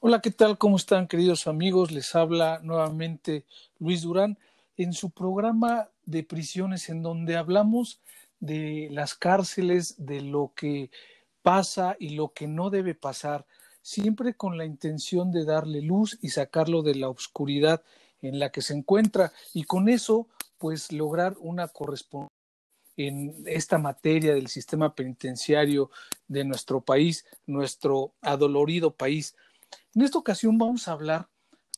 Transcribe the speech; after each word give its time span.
Hola, 0.00 0.20
¿qué 0.20 0.30
tal? 0.30 0.58
¿Cómo 0.58 0.76
están 0.76 1.08
queridos 1.08 1.48
amigos? 1.48 1.90
Les 1.90 2.14
habla 2.14 2.60
nuevamente 2.62 3.44
Luis 3.80 4.02
Durán 4.02 4.38
en 4.76 4.92
su 4.92 5.10
programa 5.10 5.90
de 6.06 6.22
prisiones 6.22 6.88
en 6.88 7.02
donde 7.02 7.36
hablamos 7.36 8.00
de 8.38 8.86
las 8.92 9.16
cárceles, 9.16 9.96
de 9.98 10.20
lo 10.20 10.52
que 10.54 10.92
pasa 11.42 11.96
y 11.98 12.10
lo 12.10 12.32
que 12.32 12.46
no 12.46 12.70
debe 12.70 12.94
pasar, 12.94 13.44
siempre 13.82 14.34
con 14.34 14.56
la 14.56 14.66
intención 14.66 15.32
de 15.32 15.44
darle 15.44 15.82
luz 15.82 16.16
y 16.22 16.28
sacarlo 16.28 16.82
de 16.82 16.94
la 16.94 17.08
oscuridad 17.08 17.82
en 18.22 18.38
la 18.38 18.50
que 18.52 18.62
se 18.62 18.74
encuentra 18.74 19.32
y 19.52 19.64
con 19.64 19.88
eso 19.88 20.28
pues 20.58 20.92
lograr 20.92 21.34
una 21.40 21.66
correspondencia 21.66 22.38
en 22.98 23.34
esta 23.46 23.78
materia 23.78 24.34
del 24.34 24.48
sistema 24.48 24.94
penitenciario 24.94 25.90
de 26.26 26.44
nuestro 26.44 26.82
país, 26.82 27.24
nuestro 27.46 28.12
adolorido 28.20 28.94
país. 28.94 29.34
En 29.98 30.04
esta 30.04 30.18
ocasión 30.18 30.58
vamos 30.58 30.86
a 30.86 30.92
hablar 30.92 31.28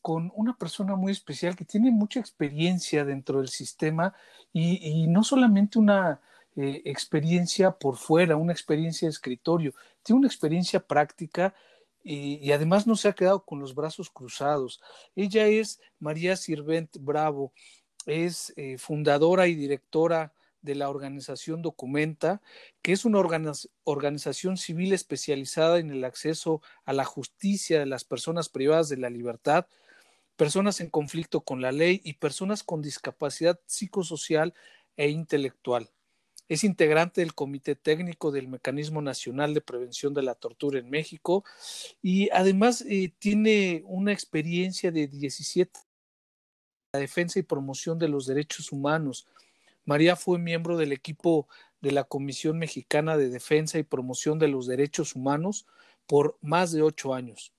con 0.02 0.30
una 0.34 0.54
persona 0.54 0.94
muy 0.94 1.10
especial 1.10 1.56
que 1.56 1.64
tiene 1.64 1.90
mucha 1.90 2.20
experiencia 2.20 3.02
dentro 3.02 3.38
del 3.38 3.48
sistema 3.48 4.14
y, 4.52 5.06
no 5.08 5.24
solamente 5.24 5.78
una 5.78 6.20
eh, 6.54 6.82
experiencia 6.84 7.70
por 7.70 7.96
fuera, 7.96 8.36
una 8.36 8.52
experiencia 8.52 9.08
de 9.08 9.12
escritorio, 9.12 9.72
tiene 10.02 10.18
una 10.18 10.28
experiencia 10.28 10.80
práctica 10.80 11.54
y, 12.04 12.52
además 12.52 12.86
no 12.86 12.94
se 12.94 13.08
ha 13.08 13.14
quedado 13.14 13.42
con 13.42 13.58
los 13.58 13.74
brazos 13.74 14.10
cruzados. 14.10 14.82
Ella 15.16 15.46
es 15.46 15.80
María 15.98 16.36
Sirvent 16.36 16.98
Bravo, 17.00 17.54
es 18.04 18.52
eh, 18.58 18.76
fundadora 18.76 19.46
y 19.46 19.54
directora 19.54 20.34
de 20.62 20.74
la 20.74 20.88
organización 20.88 21.62
Documenta, 21.62 22.42
que 22.82 22.92
es 22.92 23.04
una 23.04 23.18
organización 23.84 24.56
civil 24.56 24.92
especializada 24.92 25.78
en 25.78 25.90
el 25.90 26.04
acceso 26.04 26.62
a 26.84 26.92
la 26.92 27.04
justicia 27.04 27.78
de 27.78 27.86
las 27.86 28.04
personas 28.04 28.48
privadas 28.48 28.88
de 28.88 28.96
la 28.96 29.10
libertad, 29.10 29.66
personas 30.36 30.80
en 30.80 30.90
conflicto 30.90 31.42
con 31.42 31.60
la 31.60 31.72
ley 31.72 32.00
y 32.04 32.14
personas 32.14 32.62
con 32.62 32.82
discapacidad 32.82 33.60
psicosocial 33.66 34.54
e 34.96 35.08
intelectual. 35.08 35.90
Es 36.48 36.64
integrante 36.64 37.20
del 37.20 37.34
Comité 37.34 37.76
Técnico 37.76 38.32
del 38.32 38.48
Mecanismo 38.48 39.02
Nacional 39.02 39.54
de 39.54 39.60
Prevención 39.60 40.14
de 40.14 40.22
la 40.22 40.34
Tortura 40.34 40.80
en 40.80 40.90
México 40.90 41.44
y 42.02 42.28
además 42.30 42.84
eh, 42.88 43.14
tiene 43.18 43.82
una 43.86 44.12
experiencia 44.12 44.90
de 44.90 45.06
17 45.06 45.78
la 46.92 47.00
defensa 47.00 47.38
y 47.38 47.42
promoción 47.42 47.98
de 47.98 48.08
los 48.08 48.26
derechos 48.26 48.72
humanos, 48.72 49.26
María 49.90 50.14
fue 50.14 50.38
miembro 50.38 50.76
del 50.76 50.92
equipo 50.92 51.48
de 51.80 51.90
la 51.90 52.04
Comisión 52.04 52.60
Mexicana 52.60 53.16
de 53.16 53.28
Defensa 53.28 53.76
y 53.76 53.82
Promoción 53.82 54.38
de 54.38 54.46
los 54.46 54.68
Derechos 54.68 55.16
Humanos 55.16 55.66
por 56.06 56.38
más 56.42 56.70
de 56.70 56.82
ocho 56.82 57.12
años. 57.12 57.52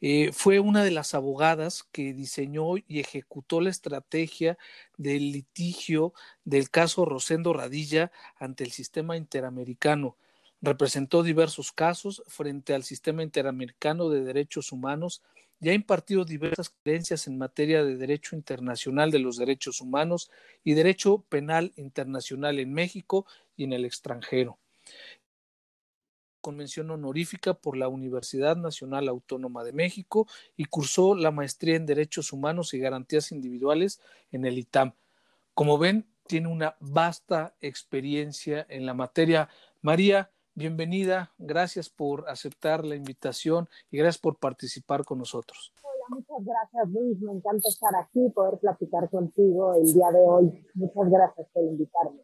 Eh, 0.00 0.30
fue 0.32 0.60
una 0.60 0.82
de 0.82 0.92
las 0.92 1.12
abogadas 1.12 1.84
que 1.92 2.14
diseñó 2.14 2.78
y 2.78 3.00
ejecutó 3.00 3.60
la 3.60 3.68
estrategia 3.68 4.56
del 4.96 5.30
litigio 5.30 6.14
del 6.46 6.70
caso 6.70 7.04
Rosendo 7.04 7.52
Radilla 7.52 8.10
ante 8.38 8.64
el 8.64 8.70
sistema 8.70 9.18
interamericano. 9.18 10.16
Representó 10.62 11.22
diversos 11.22 11.70
casos 11.70 12.22
frente 12.28 12.72
al 12.72 12.82
sistema 12.82 13.22
interamericano 13.22 14.08
de 14.08 14.24
derechos 14.24 14.72
humanos 14.72 15.22
y 15.60 15.68
ha 15.68 15.74
impartido 15.74 16.24
diversas 16.24 16.70
creencias 16.82 17.26
en 17.26 17.38
materia 17.38 17.84
de 17.84 17.96
derecho 17.96 18.34
internacional 18.34 19.10
de 19.10 19.18
los 19.18 19.36
derechos 19.36 19.80
humanos 19.80 20.30
y 20.64 20.72
derecho 20.72 21.24
penal 21.28 21.72
internacional 21.76 22.58
en 22.58 22.72
México 22.72 23.26
y 23.56 23.64
en 23.64 23.74
el 23.74 23.84
extranjero. 23.84 24.58
Convención 26.40 26.90
honorífica 26.90 27.52
por 27.52 27.76
la 27.76 27.88
Universidad 27.88 28.56
Nacional 28.56 29.08
Autónoma 29.08 29.62
de 29.62 29.74
México 29.74 30.26
y 30.56 30.64
cursó 30.64 31.14
la 31.14 31.30
maestría 31.30 31.76
en 31.76 31.84
Derechos 31.84 32.32
Humanos 32.32 32.72
y 32.72 32.78
Garantías 32.78 33.30
Individuales 33.30 34.00
en 34.32 34.46
el 34.46 34.58
ITAM. 34.58 34.94
Como 35.52 35.76
ven, 35.76 36.06
tiene 36.26 36.48
una 36.48 36.76
vasta 36.80 37.54
experiencia 37.60 38.64
en 38.70 38.86
la 38.86 38.94
materia. 38.94 39.50
María, 39.82 40.30
bienvenida, 40.54 41.32
gracias 41.38 41.88
por 41.88 42.28
aceptar 42.28 42.84
la 42.84 42.94
invitación 42.94 43.68
y 43.90 43.98
gracias 43.98 44.18
por 44.18 44.38
participar 44.38 45.04
con 45.04 45.18
nosotros. 45.18 45.72
Hola, 45.82 46.04
muchas 46.08 46.44
gracias 46.44 46.88
Luis, 46.90 47.20
me 47.20 47.32
encanta 47.32 47.68
estar 47.68 47.94
aquí, 47.96 48.28
poder 48.34 48.58
platicar 48.58 49.08
contigo 49.10 49.74
el 49.74 49.92
día 49.92 50.10
de 50.10 50.18
hoy. 50.18 50.66
Muchas 50.74 51.10
gracias 51.10 51.46
por 51.52 51.64
invitarme. 51.64 52.20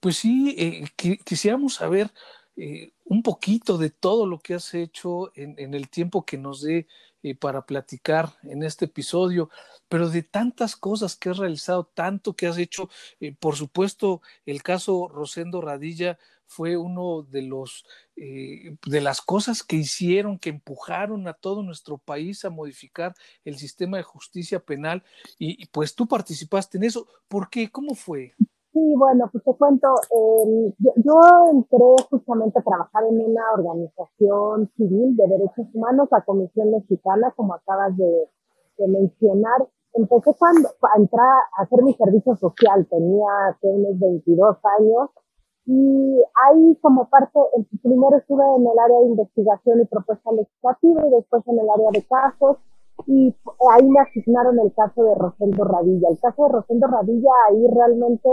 Pues 0.00 0.16
sí, 0.16 0.56
eh, 0.58 0.84
quisiéramos 1.24 1.74
saber 1.74 2.10
eh, 2.56 2.92
un 3.04 3.22
poquito 3.22 3.78
de 3.78 3.90
todo 3.90 4.26
lo 4.26 4.38
que 4.40 4.54
has 4.54 4.74
hecho 4.74 5.30
en, 5.34 5.74
el 5.74 5.88
tiempo 5.88 6.24
que 6.24 6.36
nos 6.36 6.62
dé 6.62 6.86
eh, 7.22 7.34
para 7.34 7.66
platicar 7.66 8.30
en 8.42 8.62
este 8.62 8.86
episodio, 8.86 9.50
pero 9.88 10.08
de 10.10 10.22
tantas 10.22 10.76
cosas 10.76 11.16
que 11.16 11.30
has 11.30 11.38
realizado, 11.38 11.84
tanto 11.84 12.34
que 12.34 12.46
has 12.46 12.58
hecho, 12.58 12.88
eh, 13.20 13.34
por 13.38 13.56
supuesto, 13.56 14.22
el 14.46 14.62
caso 14.62 15.08
Rosendo 15.08 15.60
Radilla 15.60 16.18
fue 16.46 16.76
uno 16.76 17.22
de 17.22 17.42
los 17.42 17.84
de 18.14 19.00
las 19.00 19.22
cosas 19.22 19.62
que 19.62 19.76
hicieron, 19.76 20.38
que 20.38 20.50
empujaron 20.50 21.26
a 21.26 21.32
todo 21.32 21.62
nuestro 21.62 21.96
país 21.96 22.44
a 22.44 22.50
modificar 22.50 23.14
el 23.44 23.56
sistema 23.56 23.96
de 23.96 24.02
justicia 24.02 24.60
penal 24.60 25.02
y, 25.38 25.62
y 25.62 25.66
pues 25.66 25.94
tú 25.94 26.06
participaste 26.06 26.76
en 26.76 26.84
eso. 26.84 27.08
¿Por 27.26 27.48
qué? 27.48 27.70
¿Cómo 27.70 27.94
fue? 27.94 28.34
Sí, 28.72 28.94
bueno, 28.96 29.28
pues 29.30 29.44
te 29.44 29.54
cuento, 29.54 29.88
eh, 30.10 30.74
yo, 30.78 31.20
entré 31.52 31.94
justamente 32.08 32.58
a 32.58 32.62
trabajar 32.62 33.04
en 33.04 33.20
una 33.20 33.42
organización 33.52 34.70
civil 34.78 35.14
de 35.14 35.28
derechos 35.28 35.66
humanos, 35.74 36.08
la 36.10 36.22
Comisión 36.22 36.70
Mexicana, 36.70 37.34
como 37.36 37.52
acabas 37.52 37.94
de, 37.98 38.28
mencionar. 38.88 39.68
Empecé 39.92 40.34
cuando, 40.38 40.70
a 40.70 40.98
entrar 40.98 41.36
a 41.58 41.62
hacer 41.62 41.82
mi 41.82 41.92
servicio 41.92 42.34
social, 42.36 42.86
tenía 42.88 43.28
hace 43.50 43.68
unos 43.68 43.98
22 44.00 44.56
años, 44.80 45.10
y 45.66 46.22
ahí 46.48 46.78
como 46.80 47.10
parte, 47.10 47.38
primero 47.82 48.16
estuve 48.16 48.42
en 48.56 48.66
el 48.66 48.78
área 48.78 49.00
de 49.00 49.06
investigación 49.06 49.82
y 49.82 49.84
propuesta 49.84 50.32
legislativa 50.32 51.06
y 51.06 51.10
después 51.10 51.46
en 51.46 51.58
el 51.60 51.68
área 51.68 51.90
de 51.92 52.06
casos, 52.06 52.56
y 53.06 53.36
ahí 53.74 53.86
me 53.86 54.00
asignaron 54.00 54.58
el 54.60 54.72
caso 54.72 55.04
de 55.04 55.14
Rosendo 55.14 55.62
Radilla. 55.64 56.08
El 56.08 56.18
caso 56.20 56.44
de 56.44 56.52
Rosendo 56.52 56.86
Radilla 56.86 57.30
ahí 57.50 57.66
realmente 57.68 58.28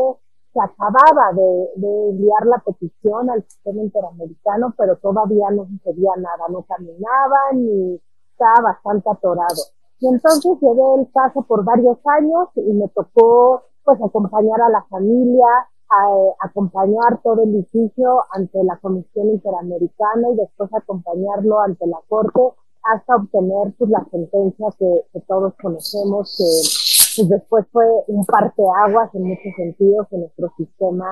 se 0.54 0.60
acababa 0.60 1.34
de, 1.34 2.10
enviar 2.10 2.46
la 2.46 2.58
petición 2.66 3.30
al 3.30 3.44
sistema 3.44 3.84
interamericano, 3.84 4.74
pero 4.78 4.98
todavía 4.98 5.52
no 5.52 5.68
sucedía 5.68 6.12
nada, 6.18 6.46
no 6.50 6.64
caminaban 6.64 7.60
y 7.60 8.02
estaba 8.32 8.72
bastante 8.72 9.10
atorado. 9.10 9.62
Y 10.00 10.08
entonces 10.08 10.58
llevé 10.62 11.02
el 11.02 11.12
caso 11.12 11.44
por 11.44 11.64
varios 11.64 11.98
años 12.06 12.50
y 12.56 12.74
me 12.74 12.88
tocó 12.90 13.64
pues 13.84 14.00
acompañar 14.02 14.62
a 14.62 14.70
la 14.70 14.84
familia, 14.90 15.46
a, 15.90 16.48
acompañar 16.48 17.22
todo 17.24 17.44
el 17.44 17.52
litigio 17.52 18.24
ante 18.32 18.64
la 18.64 18.78
Comisión 18.78 19.30
Interamericana 19.30 20.30
y 20.32 20.36
después 20.36 20.70
acompañarlo 20.74 21.60
ante 21.62 21.86
la 21.86 22.00
Corte 22.08 22.42
hasta 22.84 23.18
obtener 23.18 23.74
pues 23.78 23.90
la 23.90 24.06
sentencia 24.10 24.68
que 24.80 25.20
todos 25.28 25.54
conocemos 25.62 26.36
que 26.38 26.99
pues 27.20 27.30
después 27.30 27.66
fue 27.74 27.86
un 28.08 28.26
parteaguas 28.26 29.14
en 29.14 29.24
muchos 29.24 29.54
sentidos 29.58 30.08
en 30.12 30.22
nuestro 30.22 30.54
sistema 30.56 31.06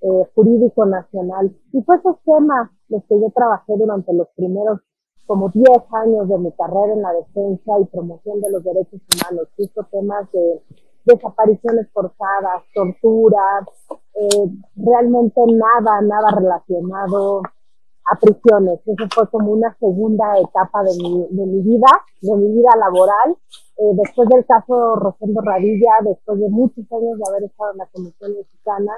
eh, 0.00 0.24
jurídico 0.34 0.84
nacional. 0.84 1.54
Y 1.72 1.82
fue 1.82 1.96
ese 1.96 2.08
tema 2.24 2.72
los 2.88 3.04
que 3.04 3.20
yo 3.20 3.30
trabajé 3.34 3.74
durante 3.78 4.12
los 4.14 4.26
primeros 4.34 4.80
como 5.26 5.50
10 5.50 5.66
años 5.92 6.28
de 6.28 6.38
mi 6.38 6.50
carrera 6.52 6.92
en 6.92 7.02
la 7.02 7.12
defensa 7.12 7.72
y 7.80 7.84
promoción 7.84 8.40
de 8.40 8.50
los 8.50 8.64
derechos 8.64 9.00
humanos, 9.12 9.48
justo 9.56 9.86
temas 9.92 10.30
de 10.32 10.62
desapariciones 11.04 11.86
forzadas, 11.92 12.64
torturas, 12.74 13.64
eh, 14.14 14.50
realmente 14.74 15.40
nada, 15.46 16.00
nada 16.00 16.30
relacionado 16.34 17.42
a 18.10 18.16
prisiones. 18.16 18.80
Eso 18.86 19.04
fue 19.14 19.28
como 19.30 19.52
una 19.52 19.74
segunda 19.78 20.38
etapa 20.38 20.82
de 20.82 20.92
mi, 21.02 21.26
de 21.30 21.46
mi 21.46 21.62
vida, 21.62 21.90
de 22.22 22.36
mi 22.36 22.52
vida 22.52 22.70
laboral. 22.76 23.36
Eh, 23.78 23.92
después 24.02 24.28
del 24.28 24.44
caso 24.46 24.96
Rosendo 24.96 25.40
Radilla, 25.40 25.92
después 26.04 26.40
de 26.40 26.48
muchos 26.48 26.84
años 26.90 27.18
de 27.18 27.24
haber 27.28 27.44
estado 27.44 27.72
en 27.72 27.78
la 27.78 27.86
Comisión 27.86 28.34
Mexicana, 28.36 28.92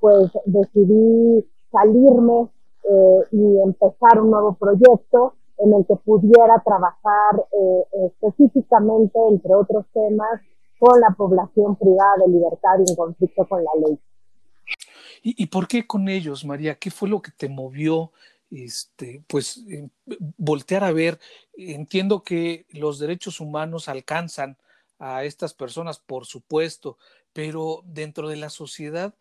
pues 0.00 0.30
decidí 0.46 1.46
salirme 1.70 2.48
eh, 2.90 3.20
y 3.32 3.60
empezar 3.62 4.20
un 4.20 4.30
nuevo 4.30 4.54
proyecto 4.54 5.34
en 5.58 5.72
el 5.72 5.86
que 5.86 5.96
pudiera 5.96 6.62
trabajar 6.64 7.46
eh, 7.52 8.06
específicamente, 8.06 9.18
entre 9.30 9.54
otros 9.54 9.86
temas, 9.92 10.40
con 10.78 11.00
la 11.00 11.14
población 11.16 11.76
privada 11.76 12.24
de 12.26 12.32
libertad 12.32 12.78
y 12.84 12.90
en 12.90 12.96
conflicto 12.96 13.46
con 13.48 13.62
la 13.62 13.70
ley. 13.86 13.98
¿Y, 15.26 15.46
por 15.46 15.66
qué 15.66 15.86
con 15.86 16.06
ellos, 16.10 16.44
María? 16.44 16.74
¿Qué 16.74 16.90
fue 16.90 17.08
lo 17.08 17.22
que 17.22 17.30
te 17.30 17.48
movió? 17.48 18.12
Este, 18.50 19.24
pues 19.26 19.64
voltear 20.36 20.84
a 20.84 20.92
ver, 20.92 21.18
entiendo 21.54 22.22
que 22.22 22.66
los 22.70 22.98
derechos 22.98 23.40
humanos 23.40 23.88
alcanzan 23.88 24.56
a 24.98 25.24
estas 25.24 25.54
personas, 25.54 25.98
por 25.98 26.24
supuesto, 26.24 26.98
pero 27.32 27.82
dentro 27.84 28.28
de 28.28 28.36
la 28.36 28.50
sociedad 28.50 29.14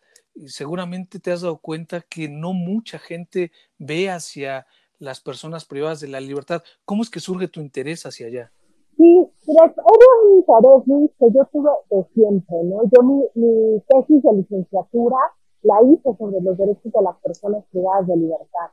seguramente 0.47 1.19
te 1.19 1.31
has 1.31 1.41
dado 1.41 1.57
cuenta 1.57 2.01
que 2.01 2.29
no 2.29 2.53
mucha 2.53 2.99
gente 2.99 3.51
ve 3.77 4.09
hacia 4.09 4.65
las 4.99 5.19
personas 5.19 5.65
privadas 5.65 5.99
de 5.99 6.07
la 6.07 6.19
libertad. 6.19 6.63
¿Cómo 6.85 7.03
es 7.03 7.09
que 7.09 7.19
surge 7.19 7.47
tu 7.47 7.59
interés 7.59 8.05
hacia 8.05 8.27
allá? 8.27 8.51
Sí, 8.97 9.27
era 9.47 9.73
un 9.85 10.37
interés 10.37 11.11
que 11.19 11.25
yo 11.33 11.45
tuve 11.51 11.69
de 11.89 12.05
siempre, 12.13 12.57
¿no? 12.63 12.83
Yo 12.83 13.03
mi 13.35 13.81
tesis 13.87 14.23
de 14.23 14.33
licenciatura 14.33 15.17
la 15.63 15.75
hice 15.83 16.15
sobre 16.17 16.41
los 16.41 16.57
derechos 16.57 16.91
de 16.91 17.01
las 17.01 17.17
personas 17.17 17.63
privadas 17.71 18.07
de 18.07 18.17
libertad. 18.17 18.69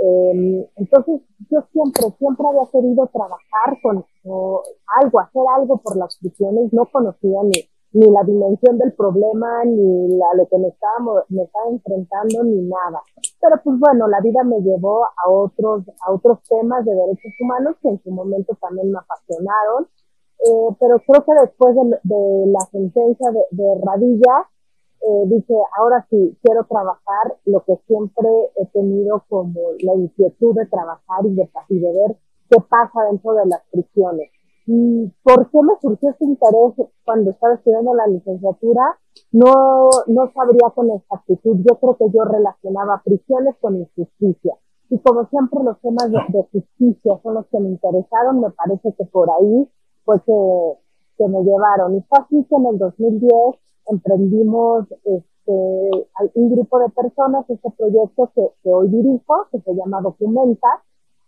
Eh, 0.00 0.70
entonces, 0.76 1.22
yo 1.50 1.60
siempre, 1.72 2.04
siempre 2.18 2.46
había 2.48 2.70
querido 2.70 3.06
trabajar 3.12 3.80
con 3.82 4.04
algo, 5.02 5.20
hacer 5.20 5.42
algo 5.56 5.78
por 5.78 5.96
las 5.96 6.16
prisiones, 6.18 6.72
no 6.72 6.86
conocía 6.86 7.42
ni, 7.42 7.68
ni 7.92 8.10
la 8.10 8.22
dimensión 8.22 8.78
del 8.78 8.92
problema, 8.92 9.64
ni 9.64 10.08
la, 10.16 10.26
lo 10.36 10.46
que 10.46 10.58
me 10.58 10.68
estaba, 10.68 11.24
me 11.28 11.42
estaba 11.42 11.70
enfrentando, 11.70 12.44
ni 12.44 12.62
nada. 12.62 13.02
Pero 13.40 13.56
pues 13.64 13.78
bueno, 13.78 14.06
la 14.08 14.20
vida 14.20 14.44
me 14.44 14.60
llevó 14.60 15.04
a 15.04 15.30
otros, 15.30 15.84
a 16.06 16.12
otros 16.12 16.38
temas 16.48 16.84
de 16.84 16.94
derechos 16.94 17.32
humanos 17.40 17.76
que 17.82 17.88
en 17.88 18.02
su 18.02 18.10
momento 18.10 18.56
también 18.60 18.92
me 18.92 18.98
apasionaron. 18.98 19.88
Eh, 20.40 20.76
pero 20.78 21.00
creo 21.00 21.24
que 21.24 21.34
después 21.40 21.74
de, 21.74 21.98
de 22.04 22.46
la 22.46 22.60
sentencia 22.70 23.30
de, 23.32 23.40
de 23.50 23.80
Radilla, 23.84 24.46
eh, 25.00 25.24
dije, 25.26 25.54
ahora 25.78 26.06
sí, 26.10 26.36
quiero 26.42 26.64
trabajar 26.64 27.36
lo 27.44 27.60
que 27.64 27.76
siempre 27.86 28.28
he 28.56 28.66
tenido 28.66 29.24
como 29.28 29.60
la 29.80 29.94
inquietud 29.94 30.54
de 30.54 30.66
trabajar 30.66 31.24
y 31.24 31.34
de, 31.34 31.48
y 31.68 31.78
de 31.78 31.92
ver 31.92 32.16
qué 32.50 32.56
pasa 32.68 33.04
dentro 33.10 33.34
de 33.34 33.46
las 33.46 33.62
prisiones. 33.70 34.30
¿Y 34.66 35.10
por 35.22 35.50
qué 35.50 35.58
me 35.62 35.72
surgió 35.80 36.10
ese 36.10 36.24
interés 36.24 36.74
cuando 37.04 37.30
estaba 37.30 37.54
estudiando 37.54 37.94
la 37.94 38.06
licenciatura? 38.06 38.98
No, 39.32 39.88
no 40.08 40.32
sabría 40.34 40.68
con 40.74 40.90
exactitud. 40.90 41.58
Yo 41.64 41.78
creo 41.78 41.96
que 41.96 42.04
yo 42.12 42.24
relacionaba 42.24 43.00
prisiones 43.02 43.56
con 43.60 43.76
injusticia. 43.76 44.54
Y 44.90 44.98
como 44.98 45.26
siempre 45.28 45.62
los 45.62 45.80
temas 45.80 46.10
de, 46.10 46.42
justicia 46.52 47.18
son 47.22 47.34
los 47.34 47.46
que 47.46 47.60
me 47.60 47.68
interesaron, 47.68 48.40
me 48.40 48.50
parece 48.50 48.92
que 48.92 49.04
por 49.06 49.30
ahí 49.30 49.70
fue 50.04 50.20
que, 50.20 50.74
que 51.16 51.28
me 51.28 51.42
llevaron. 51.44 51.96
Y 51.96 52.02
fue 52.02 52.18
así 52.18 52.44
que 52.44 52.56
en 52.56 52.66
el 52.66 52.78
2010 52.78 53.67
emprendimos 53.88 54.86
este, 55.04 56.08
un 56.34 56.50
grupo 56.54 56.78
de 56.78 56.88
personas 56.90 57.48
este 57.48 57.70
proyecto 57.70 58.30
que, 58.34 58.42
que, 58.62 58.70
hoy 58.70 58.88
dirijo, 58.88 59.46
que 59.50 59.60
se 59.60 59.74
llama 59.74 60.00
Documenta, 60.02 60.68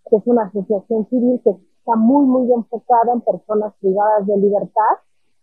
que 0.09 0.17
es 0.17 0.23
una 0.27 0.45
asociación 0.45 1.07
civil 1.09 1.41
que 1.43 1.51
está 1.51 1.97
muy, 1.97 2.27
muy 2.27 2.53
enfocada 2.53 3.13
en 3.13 3.21
personas 3.23 3.75
privadas 3.81 4.27
de 4.27 4.37
libertad, 4.37 4.95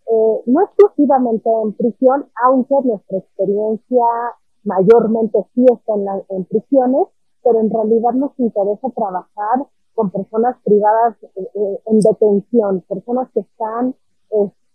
eh, 0.09 0.41
no 0.45 0.61
exclusivamente 0.61 1.49
en 1.63 1.73
prisión, 1.73 2.27
aunque 2.45 2.75
nuestra 2.83 3.17
experiencia 3.17 4.05
mayormente 4.63 5.39
sí 5.53 5.65
está 5.71 5.93
en, 5.95 6.23
en 6.29 6.45
prisiones, 6.45 7.07
pero 7.43 7.59
en 7.59 7.69
realidad 7.69 8.11
nos 8.13 8.31
interesa 8.39 8.89
trabajar 8.95 9.67
con 9.95 10.11
personas 10.11 10.55
privadas 10.63 11.15
eh, 11.23 11.49
eh, 11.55 11.79
en 11.87 11.99
detención, 11.99 12.81
personas 12.87 13.29
que 13.33 13.39
están 13.41 13.95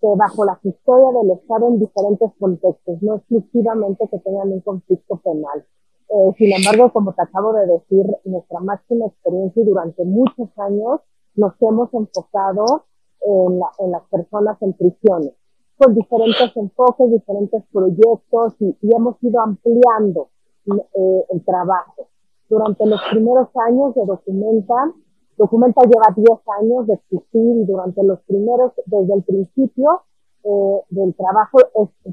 bajo 0.02 0.44
la 0.44 0.56
custodia 0.56 1.20
del 1.20 1.30
Estado 1.38 1.68
en 1.68 1.78
diferentes 1.78 2.30
contextos, 2.38 3.02
no 3.02 3.16
exclusivamente 3.16 4.08
que 4.10 4.18
tengan 4.18 4.52
un 4.52 4.60
conflicto 4.60 5.16
penal. 5.18 5.64
Eh, 6.08 6.32
sin 6.36 6.52
embargo, 6.52 6.92
como 6.92 7.14
te 7.14 7.22
acabo 7.22 7.52
de 7.54 7.66
decir, 7.66 8.04
nuestra 8.24 8.60
máxima 8.60 9.06
experiencia 9.06 9.62
y 9.62 9.66
durante 9.66 10.04
muchos 10.04 10.48
años 10.58 11.00
nos 11.36 11.54
hemos 11.60 11.92
enfocado 11.94 12.84
en, 13.24 13.60
en 13.78 13.90
las 13.90 14.02
personas 14.10 14.60
en 14.60 14.72
prisiones, 14.74 15.32
con 15.78 15.94
diferentes 15.94 16.54
enfoques, 16.56 17.10
diferentes 17.10 17.62
proyectos 17.72 18.54
y, 18.60 18.76
hemos 18.94 19.16
ido 19.22 19.40
ampliando 19.40 20.28
eh, 20.66 21.24
el 21.30 21.44
trabajo. 21.44 22.08
Durante 22.48 22.84
los 22.84 23.00
primeros 23.10 23.48
años 23.66 23.94
de 23.94 24.04
Documenta, 24.04 24.92
Documenta 25.36 25.82
lleva 25.82 26.14
10 26.14 26.28
años 26.60 26.86
de 26.86 26.94
existir 26.94 27.56
y 27.56 27.64
durante 27.64 28.02
los 28.02 28.20
primeros, 28.22 28.72
desde 28.86 29.14
el 29.14 29.22
principio 29.22 30.02
eh, 30.44 30.80
del 30.90 31.14
trabajo, 31.14 31.58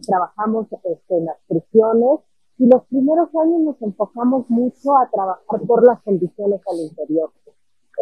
trabajamos 0.06 0.68
este, 0.84 1.18
en 1.18 1.26
las 1.26 1.38
prisiones 1.48 2.20
y 2.58 2.68
los 2.68 2.84
primeros 2.88 3.30
años 3.36 3.62
nos 3.62 3.82
enfocamos 3.82 4.50
mucho 4.50 4.98
a 4.98 5.10
trabajar 5.12 5.62
por 5.66 5.86
las 5.88 6.02
condiciones 6.04 6.62
al 6.70 6.80
interior. 6.80 7.32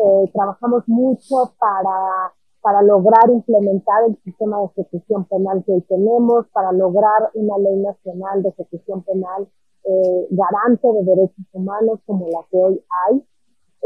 Eh, 0.03 0.31
trabajamos 0.33 0.83
mucho 0.87 1.53
para, 1.59 2.33
para 2.61 2.81
lograr 2.81 3.29
implementar 3.29 4.03
el 4.07 4.17
sistema 4.23 4.59
de 4.59 4.65
ejecución 4.65 5.25
penal 5.25 5.63
que 5.65 5.73
hoy 5.73 5.81
tenemos, 5.81 6.47
para 6.53 6.71
lograr 6.71 7.31
una 7.33 7.57
ley 7.57 7.77
nacional 7.77 8.43
de 8.43 8.49
ejecución 8.49 9.03
penal 9.03 9.47
eh, 9.83 10.27
garante 10.31 10.87
de 10.87 11.03
derechos 11.05 11.45
humanos 11.53 11.99
como 12.05 12.27
la 12.27 12.39
que 12.51 12.57
hoy 12.57 12.83
hay. 13.07 13.23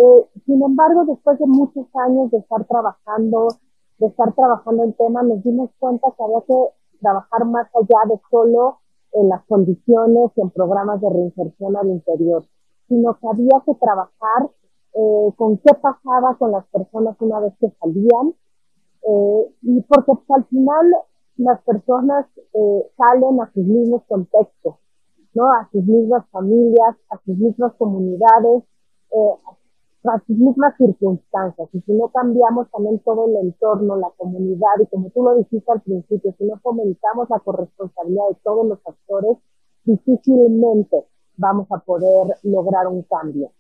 Eh, 0.02 0.26
sin 0.48 0.64
embargo, 0.64 1.06
después 1.06 1.38
de 1.38 1.46
muchos 1.46 1.86
años 1.94 2.32
de 2.32 2.40
estar 2.40 2.66
trabajando, 2.66 3.50
de 4.00 4.08
estar 4.08 4.34
trabajando 4.34 4.84
el 4.86 4.96
tema, 4.96 5.22
nos 5.22 5.44
dimos 5.44 5.70
cuenta 5.78 6.08
que 6.18 6.24
había 6.24 6.42
que 6.48 7.00
trabajar 7.00 7.46
más 7.46 7.68
allá 7.76 8.00
de 8.10 8.20
solo 8.32 8.80
en 9.14 9.30
las 9.30 9.46
condiciones 9.46 10.32
y 10.36 10.42
en 10.42 10.50
programas 10.50 11.02
de 11.02 11.10
reinserción 11.10 11.78
al 11.78 11.90
interior, 11.90 12.44
sino 12.88 13.14
que 13.14 13.28
había 13.28 13.62
que 13.64 13.76
trabajar 13.76 14.50
eh, 14.94 15.34
con 15.36 15.58
qué 15.58 15.72
pasaba 15.76 16.36
con 16.40 16.52
las 16.52 16.66
personas 16.68 17.16
una 17.20 17.40
vez 17.42 17.54
que 17.60 17.70
salían, 17.80 18.34
eh, 19.04 19.56
y 19.62 19.82
porque 19.82 20.14
pues, 20.26 20.40
al 20.40 20.46
final 20.46 20.96
las 21.38 21.62
personas 21.62 22.26
eh, 22.54 22.92
salen 22.98 23.40
a 23.40 23.52
sus 23.54 23.66
mismos 23.66 24.02
contextos, 24.08 24.76
¿no? 25.36 25.52
A 25.52 25.70
sus 25.72 25.84
mismas 25.86 26.26
familias, 26.32 26.96
a 27.12 27.18
sus 27.24 27.38
mismas 27.38 27.74
comunidades, 27.76 28.64
eh, 29.12 29.34
las 30.04 30.28
mismas 30.28 30.76
circunstancias. 30.78 31.70
Y 31.74 31.82
si 31.82 31.94
no 31.94 32.10
cambiamos 32.10 32.70
también 32.72 33.00
todo 33.00 33.28
el 33.28 33.48
entorno, 33.48 33.96
la 33.98 34.10
comunidad, 34.18 34.70
y 34.82 34.88
como 34.88 35.10
tú 35.12 35.24
lo 35.24 35.36
dijiste 35.36 35.72
al 35.72 35.82
principio, 35.82 36.34
si 36.38 36.44
no 36.46 36.60
fomentamos 36.60 37.30
la 37.30 37.40
corresponsabilidad 37.40 38.30
de 38.30 38.36
todos 38.44 38.68
los 38.68 38.80
actores, 38.86 39.38
difícilmente 39.84 41.06
vamos 41.38 41.68
a 41.72 41.80
poder 41.80 42.36
lograr 42.44 42.88
un 42.88 43.04
cambio. 43.04 43.52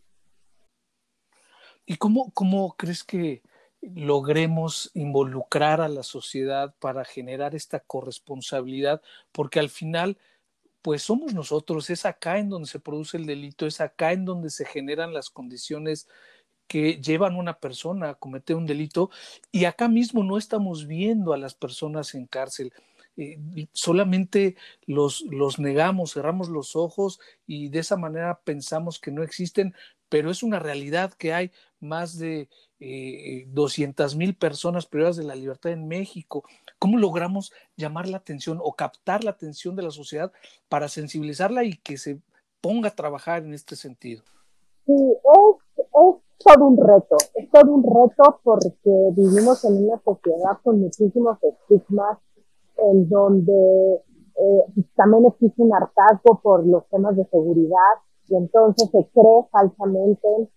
¿Y 1.85 1.97
cómo, 1.97 2.31
cómo 2.33 2.75
crees 2.77 3.03
que 3.03 3.41
logremos 3.81 4.91
involucrar 4.93 5.81
a 5.81 5.89
la 5.89 6.03
sociedad 6.03 6.75
para 6.79 7.03
generar 7.03 7.55
esta 7.55 7.79
corresponsabilidad? 7.79 9.01
Porque 9.31 9.59
al 9.59 9.69
final 9.69 10.17
pues 10.81 11.03
somos 11.03 11.33
nosotros, 11.33 11.89
es 11.89 12.05
acá 12.05 12.39
en 12.39 12.49
donde 12.49 12.67
se 12.67 12.79
produce 12.79 13.17
el 13.17 13.25
delito, 13.25 13.67
es 13.67 13.81
acá 13.81 14.13
en 14.13 14.25
donde 14.25 14.49
se 14.49 14.65
generan 14.65 15.13
las 15.13 15.29
condiciones 15.29 16.07
que 16.71 17.01
llevan 17.01 17.33
a 17.33 17.39
una 17.39 17.59
persona 17.59 18.11
a 18.11 18.13
cometer 18.13 18.55
un 18.55 18.65
delito 18.65 19.09
y 19.51 19.65
acá 19.65 19.89
mismo 19.89 20.23
no 20.23 20.37
estamos 20.37 20.87
viendo 20.87 21.33
a 21.33 21.37
las 21.37 21.53
personas 21.53 22.15
en 22.15 22.27
cárcel. 22.27 22.71
Eh, 23.17 23.67
solamente 23.73 24.55
los, 24.85 25.19
los 25.29 25.59
negamos, 25.59 26.13
cerramos 26.13 26.47
los 26.47 26.77
ojos 26.77 27.19
y 27.45 27.67
de 27.67 27.79
esa 27.79 27.97
manera 27.97 28.39
pensamos 28.45 28.99
que 28.99 29.11
no 29.11 29.21
existen, 29.21 29.75
pero 30.07 30.31
es 30.31 30.43
una 30.43 30.59
realidad 30.59 31.13
que 31.13 31.33
hay 31.33 31.51
más 31.81 32.17
de 32.17 32.47
eh, 32.79 33.43
200 33.49 34.15
mil 34.15 34.33
personas 34.33 34.85
privadas 34.85 35.17
de 35.17 35.25
la 35.25 35.35
libertad 35.35 35.73
en 35.73 35.89
México. 35.89 36.45
¿Cómo 36.79 36.97
logramos 36.97 37.51
llamar 37.75 38.07
la 38.07 38.15
atención 38.15 38.59
o 38.63 38.77
captar 38.77 39.25
la 39.25 39.31
atención 39.31 39.75
de 39.75 39.83
la 39.83 39.91
sociedad 39.91 40.31
para 40.69 40.87
sensibilizarla 40.87 41.65
y 41.65 41.73
que 41.73 41.97
se 41.97 42.21
ponga 42.61 42.87
a 42.87 42.95
trabajar 42.95 43.43
en 43.43 43.53
este 43.53 43.75
sentido? 43.75 44.23
Sí, 44.85 44.93
todo 46.43 46.67
un 46.67 46.77
reto, 46.77 47.17
es 47.35 47.49
todo 47.49 47.71
un 47.71 47.83
reto 47.83 48.39
porque 48.43 49.11
vivimos 49.15 49.63
en 49.65 49.85
una 49.85 49.99
sociedad 50.03 50.57
con 50.63 50.81
muchísimos 50.81 51.37
estigmas 51.43 52.17
en 52.77 53.09
donde 53.09 54.01
eh, 54.35 54.83
también 54.95 55.25
existe 55.25 55.61
un 55.61 55.73
hartazgo 55.73 56.39
por 56.41 56.65
los 56.65 56.87
temas 56.89 57.15
de 57.15 57.25
seguridad 57.25 57.93
y 58.27 58.35
entonces 58.35 58.89
se 58.89 59.07
cree 59.13 59.47
falsamente 59.51 60.49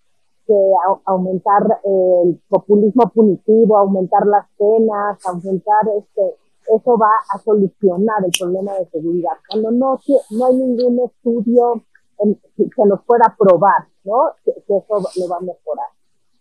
que 0.46 0.72
aumentar 1.06 1.80
el 1.84 2.40
populismo 2.48 3.10
punitivo, 3.14 3.78
aumentar 3.78 4.26
las 4.26 4.46
penas, 4.58 5.18
aumentar 5.26 5.88
este, 5.98 6.36
eso 6.74 6.98
va 6.98 7.10
a 7.32 7.38
solucionar 7.38 8.24
el 8.24 8.30
problema 8.38 8.74
de 8.74 8.86
seguridad. 8.86 9.32
Cuando 9.48 9.70
no, 9.70 9.98
no 10.30 10.46
hay 10.46 10.56
ningún 10.56 11.00
estudio 11.04 11.82
que 12.16 12.85
nos 12.87 13.02
pueda 13.04 13.35
probar, 13.38 13.88
¿no? 14.04 14.33
Que, 14.44 14.52
eso 14.52 14.85
lo 14.88 15.28
va 15.28 15.37
a 15.37 15.40
mejorar. 15.40 15.87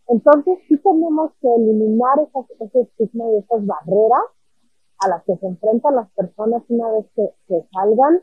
Entonces 0.08 0.60
sí 0.68 0.77
tenemos 0.77 1.32
que 1.42 1.48
eliminar 1.48 2.20
esas, 2.20 2.46
ese 2.60 2.82
estigma 2.82 3.25
y 3.32 3.38
esas 3.38 3.65
barreras 3.65 4.24
a 5.00 5.10
las 5.10 5.24
que 5.24 5.36
se 5.38 5.48
enfrentan 5.48 5.96
las 5.96 6.10
personas 6.12 6.63
una 6.70 6.92
vez 6.92 7.06
que, 7.15 7.30
que 7.48 7.68
salgan. 7.74 8.22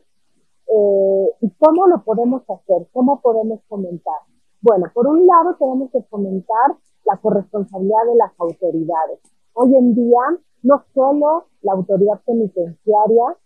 Eh, 0.66 1.30
¿Y 1.40 1.50
cómo 1.58 1.86
lo 1.88 2.02
podemos 2.04 2.42
hacer? 2.48 2.86
¿Cómo 2.92 3.20
podemos 3.20 3.60
fomentar? 3.68 4.20
Bueno, 4.62 4.86
por 4.92 5.06
un 5.06 5.26
lado 5.26 5.56
tenemos 5.58 5.90
que 5.90 6.02
fomentar 6.02 6.76
la 7.06 7.16
corresponsabilidad 7.16 8.06
de 8.06 8.16
las 8.16 8.32
autoridades. 8.38 9.20
Hoy 9.54 9.74
en 9.74 9.94
día, 9.94 10.20
no 10.62 10.84
solo 10.94 11.46
la 11.62 11.72
autoridad 11.72 12.20
penitenciaria 12.24 13.36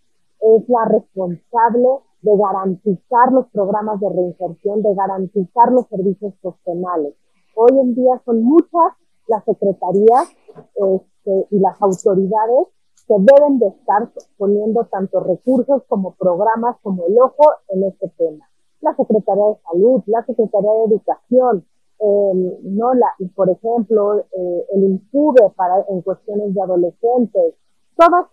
es 0.41 0.69
la 0.69 0.85
responsable 0.87 1.89
de 2.25 2.33
garantizar 2.39 3.33
los 3.33 3.47
programas 3.51 4.01
de 4.01 4.09
reinserción, 4.09 4.83
de 4.83 4.95
garantizar 4.95 5.71
los 5.71 5.87
servicios 5.89 6.33
sociales. 6.41 7.15
Hoy 7.55 7.79
en 7.79 7.95
día 7.95 8.21
son 8.25 8.43
muchas 8.43 8.97
las 9.29 9.45
secretarías 9.45 10.29
este, 10.75 11.47
y 11.51 11.59
las 11.59 11.81
autoridades 11.83 12.69
que 13.07 13.15
deben 13.19 13.59
de 13.59 13.69
estar 13.69 14.11
poniendo 14.39 14.85
tanto 14.87 15.21
recursos 15.21 15.83
como 15.87 16.15
programas 16.15 16.77
como 16.83 17.05
el 17.07 17.19
ojo 17.21 17.45
en 17.69 17.85
este 17.85 18.09
tema. 18.17 18.49
La 18.81 18.97
Secretaría 18.97 19.45
de 19.45 19.59
Salud, 19.71 20.03
la 20.07 20.25
Secretaría 20.25 20.71
de 20.73 20.85
Educación, 20.95 21.67
eh, 22.01 22.59
no 22.63 22.95
la, 22.95 23.07
por 23.35 23.51
ejemplo, 23.51 24.21
eh, 24.21 24.67
el 24.73 24.83
INCUBE 24.83 25.51
para, 25.57 25.85
en 25.91 26.01
cuestiones 26.01 26.55
de 26.55 26.63
adolescentes. 26.63 27.55
Todas, 27.97 28.27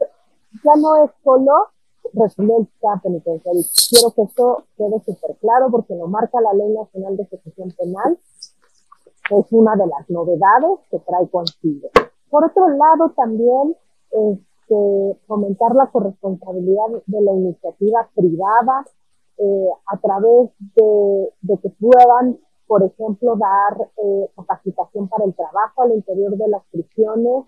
ya 0.64 0.76
no 0.82 1.04
es 1.04 1.12
solo 1.24 1.52
residencia 2.14 2.90
penitenciaria. 3.02 3.64
Quiero 3.90 4.12
que 4.12 4.22
esto 4.24 4.64
quede 4.78 5.00
súper 5.06 5.36
claro 5.38 5.70
porque 5.72 5.96
lo 5.96 6.08
marca 6.08 6.42
la 6.42 6.54
Ley 6.54 6.74
Nacional 6.74 7.18
de 7.18 7.24
Ejecución 7.24 7.72
Penal. 7.78 8.18
Es 9.30 9.46
una 9.52 9.76
de 9.76 9.88
las 9.88 10.10
novedades 10.10 10.80
que 10.90 11.00
trae 11.00 11.28
consigo. 11.30 11.90
Por 12.30 12.46
otro 12.46 12.68
lado, 12.70 13.12
también 13.16 13.76
este, 14.12 15.20
fomentar 15.28 15.76
la 15.76 15.88
corresponsabilidad 15.88 17.04
de 17.06 17.22
la 17.22 17.32
iniciativa 17.34 18.10
privada 18.16 18.86
eh, 19.38 19.70
a 19.88 19.98
través 19.98 20.52
de, 20.76 21.34
de 21.42 21.58
que 21.60 21.70
puedan 21.70 22.40
por 22.72 22.84
ejemplo, 22.84 23.36
dar 23.36 23.90
eh, 23.98 24.30
capacitación 24.34 25.10
para 25.10 25.26
el 25.26 25.36
trabajo 25.36 25.82
al 25.82 25.92
interior 25.92 26.38
de 26.38 26.48
las 26.48 26.64
prisiones. 26.72 27.44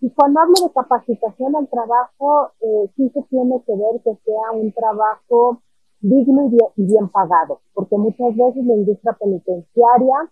Y 0.00 0.10
cuando 0.10 0.40
hablo 0.40 0.54
de 0.62 0.72
capacitación 0.72 1.56
al 1.56 1.68
trabajo, 1.68 2.50
eh, 2.60 2.90
sí 2.96 3.10
se 3.10 3.22
tiene 3.24 3.62
que 3.66 3.72
ver 3.72 4.00
que 4.04 4.14
sea 4.24 4.52
un 4.52 4.72
trabajo 4.72 5.60
digno 6.00 6.48
y 6.76 6.84
bien, 6.84 7.08
pagado, 7.08 7.60
porque 7.74 7.96
muchas 7.96 8.36
veces 8.36 8.64
la 8.64 8.74
industria 8.74 9.16
penitenciaria, 9.18 10.30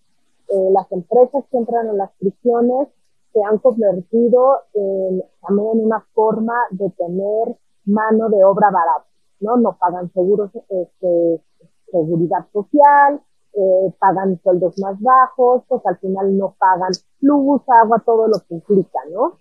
eh, 0.49 0.71
las 0.71 0.91
empresas 0.93 1.45
que 1.51 1.59
entran 1.59 1.89
en 1.89 1.99
las 1.99 2.11
prisiones, 2.19 2.89
se 3.33 3.43
han 3.43 3.59
convertido 3.59 4.61
en, 4.75 5.23
también 5.43 5.69
en 5.73 5.87
una 5.87 6.07
forma 6.15 6.55
de 6.71 6.89
tener 6.91 7.57
mano 7.85 8.29
de 8.29 8.45
obra 8.45 8.71
barata, 8.71 9.07
¿no? 9.41 9.57
No 9.57 9.77
pagan 9.77 10.11
seguros, 10.13 10.51
este, 10.69 11.43
seguridad 11.91 12.47
social, 12.53 13.21
eh, 13.55 13.93
pagan 13.99 14.41
sueldos 14.43 14.79
más 14.79 15.01
bajos, 15.01 15.63
pues 15.69 15.85
al 15.87 15.99
final 15.99 16.37
no 16.39 16.55
pagan 16.59 16.93
luz, 17.21 17.63
agua, 17.83 18.03
todo 18.07 18.29
lo 18.29 18.39
que 18.47 18.55
implica, 18.55 19.01
¿no? 19.13 19.39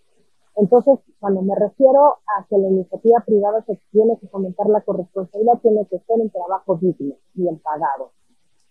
Entonces, 0.55 0.99
cuando 1.19 1.41
me 1.41 1.55
refiero 1.55 2.05
a 2.05 2.45
que 2.49 2.57
la 2.57 2.69
iniciativa 2.69 3.19
privada 3.25 3.63
se 3.65 3.77
tiene 3.91 4.17
que 4.19 4.27
fomentar 4.27 4.67
la 4.67 4.81
corresponsabilidad, 4.81 5.59
tiene 5.61 5.85
que 5.87 5.99
ser 5.99 6.19
un 6.19 6.29
trabajo 6.29 6.77
digno, 6.77 7.15
bien 7.33 7.59
pagado. 7.59 8.11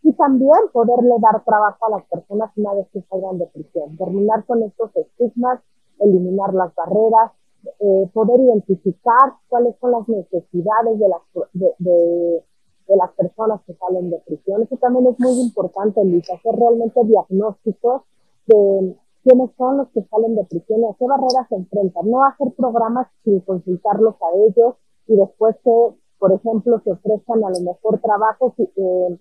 Y 0.03 0.12
también 0.14 0.59
poderle 0.73 1.14
dar 1.21 1.45
trabajo 1.45 1.87
a 1.87 1.91
las 1.91 2.05
personas 2.07 2.50
una 2.57 2.75
vez 2.75 2.88
que 2.93 3.03
salgan 3.03 3.38
de 3.38 3.47
prisión, 3.47 3.97
terminar 3.97 4.45
con 4.47 4.62
estos 4.62 4.95
estigmas, 4.97 5.61
eliminar 5.99 6.55
las 6.55 6.75
barreras, 6.75 7.33
eh, 7.81 8.11
poder 8.12 8.41
identificar 8.41 9.35
cuáles 9.49 9.75
son 9.81 9.93
las 9.93 10.09
necesidades 10.09 10.99
de, 10.99 11.09
las, 11.09 13.11
personas 13.17 13.61
que 13.67 13.75
salen 13.75 14.11
de 14.11 14.19
prisión. 14.26 14.62
Eso 14.62 14.76
también 14.76 15.07
es 15.07 15.19
muy 15.19 15.41
importante, 15.41 16.05
Luis, 16.05 16.29
hacer 16.31 16.55
realmente 16.55 17.00
diagnósticos 17.05 18.03
de 18.47 18.97
quiénes 19.25 19.50
son 19.57 19.78
los 19.78 19.88
que 19.88 20.02
salen 20.04 20.37
de 20.37 20.45
prisión 20.45 20.83
y 20.83 20.85
a 20.85 20.95
qué 20.99 21.07
barreras 21.07 21.49
se 21.49 21.57
enfrentan. 21.57 22.11
No 22.11 22.25
hacer 22.25 22.52
programas 22.57 23.09
sin 23.25 23.40
consultarlos 23.40 24.14
a 24.21 24.37
ellos 24.47 24.75
y 25.07 25.16
después 25.16 25.57
que, 25.64 25.97
por 26.19 26.33
ejemplo, 26.33 26.81
se 26.85 26.93
ofrezcan 26.93 27.43
a 27.43 27.50
lo 27.50 27.61
mejor 27.61 27.99
trabajos 28.00 28.52
eh, 28.59 29.19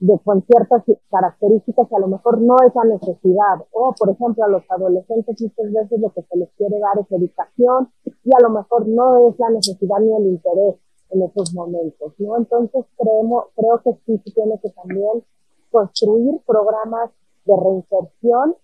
de 0.00 0.18
con 0.24 0.42
ciertas 0.42 0.82
características 1.10 1.88
que 1.88 1.96
a 1.96 2.00
lo 2.00 2.08
mejor 2.08 2.40
no 2.40 2.56
es 2.66 2.74
la 2.74 2.84
necesidad. 2.84 3.64
O, 3.72 3.94
por 3.98 4.10
ejemplo, 4.10 4.44
a 4.44 4.48
los 4.48 4.62
adolescentes 4.68 5.40
muchas 5.40 5.72
veces 5.72 6.00
lo 6.00 6.10
que 6.10 6.22
se 6.22 6.36
les 6.36 6.50
quiere 6.56 6.78
dar 6.78 6.98
es 7.00 7.10
educación 7.10 7.88
y 8.24 8.30
a 8.34 8.40
lo 8.42 8.50
mejor 8.50 8.88
no 8.88 9.28
es 9.28 9.38
la 9.38 9.50
necesidad 9.50 10.00
ni 10.00 10.14
el 10.16 10.26
interés 10.26 10.76
en 11.10 11.22
esos 11.22 11.52
momentos, 11.54 12.14
¿no? 12.18 12.36
Entonces 12.36 12.84
creemos, 12.96 13.46
creo 13.56 13.80
que 13.82 13.92
sí 14.06 14.22
se 14.24 14.30
tiene 14.32 14.58
que 14.62 14.70
también 14.70 15.24
construir 15.70 16.40
programas 16.46 17.10
de 17.44 17.56
reinserción 17.56 18.54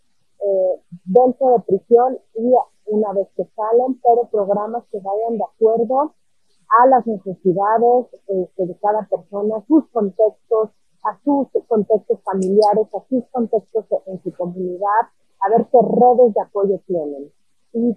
eh, 0.40 0.80
dentro 1.04 1.50
de 1.50 1.60
prisión 1.60 2.18
y 2.34 2.52
una 2.86 3.12
vez 3.12 3.28
que 3.36 3.44
salen, 3.56 4.00
pero 4.02 4.28
programas 4.30 4.84
que 4.90 4.98
vayan 4.98 5.38
de 5.38 5.44
acuerdo 5.44 6.14
a 6.80 6.86
las 6.86 7.06
necesidades 7.06 8.06
este, 8.26 8.66
de 8.66 8.76
cada 8.78 9.06
persona, 9.08 9.64
sus 9.66 9.86
contextos, 9.88 10.70
a 11.04 11.18
sus 11.24 11.48
contextos 11.68 12.20
familiares, 12.24 12.86
a 12.94 13.08
sus 13.08 13.24
contextos 13.30 13.84
en 14.06 14.22
su 14.22 14.32
comunidad, 14.32 15.02
a 15.40 15.50
ver 15.50 15.66
qué 15.70 15.78
redes 15.82 16.34
de 16.34 16.40
apoyo 16.40 16.80
tienen. 16.86 17.30
Y, 17.72 17.96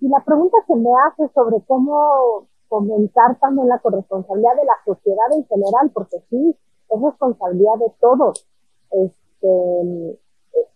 la 0.00 0.22
pregunta 0.22 0.58
que 0.66 0.74
me 0.76 0.90
hace 1.06 1.32
sobre 1.32 1.64
cómo 1.66 2.46
fomentar 2.68 3.38
también 3.40 3.68
la 3.68 3.78
corresponsabilidad 3.78 4.54
de 4.56 4.64
la 4.64 4.76
sociedad 4.84 5.32
en 5.32 5.46
general, 5.46 5.90
porque 5.94 6.18
sí, 6.28 6.54
es 6.90 7.00
responsabilidad 7.00 7.78
de 7.78 7.92
todos. 8.00 8.46
Este, 8.90 10.18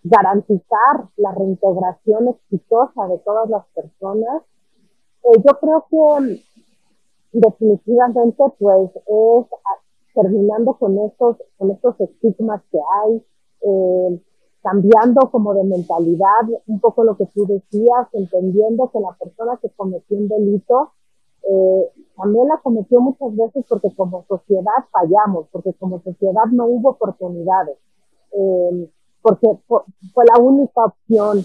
garantizar 0.03 1.09
la 1.17 1.33
reintegración 1.33 2.29
exitosa 2.29 3.07
de 3.09 3.19
todas 3.19 3.49
las 3.51 3.65
personas. 3.75 4.43
Eh, 5.25 5.43
yo 5.45 5.59
creo 5.61 5.87
que 5.91 6.43
definitivamente 7.33 8.43
pues 8.59 8.91
es 8.95 9.47
terminando 10.15 10.75
con 10.75 10.99
estos, 10.99 11.37
con 11.57 11.71
estos 11.71 12.01
estigmas 12.01 12.63
que 12.73 12.79
hay, 12.79 13.25
eh, 13.63 14.23
cambiando 14.63 15.31
como 15.31 15.55
de 15.55 15.65
mentalidad, 15.65 16.43
un 16.67 16.81
poco 16.81 17.05
lo 17.05 17.17
que 17.17 17.27
tú 17.27 17.47
decías, 17.47 18.09
entendiendo 18.13 18.91
que 18.91 19.01
la 19.01 19.17
persona 19.19 19.59
que 19.63 19.71
cometió 19.71 20.17
un 20.17 20.29
delito 20.29 20.93
eh, 21.49 21.93
también 22.17 22.49
la 22.49 22.59
cometió 22.59 23.01
muchas 23.01 23.35
veces 23.37 23.65
porque 23.69 23.95
como 23.95 24.25
sociedad 24.29 24.85
fallamos, 24.91 25.47
porque 25.53 25.73
como 25.75 26.01
sociedad 26.03 26.45
no 26.51 26.67
hubo 26.67 26.91
oportunidades, 26.91 27.79
eh, 28.33 28.91
porque 29.23 29.49
fue 29.67 30.25
la 30.25 30.41
única 30.41 30.85
opción, 30.85 31.45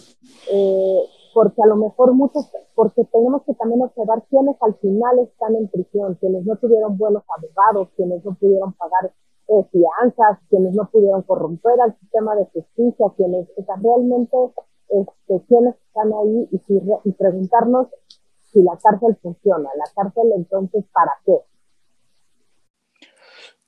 eh, 0.52 1.02
porque 1.34 1.62
a 1.64 1.68
lo 1.68 1.76
mejor 1.78 2.14
muchos, 2.14 2.50
porque 2.76 3.04
tenemos 3.06 3.44
que 3.44 3.54
también 3.56 3.82
observar 3.82 4.24
quiénes 4.30 4.56
al 4.62 4.76
final 4.76 5.20
están 5.20 5.56
en 5.56 5.68
prisión, 5.68 6.16
quienes 6.16 6.46
no 6.46 6.56
tuvieron 6.58 6.98
buenos 6.98 7.24
abogados, 7.36 7.90
quienes 7.96 8.24
no 8.24 8.36
pudieron 8.36 8.74
pagar 8.74 9.12
eh, 9.48 9.68
fianzas, 9.72 10.40
quienes 10.50 10.74
no 10.76 10.90
pudieron 10.92 11.24
corromper 11.24 11.80
al 11.82 11.98
sistema 12.00 12.36
de 12.36 12.46
justicia, 12.46 13.08
quienes, 13.18 13.48
o 13.58 13.64
sea, 13.64 13.76
realmente, 13.82 14.38
este, 14.90 15.46
quienes 15.48 15.76
están 15.88 16.14
ahí 16.14 16.48
y, 16.52 16.62
y 17.04 17.12
preguntarnos 17.14 17.88
si 18.52 18.62
la 18.62 18.78
cárcel 18.78 19.18
funciona. 19.22 19.70
La 19.76 19.86
cárcel 19.96 20.32
entonces, 20.36 20.86
¿para 20.94 21.12
qué? 21.26 21.40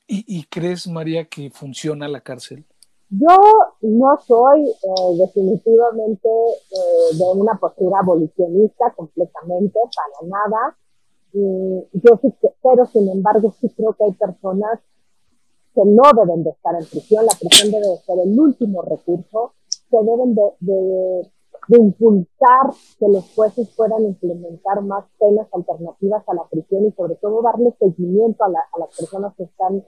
¿Y, 0.08 0.44
crees, 0.46 0.88
María, 0.88 1.26
que 1.26 1.50
funciona 1.50 2.08
la 2.08 2.22
cárcel? 2.22 2.66
Yo 3.10 3.38
no 3.82 4.18
soy 4.26 4.70
eh, 4.70 5.18
definitivamente 5.18 6.28
eh, 6.30 7.18
de 7.18 7.40
una 7.40 7.58
postura 7.60 8.00
abolicionista 8.00 8.94
completamente, 8.96 9.80
para 9.96 10.30
nada. 10.30 10.78
yo 11.34 12.20
sí 12.22 12.34
pero 12.64 12.86
sin 12.86 13.10
embargo 13.10 13.54
sí 13.60 13.70
creo 13.76 13.94
que 13.94 14.06
hay 14.06 14.14
personas 14.14 14.80
que 15.74 15.82
no 15.84 16.04
deben 16.16 16.44
de 16.44 16.52
estar 16.52 16.76
en 16.76 16.86
prisión. 16.86 17.26
La 17.26 17.38
prisión 17.40 17.72
debe 17.72 17.98
ser 18.06 18.20
el 18.20 18.40
último 18.40 18.82
recurso, 18.82 19.54
que 19.90 19.98
deben 19.98 20.36
de 20.36 21.30
de 21.68 21.78
impulsar 21.78 22.72
que 23.00 23.08
los 23.08 23.34
jueces 23.34 23.70
puedan 23.76 24.04
implementar 24.04 24.82
más 24.84 25.06
penas 25.20 25.48
alternativas 25.52 26.24
a 26.28 26.34
la 26.34 26.44
prisión 26.50 26.86
y 26.86 26.92
sobre 26.92 27.16
todo 27.16 27.42
darle 27.42 27.74
seguimiento 27.80 28.44
a, 28.44 28.50
las 28.50 28.98
personas 28.98 29.34
que 29.36 29.44
están 29.44 29.84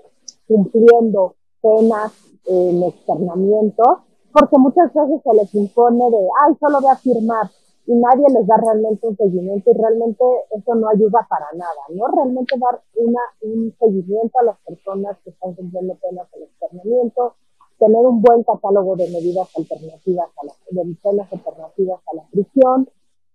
cumpliendo 0.48 1.36
penas 1.62 2.12
en 2.46 2.84
externamiento, 2.84 3.84
porque 4.32 4.58
muchas 4.58 4.94
veces 4.94 5.22
se 5.24 5.34
les 5.34 5.56
impone 5.56 6.10
de, 6.10 6.28
ay, 6.46 6.56
solo 6.60 6.82
voy 6.82 6.92
a 6.92 6.96
firmar 6.96 7.50
y 7.88 7.96
nadie 7.96 8.26
les 8.34 8.46
da 8.46 8.58
realmente 8.58 9.08
un 9.08 9.16
seguimiento 9.16 9.72
y 9.72 9.74
realmente 9.74 10.24
eso 10.52 10.76
no 10.76 10.90
ayuda 10.90 11.26
para 11.30 11.48
nada, 11.54 11.82
¿no? 11.90 12.06
Realmente 12.08 12.56
dar 12.60 12.82
una, 12.96 13.22
un 13.42 13.74
seguimiento 13.80 14.40
a 14.40 14.44
las 14.44 14.58
personas 14.60 15.18
que 15.24 15.30
están 15.30 15.54
cumpliendo 15.56 15.96
penas 15.96 16.28
en 16.34 16.44
externamiento, 16.44 17.36
tener 17.80 18.06
un 18.06 18.22
buen 18.22 18.44
catálogo 18.44 18.96
de 18.98 19.10
medidas 19.10 19.48
alternativas, 19.56 20.28
a 20.36 20.46
la, 20.46 20.84
de 20.84 20.96
penas 21.02 21.32
alternativas 21.32 22.02
a 22.12 22.16
la 22.16 22.24
prisión, 22.30 22.90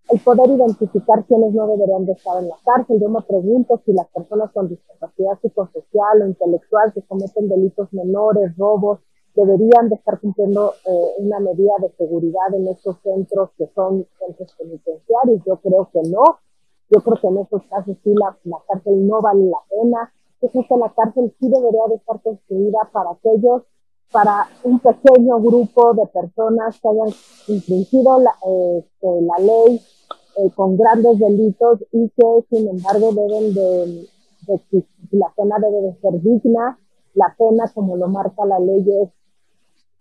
el 0.09 0.19
poder 0.19 0.49
identificar 0.49 1.25
quiénes 1.25 1.53
no 1.53 1.67
deberían 1.67 2.05
de 2.05 2.13
estar 2.13 2.41
en 2.41 2.49
la 2.49 2.55
cárcel. 2.63 2.99
Yo 3.01 3.09
me 3.09 3.21
pregunto 3.21 3.81
si 3.85 3.93
las 3.93 4.07
personas 4.09 4.51
con 4.51 4.67
discapacidad 4.69 5.39
psicosocial 5.41 6.21
o 6.21 6.27
intelectual 6.27 6.93
que 6.93 7.01
cometen 7.03 7.47
delitos 7.47 7.91
menores, 7.93 8.55
robos, 8.57 8.99
deberían 9.35 9.89
de 9.89 9.95
estar 9.95 10.19
cumpliendo 10.19 10.73
eh, 10.85 11.13
una 11.19 11.39
medida 11.39 11.73
de 11.81 11.89
seguridad 11.97 12.53
en 12.53 12.67
estos 12.67 12.97
centros 13.01 13.49
que 13.57 13.67
son 13.73 14.05
centros 14.19 14.53
penitenciarios. 14.57 15.41
Yo 15.45 15.57
creo 15.57 15.89
que 15.91 16.01
no. 16.09 16.39
Yo 16.89 17.01
creo 17.01 17.17
que 17.19 17.27
en 17.27 17.37
estos 17.39 17.63
casos 17.63 17.97
sí 18.03 18.13
la, 18.13 18.37
la 18.43 18.57
cárcel 18.67 19.07
no 19.07 19.21
vale 19.21 19.45
la 19.45 19.59
pena. 19.69 20.13
Yo 20.41 20.49
creo 20.49 20.65
que 20.67 20.77
la 20.77 20.93
cárcel 20.93 21.33
sí 21.39 21.49
debería 21.49 21.87
de 21.89 21.95
estar 21.95 22.21
construida 22.21 22.89
para 22.91 23.11
aquellos 23.11 23.63
para 24.13 24.47
un 24.63 24.79
pequeño 24.79 25.39
grupo 25.39 25.95
de 25.95 26.05
personas 26.05 26.79
que 26.79 26.87
hayan 26.87 27.09
infringido 27.47 28.19
la, 28.19 28.31
este, 28.77 29.43
ley 29.43 29.81
eh, 30.37 30.51
con 30.55 30.77
grandes 30.77 31.17
delitos 31.17 31.79
y 31.91 32.09
que 32.09 32.45
sin 32.49 32.69
embargo 32.69 33.11
deben 33.11 33.53
de, 33.55 34.07
de, 34.47 34.85
la 35.11 35.33
pena 35.35 35.55
debe 35.59 35.87
de 35.87 35.99
ser 35.99 36.21
digna, 36.21 36.79
la 37.15 37.35
pena 37.35 37.65
como 37.73 37.97
lo 37.97 38.07
marca 38.07 38.45
la 38.45 38.59
ley 38.59 38.85
es 39.01 39.09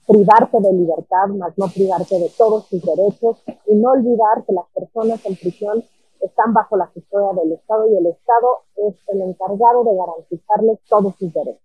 privarte 0.06 0.58
de 0.60 0.72
libertad, 0.74 1.28
más 1.28 1.56
no 1.56 1.68
privarte 1.68 2.18
de 2.18 2.30
todos 2.36 2.68
tus 2.68 2.82
derechos 2.82 3.42
y 3.66 3.74
no 3.76 3.92
olvidar 3.92 4.44
que 4.46 4.52
las 4.52 4.66
personas 4.74 5.24
en 5.24 5.36
prisión 5.36 5.84
están 6.20 6.52
bajo 6.52 6.76
la 6.76 6.86
custodia 6.88 7.42
del 7.42 7.52
Estado 7.52 7.90
y 7.90 7.96
el 7.96 8.06
Estado 8.08 8.64
es 8.76 8.94
el 9.08 9.22
encargado 9.22 9.84
de 9.84 9.96
garantizarles 9.96 10.78
todos 10.86 11.14
sus 11.16 11.32
derechos. 11.32 11.62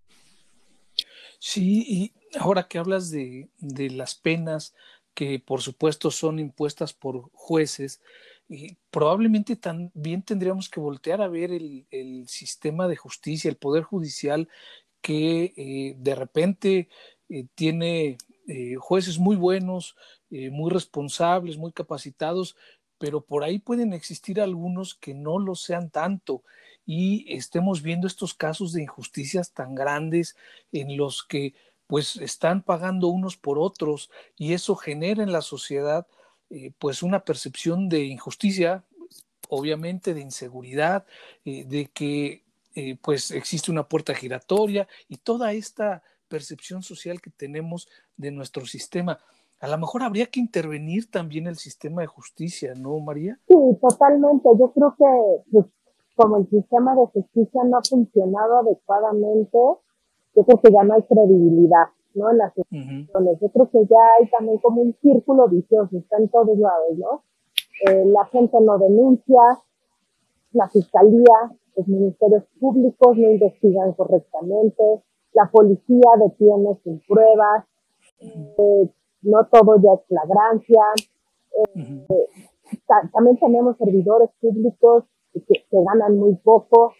Sí, 1.40 1.84
y 1.86 2.17
ahora 2.38 2.68
que 2.68 2.78
hablas 2.78 3.10
de, 3.10 3.48
de 3.58 3.90
las 3.90 4.14
penas 4.14 4.74
que 5.14 5.40
por 5.40 5.62
supuesto 5.62 6.10
son 6.10 6.38
impuestas 6.38 6.92
por 6.92 7.30
jueces, 7.32 8.00
y 8.48 8.76
probablemente 8.90 9.56
también 9.56 10.22
tendríamos 10.22 10.70
que 10.70 10.80
voltear 10.80 11.20
a 11.20 11.28
ver 11.28 11.50
el, 11.52 11.86
el 11.90 12.28
sistema 12.28 12.88
de 12.88 12.96
justicia, 12.96 13.50
el 13.50 13.56
poder 13.56 13.82
judicial, 13.82 14.48
que 15.00 15.52
eh, 15.56 15.94
de 15.98 16.14
repente 16.14 16.88
eh, 17.28 17.46
tiene 17.54 18.16
eh, 18.46 18.76
jueces 18.76 19.18
muy 19.18 19.36
buenos, 19.36 19.96
muy 20.30 20.70
responsables, 20.70 21.56
muy 21.56 21.72
capacitados, 21.72 22.54
pero 22.98 23.22
por 23.22 23.44
ahí 23.44 23.58
pueden 23.58 23.94
existir 23.94 24.42
algunos 24.42 24.94
que 24.94 25.14
no 25.14 25.38
lo 25.38 25.54
sean 25.54 25.88
tanto. 25.88 26.42
Y 26.84 27.32
estemos 27.34 27.80
viendo 27.82 28.06
estos 28.06 28.34
casos 28.34 28.72
de 28.72 28.82
injusticias 28.82 29.52
tan 29.52 29.74
grandes 29.74 30.36
en 30.70 30.98
los 30.98 31.24
que 31.24 31.54
pues 31.88 32.16
están 32.16 32.62
pagando 32.62 33.08
unos 33.08 33.36
por 33.36 33.58
otros 33.58 34.10
y 34.36 34.52
eso 34.52 34.76
genera 34.76 35.24
en 35.24 35.32
la 35.32 35.42
sociedad 35.42 36.06
eh, 36.50 36.70
pues 36.78 37.02
una 37.02 37.24
percepción 37.24 37.88
de 37.88 38.04
injusticia, 38.04 38.84
obviamente 39.48 40.14
de 40.14 40.20
inseguridad, 40.20 41.04
eh, 41.44 41.64
de 41.64 41.86
que 41.86 42.44
eh, 42.74 42.96
pues 43.02 43.30
existe 43.32 43.70
una 43.70 43.88
puerta 43.88 44.14
giratoria 44.14 44.86
y 45.08 45.16
toda 45.16 45.52
esta 45.52 46.02
percepción 46.28 46.82
social 46.82 47.20
que 47.20 47.30
tenemos 47.30 47.88
de 48.16 48.30
nuestro 48.30 48.66
sistema. 48.66 49.18
A 49.60 49.66
lo 49.66 49.78
mejor 49.78 50.02
habría 50.02 50.26
que 50.26 50.40
intervenir 50.40 51.10
también 51.10 51.46
el 51.46 51.56
sistema 51.56 52.02
de 52.02 52.06
justicia, 52.06 52.74
¿no, 52.74 53.00
María? 53.00 53.38
Sí, 53.48 53.54
totalmente. 53.80 54.48
Yo 54.58 54.72
creo 54.72 54.94
que 54.96 55.50
pues, 55.50 55.66
como 56.14 56.36
el 56.36 56.48
sistema 56.50 56.94
de 56.94 57.06
justicia 57.06 57.62
no 57.64 57.78
ha 57.78 57.82
funcionado 57.82 58.58
adecuadamente, 58.58 59.58
yo 60.38 60.44
creo 60.44 60.60
que 60.62 60.72
ya 60.72 60.84
no 60.84 60.94
hay 60.94 61.02
credibilidad, 61.02 61.86
¿no? 62.14 62.30
En 62.30 62.38
las 62.38 62.56
instituciones. 62.56 63.40
Yo 63.40 63.48
creo 63.48 63.70
que 63.70 63.84
ya 63.90 64.02
hay 64.18 64.30
también 64.30 64.58
como 64.58 64.82
un 64.82 64.94
círculo 65.02 65.48
vicioso, 65.48 65.98
está 65.98 66.16
en 66.18 66.28
todos 66.28 66.56
lados, 66.56 66.96
¿no? 66.96 67.22
Eh, 67.86 68.04
la 68.06 68.24
gente 68.26 68.56
no 68.60 68.78
denuncia, 68.78 69.42
la 70.52 70.68
fiscalía, 70.68 71.50
los 71.76 71.88
ministerios 71.88 72.44
públicos 72.60 73.16
no 73.16 73.30
investigan 73.30 73.92
correctamente, 73.94 75.02
la 75.32 75.50
policía 75.50 76.10
detiene 76.24 76.78
sin 76.84 77.00
pruebas, 77.00 77.64
eh, 78.20 78.90
no 79.22 79.38
todo 79.50 79.76
ya 79.82 79.94
es 79.94 80.06
flagrancia. 80.06 80.82
Eh, 81.52 82.26
también 83.12 83.38
tenemos 83.38 83.76
servidores 83.76 84.30
públicos 84.40 85.04
que, 85.32 85.40
que 85.40 85.82
ganan 85.84 86.16
muy 86.16 86.36
poco, 86.36 86.92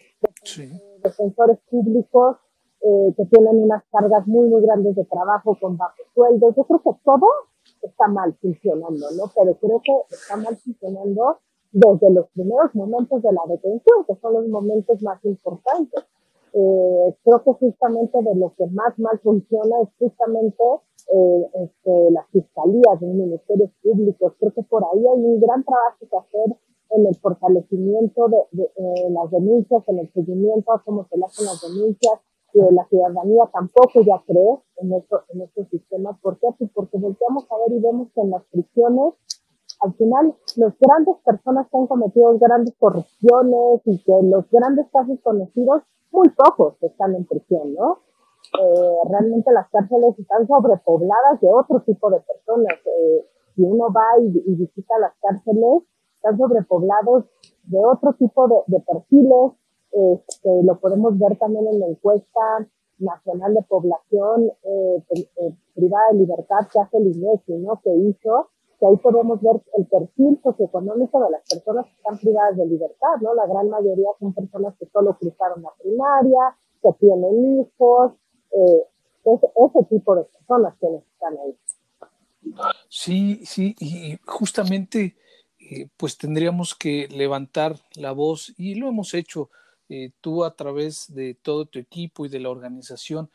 defensores 1.03 1.59
públicos 1.69 2.37
eh, 2.81 3.13
que 3.17 3.25
tienen 3.25 3.63
unas 3.63 3.83
cargas 3.91 4.25
muy, 4.27 4.47
muy 4.47 4.61
grandes 4.61 4.95
de 4.95 5.05
trabajo 5.05 5.57
con 5.59 5.77
bajos 5.77 6.05
sueldos. 6.13 6.55
Yo 6.55 6.63
creo 6.63 6.81
que 6.81 6.99
todo 7.03 7.27
está 7.81 8.07
mal 8.07 8.33
funcionando, 8.41 9.05
¿no? 9.17 9.25
Pero 9.35 9.55
creo 9.55 9.81
que 9.83 10.15
está 10.15 10.37
mal 10.37 10.55
funcionando 10.55 11.37
desde 11.71 12.09
los 12.11 12.29
primeros 12.29 12.73
momentos 12.73 13.21
de 13.21 13.31
la 13.31 13.41
detención, 13.47 14.05
que 14.07 14.15
son 14.15 14.33
los 14.33 14.47
momentos 14.47 15.01
más 15.03 15.23
importantes. 15.25 16.05
Eh, 16.53 17.15
creo 17.23 17.43
que 17.43 17.53
justamente 17.53 18.17
de 18.23 18.35
lo 18.35 18.53
que 18.55 18.65
más 18.67 18.97
mal 18.97 19.19
funciona 19.19 19.81
es 19.83 19.89
justamente 19.99 20.63
eh, 21.13 21.49
este, 21.53 22.11
las 22.11 22.27
fiscalías, 22.31 23.01
los 23.01 23.13
ministerios 23.13 23.69
públicos. 23.83 24.33
Creo 24.39 24.53
que 24.53 24.63
por 24.63 24.83
ahí 24.83 24.99
hay 24.99 25.25
un 25.25 25.39
gran 25.39 25.63
trabajo 25.63 25.97
que 26.09 26.17
hacer 26.17 26.57
en 26.91 27.05
el 27.05 27.15
fortalecimiento 27.17 28.27
de, 28.29 28.37
de 28.51 28.63
eh, 28.63 29.09
las 29.11 29.29
denuncias, 29.29 29.83
en 29.87 29.99
el 29.99 30.11
seguimiento 30.11 30.71
a 30.71 30.81
cómo 30.83 31.05
se 31.07 31.17
le 31.17 31.25
hacen 31.25 31.45
las 31.45 31.61
denuncias, 31.61 32.19
que 32.51 32.59
la 32.71 32.85
ciudadanía 32.87 33.43
tampoco 33.53 34.01
ya 34.01 34.21
cree 34.25 34.57
en, 34.77 34.93
esto, 34.93 35.23
estos 35.33 35.67
sistemas. 35.69 36.17
¿Por 36.21 36.39
qué? 36.39 36.47
Porque 36.73 36.97
volteamos 36.97 37.45
a 37.51 37.57
ver 37.57 37.77
y 37.77 37.81
vemos 37.81 38.07
que 38.13 38.21
en 38.21 38.31
las 38.31 38.43
prisiones, 38.51 39.13
al 39.81 39.93
final, 39.93 40.35
las 40.57 40.73
grandes 40.79 41.15
personas 41.23 41.67
que 41.69 41.77
han 41.77 41.87
cometido 41.87 42.37
grandes 42.39 42.75
corrupciones 42.77 43.81
y 43.85 44.03
que 44.03 44.13
los 44.23 44.49
grandes 44.51 44.87
casos 44.91 45.19
conocidos, 45.23 45.83
muy 46.11 46.29
pocos 46.29 46.75
están 46.81 47.15
en 47.15 47.25
prisión, 47.25 47.73
¿no? 47.73 47.99
Eh, 48.59 48.97
realmente 49.09 49.51
las 49.51 49.69
cárceles 49.69 50.17
están 50.17 50.47
sobrepobladas 50.47 51.39
de 51.39 51.47
otro 51.53 51.81
tipo 51.81 52.09
de 52.09 52.19
personas. 52.21 52.73
Eh, 52.85 53.25
si 53.55 53.63
uno 53.63 53.93
va 53.93 54.17
y, 54.21 54.43
y, 54.45 54.55
visita 54.55 54.97
las 54.99 55.13
cárceles, 55.21 55.83
están 56.15 56.37
sobrepoblados 56.37 57.25
de 57.63 57.77
otro 57.77 58.13
tipo 58.13 58.47
de, 58.47 58.55
de 58.67 58.79
perfiles, 58.81 59.58
este, 59.91 60.63
lo 60.63 60.79
podemos 60.79 61.17
ver 61.17 61.37
también 61.37 61.67
en 61.67 61.79
la 61.79 61.87
encuesta 61.87 62.67
nacional 62.99 63.53
de 63.53 63.63
población 63.63 64.51
eh, 64.63 65.03
eh, 65.15 65.55
privada 65.73 66.11
de 66.11 66.19
libertad 66.19 66.67
que 66.71 66.79
hace 66.79 66.97
el 66.97 67.07
INEGI, 67.07 67.53
¿no? 67.59 67.79
Que 67.81 67.91
hizo, 67.95 68.49
que 68.79 68.85
ahí 68.87 68.97
podemos 68.97 69.41
ver 69.41 69.61
el 69.77 69.87
perfil 69.87 70.39
socioeconómico 70.43 71.23
de 71.23 71.31
las 71.31 71.41
personas 71.49 71.85
que 71.85 71.93
están 71.93 72.17
privadas 72.17 72.57
de 72.57 72.65
libertad, 72.65 73.15
¿no? 73.21 73.33
La 73.33 73.47
gran 73.47 73.69
mayoría 73.69 74.09
son 74.19 74.33
personas 74.33 74.75
que 74.77 74.85
solo 74.87 75.17
cruzaron 75.17 75.61
la 75.61 75.71
primaria, 75.81 76.57
que 76.81 76.89
tienen 76.99 77.59
hijos, 77.59 78.13
eh, 78.51 78.83
ese, 79.25 79.47
ese 79.47 79.85
tipo 79.89 80.15
de 80.15 80.23
personas 80.23 80.75
que 80.79 80.87
están 80.87 81.37
ahí. 81.37 81.57
Sí, 82.89 83.41
sí, 83.45 83.75
y 83.79 84.17
justamente 84.25 85.15
eh, 85.59 85.87
pues 85.97 86.17
tendríamos 86.17 86.73
que 86.73 87.07
levantar 87.09 87.75
la 87.95 88.11
voz 88.11 88.53
y 88.57 88.75
lo 88.75 88.87
hemos 88.87 89.13
hecho 89.13 89.49
eh, 89.89 90.11
tú 90.21 90.43
a 90.45 90.55
través 90.55 91.13
de 91.13 91.33
todo 91.33 91.65
tu 91.65 91.79
equipo 91.79 92.25
y 92.25 92.29
de 92.29 92.39
la 92.39 92.49
organización. 92.49 93.29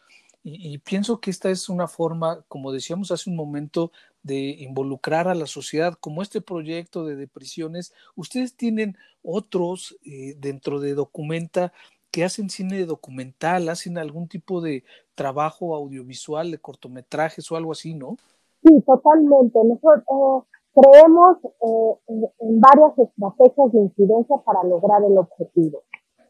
Y, 0.46 0.76
pienso 0.78 1.20
que 1.20 1.30
esta 1.30 1.50
es 1.50 1.70
una 1.70 1.88
forma, 1.88 2.44
como 2.48 2.70
decíamos 2.70 3.10
hace 3.10 3.30
un 3.30 3.36
momento, 3.36 3.90
de 4.22 4.50
involucrar 4.58 5.26
a 5.26 5.34
la 5.34 5.46
sociedad, 5.46 5.94
como 5.98 6.20
este 6.20 6.42
proyecto 6.42 7.06
de 7.06 7.16
depresiones. 7.16 7.94
Ustedes 8.14 8.54
tienen 8.54 8.98
otros 9.22 9.96
eh, 10.04 10.36
dentro 10.38 10.80
de 10.80 10.94
Documenta 10.94 11.72
que 12.10 12.24
hacen 12.24 12.50
cine 12.50 12.84
documental, 12.84 13.70
hacen 13.70 13.96
algún 13.96 14.28
tipo 14.28 14.60
de 14.60 14.84
trabajo 15.14 15.74
audiovisual, 15.74 16.50
de 16.50 16.58
cortometrajes 16.58 17.50
o 17.50 17.56
algo 17.56 17.72
así, 17.72 17.94
¿no? 17.94 18.18
Sí, 18.62 18.80
totalmente. 18.86 19.58
Nosotros 19.64 19.98
eh, 19.98 20.80
creemos 20.80 21.38
eh, 21.42 22.30
en 22.40 22.60
varias 22.60 22.98
estrategias 22.98 23.72
de 23.72 23.80
incidencia 23.80 24.36
para 24.44 24.62
lograr 24.62 25.02
el 25.04 25.16
objetivo. 25.16 25.82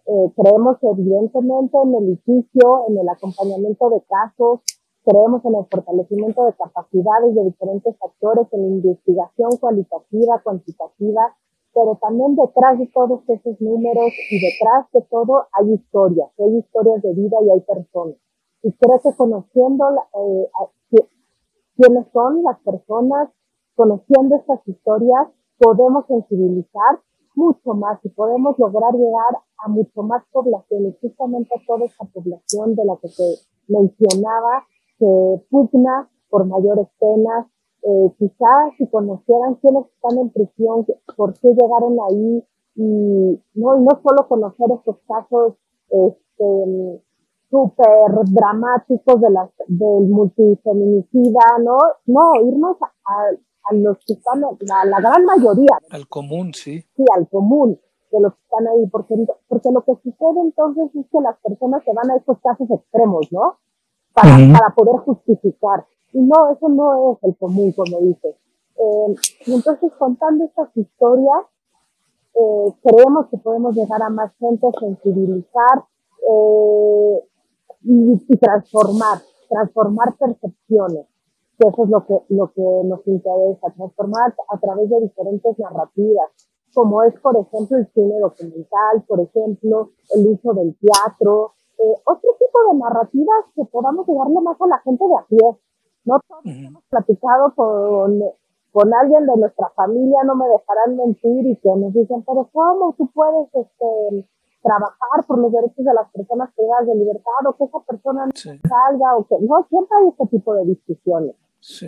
Eh, 0.07 0.33
creemos 0.37 0.77
evidentemente 0.83 1.79
en 1.83 1.95
el 1.95 2.07
litigio, 2.11 2.85
en 2.89 2.99
el 2.99 3.09
acompañamiento 3.09 3.89
de 3.89 4.03
casos, 4.03 4.61
creemos 5.05 5.45
en 5.45 5.55
el 5.55 5.65
fortalecimiento 5.71 6.45
de 6.45 6.53
capacidades 6.55 7.35
de 7.35 7.45
diferentes 7.45 7.95
actores, 8.03 8.47
en 8.53 8.65
investigación 8.65 9.51
cualitativa, 9.61 10.41
cuantitativa, 10.45 11.37
pero 11.73 11.99
también 12.01 12.37
detrás 12.37 12.79
de 12.79 12.87
todos 12.95 13.21
esos 13.29 13.61
números 13.61 14.13
y 14.31 14.39
detrás 14.41 14.87
de 14.93 15.03
todo 15.11 15.47
hay 15.53 15.73
historias, 15.73 16.31
hay 16.39 16.59
historias 16.59 17.03
de 17.03 17.15
vida 17.15 17.37
y 17.43 17.51
hay 17.51 17.61
personas. 17.61 18.17
Y 18.63 18.73
creo 18.73 19.01
que 19.01 19.17
conociendo 19.17 19.85
eh, 19.91 20.49
quiénes 21.77 22.07
son 22.13 22.43
las 22.43 22.59
personas, 22.61 23.31
conociendo 23.75 24.37
estas 24.37 24.67
historias, 24.69 25.29
podemos 25.59 26.07
sensibilizar 26.07 27.01
mucho 27.35 27.75
más 27.75 27.99
y 28.05 28.09
podemos 28.11 28.59
lograr 28.59 28.93
llegar 28.95 29.43
a 29.59 29.69
mucho 29.69 30.03
más 30.03 30.23
población 30.33 30.87
y 30.87 30.97
justamente 31.01 31.55
a 31.55 31.67
toda 31.67 31.87
esa 31.87 32.05
población 32.05 32.75
de 32.75 32.85
la 32.85 32.97
que 33.01 33.09
se 33.09 33.35
mencionaba, 33.69 34.65
se 34.99 35.45
pugna 35.51 36.09
por 36.29 36.47
mayores 36.47 36.89
penas, 36.99 37.47
eh, 37.83 38.13
quizás 38.19 38.75
si 38.79 38.89
conocieran 38.89 39.57
quiénes 39.57 39.87
están 39.87 40.19
en 40.19 40.31
prisión, 40.31 40.87
por 41.17 41.35
qué 41.35 41.49
llegaron 41.49 41.97
ahí, 42.09 42.45
y 42.77 43.41
no, 43.55 43.77
no 43.77 43.91
solo 44.03 44.27
conocer 44.29 44.67
estos 44.73 44.97
casos 45.07 45.55
este, 45.91 47.03
súper 47.51 48.25
dramáticos 48.33 49.21
de 49.21 49.31
las, 49.31 49.51
del 49.69 50.09
multifeminicida, 50.09 51.59
¿no? 51.63 51.79
No, 52.07 52.35
irnos 52.43 52.77
a, 52.83 52.87
a 52.87 53.31
los 53.73 53.99
que 54.07 54.15
están, 54.15 54.45
a 54.45 54.85
la 54.85 55.01
gran 55.01 55.25
mayoría. 55.25 55.79
Al 55.91 56.09
común, 56.09 56.53
sí. 56.55 56.85
Sí, 56.97 57.05
al 57.17 57.29
común 57.29 57.81
de 58.11 58.21
los 58.21 58.35
que 58.35 58.43
están 58.43 58.67
ahí, 58.69 58.87
porque, 58.87 59.15
porque 59.49 59.71
lo 59.73 59.83
que 59.83 59.93
sucede 60.03 60.41
entonces 60.43 60.91
es 60.95 61.07
que 61.11 61.21
las 61.21 61.37
personas 61.41 61.83
se 61.85 61.93
van 61.93 62.11
a 62.11 62.17
estos 62.17 62.39
casos 62.41 62.69
extremos, 62.71 63.27
¿no? 63.33 63.59
Para, 64.13 64.37
para 64.53 64.75
poder 64.75 65.01
justificar. 65.01 65.87
Y 66.13 66.21
no, 66.21 66.53
eso 66.53 66.69
no 66.69 67.13
es 67.13 67.25
el 67.25 67.37
común, 67.37 67.73
como 67.73 68.01
dices. 68.01 68.37
Eh, 68.77 69.15
y 69.47 69.55
entonces 69.55 69.93
contando 69.99 70.45
estas 70.45 70.69
historias, 70.77 71.47
eh, 72.35 72.73
creemos 72.83 73.27
que 73.29 73.39
podemos 73.39 73.75
llegar 73.75 74.03
a 74.03 74.11
más 74.11 74.33
gente, 74.39 74.67
sensibilizar 74.79 75.85
eh, 76.29 77.21
y, 77.83 78.13
y, 78.29 78.37
transformar, 78.39 79.19
transformar 79.49 80.17
percepciones, 80.17 81.07
que 81.59 81.69
eso 81.69 81.85
es 81.85 81.91
lo 81.91 82.05
que, 82.07 82.15
lo 82.29 82.53
que 82.53 82.63
nos 82.85 83.07
interesa, 83.07 83.71
transformar 83.77 84.35
a 84.49 84.59
través 84.59 84.91
de 84.91 85.01
diferentes 85.01 85.59
narrativas, 85.59 86.31
como 86.75 87.03
es, 87.05 87.15
por 87.21 87.37
ejemplo, 87.37 87.79
el 87.79 87.87
cine 87.95 88.19
documental, 88.21 89.03
por 89.07 89.21
ejemplo, 89.21 89.91
el 90.15 90.29
uso 90.29 90.53
del 90.55 90.77
teatro, 90.79 91.53
eh, 91.79 91.95
otro 92.05 92.31
tipo 92.39 92.59
de 92.71 92.79
narrativas 92.79 93.45
que 93.55 93.65
podamos 93.67 94.07
llegarle 94.07 94.41
más 94.41 94.61
a 94.61 94.67
la 94.67 94.79
gente 94.81 95.05
de 95.05 95.17
a 95.17 95.27
pie. 95.27 95.59
No 96.05 96.21
todos 96.29 96.43
hemos 96.45 96.83
platicado 96.91 97.55
con, 97.55 98.21
con 98.73 98.95
alguien 98.95 99.27
de 99.27 99.37
nuestra 99.37 99.71
familia, 99.71 100.19
no 100.25 100.35
me 100.35 100.47
dejarán 100.47 100.97
mentir, 100.97 101.47
y 101.47 101.57
que 101.57 101.69
nos 101.77 101.93
dicen, 101.95 102.23
pero 102.27 102.49
¿cómo 102.53 102.95
tú 102.99 103.09
puedes 103.15 103.49
este, 103.55 104.27
trabajar 104.65 105.27
por 105.29 105.39
los 105.39 105.53
derechos 105.53 105.85
de 105.85 105.95
las 105.95 106.11
personas 106.11 106.51
privadas 106.57 106.87
de 106.87 106.95
libertad, 106.97 107.47
o 107.47 107.57
que 107.57 107.65
esa 107.65 107.81
persona 107.81 108.27
no 108.27 108.33
salga, 108.35 109.17
o 109.17 109.27
que 109.27 109.37
no, 109.41 109.65
siempre 109.69 109.97
hay 110.01 110.09
este 110.09 110.27
tipo 110.27 110.55
de 110.55 110.65
discusiones. 110.65 111.37
Sí. 111.65 111.87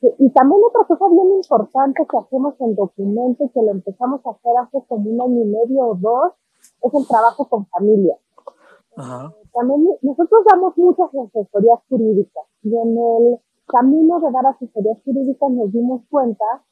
Y 0.00 0.30
también 0.30 0.60
otra 0.68 0.84
cosa 0.86 1.10
bien 1.10 1.32
importante 1.32 2.06
que 2.08 2.16
hacemos 2.16 2.54
en 2.60 2.76
documento 2.76 3.50
que 3.52 3.60
lo 3.60 3.72
empezamos 3.72 4.20
a 4.24 4.30
hacer 4.30 4.52
hace 4.62 4.86
como 4.86 5.10
un 5.10 5.20
año 5.20 5.42
y 5.42 5.46
medio 5.46 5.84
o 5.84 5.94
dos 5.96 6.32
es 6.80 6.94
el 6.94 7.08
trabajo 7.08 7.48
con 7.48 7.66
familia. 7.66 8.16
Ajá. 8.96 9.34
También 9.52 9.88
nosotros 10.00 10.44
damos 10.48 10.78
muchas 10.78 11.08
asesorías 11.12 11.80
jurídicas 11.88 12.44
y 12.62 12.68
en 12.68 12.96
el 12.96 13.40
camino 13.66 14.20
de 14.20 14.30
dar 14.30 14.46
asesorías 14.46 15.02
jurídicas 15.04 15.50
nos 15.50 15.72
dimos 15.72 16.02
cuenta 16.08 16.62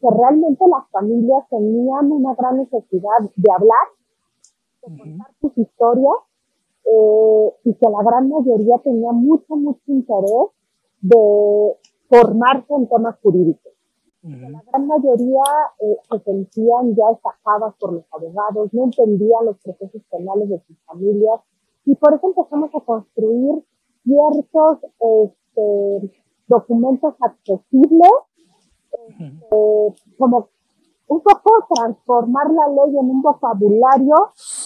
que 0.00 0.08
realmente 0.10 0.64
las 0.66 0.90
familias 0.90 1.44
tenían 1.48 2.10
una 2.10 2.34
gran 2.34 2.56
necesidad 2.56 3.20
de 3.36 3.52
hablar, 3.52 3.86
de 4.82 4.98
contar 4.98 5.30
sus 5.40 5.56
historias 5.56 6.27
eh, 6.90 7.52
y 7.64 7.74
que 7.74 7.86
la 7.90 8.02
gran 8.02 8.28
mayoría 8.28 8.78
tenía 8.82 9.12
mucho, 9.12 9.56
mucho 9.56 9.82
interés 9.86 10.48
de 11.00 11.76
formarse 12.08 12.74
en 12.74 12.88
temas 12.88 13.16
jurídicos. 13.22 13.72
La 14.22 14.62
gran 14.72 14.86
mayoría 14.86 15.42
eh, 15.80 15.96
se 16.10 16.18
sentían 16.20 16.94
ya 16.96 17.04
estafadas 17.14 17.74
por 17.78 17.92
los 17.92 18.04
abogados, 18.10 18.72
no 18.72 18.84
entendían 18.84 19.44
los 19.46 19.58
procesos 19.58 20.02
penales 20.10 20.48
de 20.48 20.60
sus 20.66 20.76
familias 20.84 21.40
y 21.84 21.94
por 21.94 22.14
eso 22.14 22.26
empezamos 22.26 22.70
a 22.74 22.80
construir 22.80 23.64
ciertos 24.04 24.78
este, 24.82 26.10
documentos 26.48 27.14
accesibles, 27.20 28.10
este, 29.08 30.16
como 30.18 30.48
un 31.08 31.20
poco 31.22 31.66
transformar 31.74 32.50
la 32.52 32.68
ley 32.68 32.98
en 32.98 33.10
un 33.10 33.22
vocabulario 33.22 34.14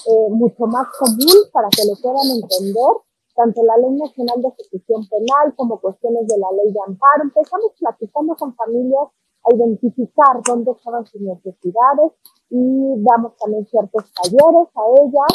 eh, 0.07 0.31
mucho 0.31 0.67
más 0.67 0.87
común 0.99 1.39
para 1.53 1.69
que 1.71 1.83
lo 1.87 1.95
puedan 2.03 2.29
entender 2.31 2.93
tanto 3.35 3.63
la 3.63 3.77
Ley 3.79 3.97
Nacional 3.97 4.43
de 4.43 4.49
Ejecución 4.49 5.09
Penal 5.09 5.55
como 5.57 5.81
cuestiones 5.81 6.27
de 6.27 6.37
la 6.37 6.49
Ley 6.53 6.73
de 6.73 6.81
Amparo. 6.87 7.23
Empezamos 7.23 7.73
platicando 7.79 8.37
con 8.37 8.55
familias 8.55 9.09
a 9.45 9.55
identificar 9.55 10.43
dónde 10.47 10.73
estaban 10.73 11.07
sus 11.07 11.21
necesidades 11.21 12.13
y 12.51 13.03
damos 13.03 13.37
también 13.39 13.67
ciertos 13.67 14.05
talleres 14.13 14.69
a 14.75 14.83
ellas. 15.01 15.33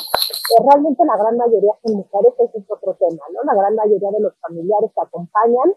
Eh, 0.53 0.63
realmente 0.69 1.03
la 1.05 1.17
gran 1.17 1.37
mayoría 1.37 1.71
son 1.83 1.97
mujeres, 1.97 2.33
ese 2.37 2.59
es 2.59 2.65
otro 2.69 2.93
tema, 2.95 3.23
¿no? 3.33 3.41
La 3.43 3.55
gran 3.55 3.75
mayoría 3.75 4.11
de 4.11 4.21
los 4.21 4.33
familiares 4.39 4.91
que 4.93 5.01
acompañan 5.01 5.73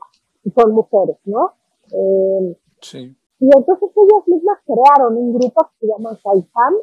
son 0.54 0.72
mujeres, 0.72 1.16
¿no? 1.24 1.54
Eh, 1.92 2.58
sí. 2.80 3.16
Y 3.40 3.46
entonces 3.46 3.90
ellas 3.96 4.28
mismas 4.28 4.58
crearon 4.66 5.16
un 5.16 5.32
grupo 5.32 5.70
que 5.70 5.86
se 5.86 5.92
llama 5.92 6.16
SAIFAM, 6.22 6.74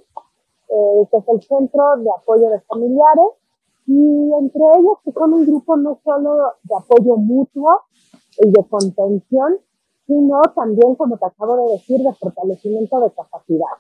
eh, 0.70 1.08
que 1.12 1.18
es 1.18 1.24
el 1.28 1.42
Centro 1.44 1.84
de 1.98 2.10
Apoyo 2.18 2.50
de 2.50 2.60
Familiares, 2.62 3.38
y 3.86 4.32
entre 4.40 4.62
ellos 4.80 4.98
que 5.06 5.12
son 5.14 5.34
un 5.34 5.46
grupo 5.46 5.78
no 5.78 6.00
solo 6.04 6.54
de 6.64 6.76
apoyo 6.76 7.16
mutuo 7.16 7.84
y 8.40 8.50
de 8.50 8.68
contención, 8.70 9.58
sino 10.08 10.42
también, 10.56 10.96
como 10.96 11.18
te 11.18 11.26
acabo 11.26 11.68
de 11.68 11.74
decir, 11.74 12.00
de 12.02 12.14
fortalecimiento 12.14 13.00
de 13.02 13.12
capacidad. 13.12 13.78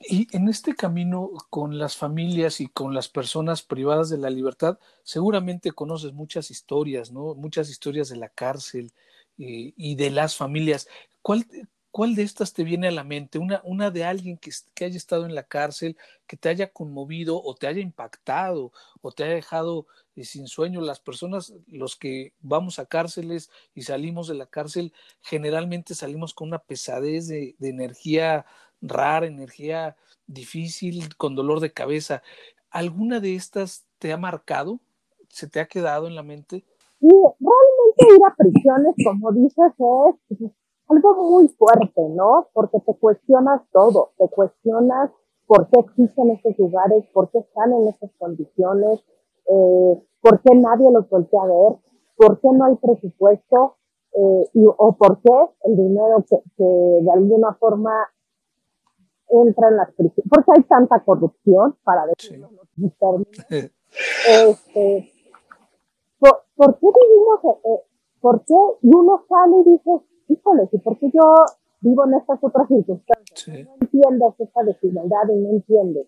Y 0.00 0.26
en 0.34 0.48
este 0.48 0.74
camino 0.74 1.30
con 1.50 1.78
las 1.78 1.96
familias 1.96 2.60
y 2.60 2.68
con 2.68 2.94
las 2.94 3.08
personas 3.08 3.62
privadas 3.62 4.08
de 4.08 4.16
la 4.16 4.30
libertad, 4.30 4.78
seguramente 5.02 5.72
conoces 5.72 6.14
muchas 6.14 6.50
historias, 6.50 7.12
¿no? 7.12 7.34
Muchas 7.34 7.68
historias 7.68 8.08
de 8.08 8.16
la 8.16 8.30
cárcel 8.30 8.92
eh, 9.38 9.74
y 9.76 9.94
de 9.96 10.10
las 10.10 10.36
familias. 10.36 10.88
¿Cuál, 11.22 11.46
¿Cuál 11.90 12.14
de 12.14 12.22
estas 12.22 12.52
te 12.52 12.62
viene 12.62 12.88
a 12.88 12.92
la 12.92 13.02
mente? 13.02 13.38
Una, 13.38 13.60
una 13.64 13.90
de 13.90 14.04
alguien 14.04 14.38
que, 14.38 14.50
que, 14.74 14.84
haya 14.84 14.96
estado 14.96 15.26
en 15.26 15.34
la 15.34 15.42
cárcel, 15.42 15.96
que 16.26 16.36
te 16.36 16.48
haya 16.48 16.72
conmovido 16.72 17.42
o 17.42 17.54
te 17.54 17.66
haya 17.66 17.80
impactado 17.80 18.72
o 19.00 19.12
te 19.12 19.24
haya 19.24 19.34
dejado 19.34 19.86
eh, 20.14 20.24
sin 20.24 20.46
sueño. 20.46 20.80
Las 20.80 21.00
personas, 21.00 21.52
los 21.66 21.96
que 21.96 22.32
vamos 22.40 22.78
a 22.78 22.86
cárceles 22.86 23.50
y 23.74 23.82
salimos 23.82 24.28
de 24.28 24.34
la 24.34 24.46
cárcel, 24.46 24.92
generalmente 25.20 25.94
salimos 25.94 26.32
con 26.32 26.48
una 26.48 26.60
pesadez 26.60 27.26
de, 27.26 27.56
de 27.58 27.68
energía 27.68 28.46
rara, 28.80 29.26
energía 29.26 29.96
difícil, 30.28 31.16
con 31.16 31.34
dolor 31.34 31.58
de 31.58 31.72
cabeza. 31.72 32.22
¿Alguna 32.70 33.18
de 33.18 33.34
estas 33.34 33.84
te 33.98 34.12
ha 34.12 34.16
marcado? 34.16 34.80
¿Se 35.28 35.48
te 35.48 35.58
ha 35.58 35.66
quedado 35.66 36.06
en 36.06 36.14
la 36.14 36.22
mente? 36.22 36.64
Sí, 37.00 37.08
realmente 37.08 38.14
ir 38.14 38.20
a 38.26 38.34
prisiones, 38.36 38.94
como 39.04 39.32
dices, 39.32 39.72
es 40.38 40.50
algo 40.90 41.30
muy 41.30 41.48
fuerte, 41.48 42.08
¿no? 42.10 42.48
Porque 42.52 42.80
te 42.80 42.94
cuestionas 42.94 43.62
todo, 43.72 44.10
te 44.18 44.28
cuestionas 44.28 45.10
por 45.46 45.68
qué 45.68 45.80
existen 45.80 46.30
estos 46.30 46.58
lugares, 46.58 47.04
por 47.12 47.30
qué 47.30 47.38
están 47.38 47.72
en 47.72 47.88
estas 47.88 48.10
condiciones, 48.18 49.00
eh, 49.46 50.02
por 50.20 50.40
qué 50.42 50.54
nadie 50.54 50.90
los 50.92 51.08
voltea 51.08 51.42
a 51.42 51.46
ver, 51.46 51.78
por 52.16 52.40
qué 52.40 52.48
no 52.52 52.64
hay 52.66 52.76
presupuesto, 52.76 53.76
eh, 54.12 54.50
y, 54.54 54.64
o 54.66 54.96
por 54.96 55.20
qué 55.20 55.32
el 55.64 55.76
dinero 55.76 56.24
que, 56.28 56.36
que, 56.56 56.64
de 56.64 57.12
alguna 57.12 57.54
forma 57.54 57.92
entra 59.28 59.68
en 59.68 59.76
las 59.76 59.92
prisiones, 59.92 60.28
porque 60.28 60.50
hay 60.56 60.62
tanta 60.64 61.00
corrupción, 61.04 61.76
para 61.84 62.06
decirlo 62.06 62.48
sí. 62.76 62.92
este, 64.28 65.12
¿por, 66.18 66.44
¿por, 66.56 66.78
qué 66.78 66.86
vivimos, 66.86 67.44
eh, 67.44 67.68
eh, 67.68 67.80
por 68.20 68.44
qué 68.44 68.54
y 68.82 68.88
uno 68.94 69.24
sale 69.28 69.56
y 69.60 69.70
dice, 69.70 70.09
híjole, 70.30 70.68
¿y 70.70 70.78
por 70.78 70.98
qué 70.98 71.10
yo 71.12 71.34
vivo 71.80 72.04
en 72.06 72.14
estas 72.14 72.38
otras 72.42 72.68
circunstancias? 72.68 73.66
No 73.66 73.74
entiendes 73.80 74.34
esta 74.38 74.62
desigualdad 74.62 75.28
y 75.28 75.38
no 75.38 75.50
entiendes. 75.50 76.06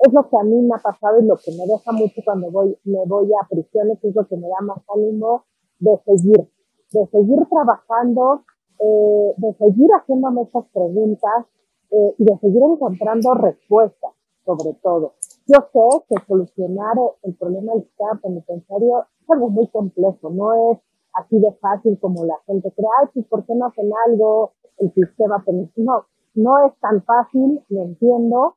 Es 0.00 0.12
lo 0.12 0.28
que 0.28 0.36
a 0.36 0.42
mí 0.42 0.60
me 0.62 0.74
ha 0.74 0.78
pasado 0.78 1.20
y 1.20 1.24
lo 1.24 1.36
que 1.36 1.52
me 1.52 1.66
deja 1.66 1.92
mucho 1.92 2.20
cuando 2.24 2.50
voy, 2.50 2.76
me 2.84 3.04
voy 3.06 3.28
a 3.32 3.48
prisiones, 3.48 4.02
es 4.02 4.14
lo 4.14 4.26
que 4.26 4.36
me 4.36 4.48
da 4.48 4.60
más 4.62 4.78
ánimo 4.94 5.44
de 5.78 5.98
seguir, 6.04 6.48
de 6.92 7.06
seguir 7.06 7.38
trabajando, 7.48 8.42
eh, 8.80 9.34
de 9.36 9.54
seguir 9.54 9.88
haciéndome 9.90 10.42
estas 10.42 10.66
preguntas 10.72 11.46
eh, 11.90 12.14
y 12.18 12.24
de 12.24 12.38
seguir 12.38 12.62
encontrando 12.62 13.34
respuestas, 13.34 14.12
sobre 14.44 14.74
todo. 14.82 15.14
Yo 15.46 15.58
sé 15.72 16.04
que 16.08 16.16
solucionar 16.26 16.96
el 17.22 17.34
problema 17.34 17.74
del 17.74 17.86
penitenciario 18.20 19.06
es 19.22 19.30
algo 19.30 19.48
muy 19.50 19.68
complejo, 19.68 20.30
no 20.30 20.72
es 20.72 20.78
así 21.14 21.38
de 21.38 21.52
fácil 21.60 21.98
como 22.00 22.24
la 22.24 22.36
gente 22.46 22.70
cree, 22.72 22.86
ay, 23.00 23.08
pues 23.14 23.26
¿por 23.26 23.44
qué 23.44 23.54
no 23.54 23.66
hacen 23.66 23.90
algo? 24.06 24.52
El 24.78 24.92
sistema 24.92 25.42
No, 25.76 26.06
no 26.34 26.66
es 26.66 26.72
tan 26.80 27.02
fácil, 27.04 27.62
lo 27.68 27.82
entiendo. 27.82 28.56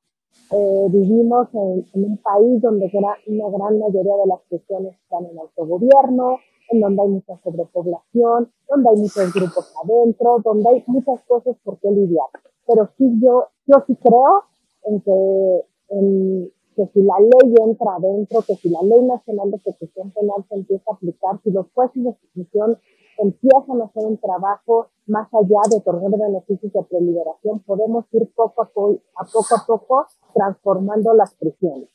Eh, 0.51 0.87
vivimos 0.89 1.47
en, 1.53 2.03
un 2.03 2.17
país 2.17 2.61
donde 2.61 2.89
una 3.27 3.49
gran 3.49 3.79
mayoría 3.79 4.15
de 4.17 4.27
las 4.27 4.39
cuestiones 4.49 4.95
están 5.03 5.25
en 5.25 5.37
autogobierno, 5.39 6.37
en 6.69 6.81
donde 6.81 7.01
hay 7.01 7.09
mucha 7.09 7.37
sobrepoblación, 7.43 8.51
donde 8.69 8.89
hay 8.89 8.97
muchos 8.97 9.33
grupos 9.33 9.73
adentro, 9.83 10.37
donde 10.43 10.69
hay 10.69 10.83
muchas 10.87 11.21
cosas 11.23 11.55
por 11.63 11.79
qué 11.79 11.91
lidiar. 11.91 12.27
Pero 12.65 12.89
sí, 12.97 13.19
yo, 13.21 13.47
yo 13.65 13.83
sí 13.87 13.95
creo 13.95 14.43
en 14.83 15.01
que, 15.01 15.65
en, 15.89 16.51
que 16.77 16.85
si 16.93 17.01
la 17.01 17.15
ley 17.19 17.55
entra 17.65 17.95
adentro, 17.95 18.43
que 18.45 18.53
si 18.55 18.69
la 18.69 18.81
ley 18.83 19.01
nacional 19.01 19.49
de 19.49 19.57
ejecución 19.57 20.11
penal 20.11 20.45
se 20.47 20.55
empieza 20.55 20.83
a 20.91 20.93
aplicar, 20.93 21.41
si 21.43 21.49
los 21.49 21.65
jueces 21.73 22.03
de 22.03 22.11
ejecución 22.11 22.77
empiezan 23.17 23.81
a 23.81 23.85
hacer 23.85 24.05
un 24.05 24.17
trabajo 24.19 24.87
más 25.07 25.27
allá 25.33 25.59
de 25.71 25.77
otorgar 25.77 26.11
beneficios 26.11 26.71
de 26.71 26.83
preliberación, 26.83 27.61
podemos 27.61 28.05
ir 28.11 28.31
poco 28.35 28.61
a, 28.61 28.67
poco 28.67 29.01
a 29.15 29.25
poco, 29.25 29.55
a 29.55 29.65
poco 29.65 30.05
transformando 30.35 31.15
las 31.15 31.33
prisiones. 31.33 31.89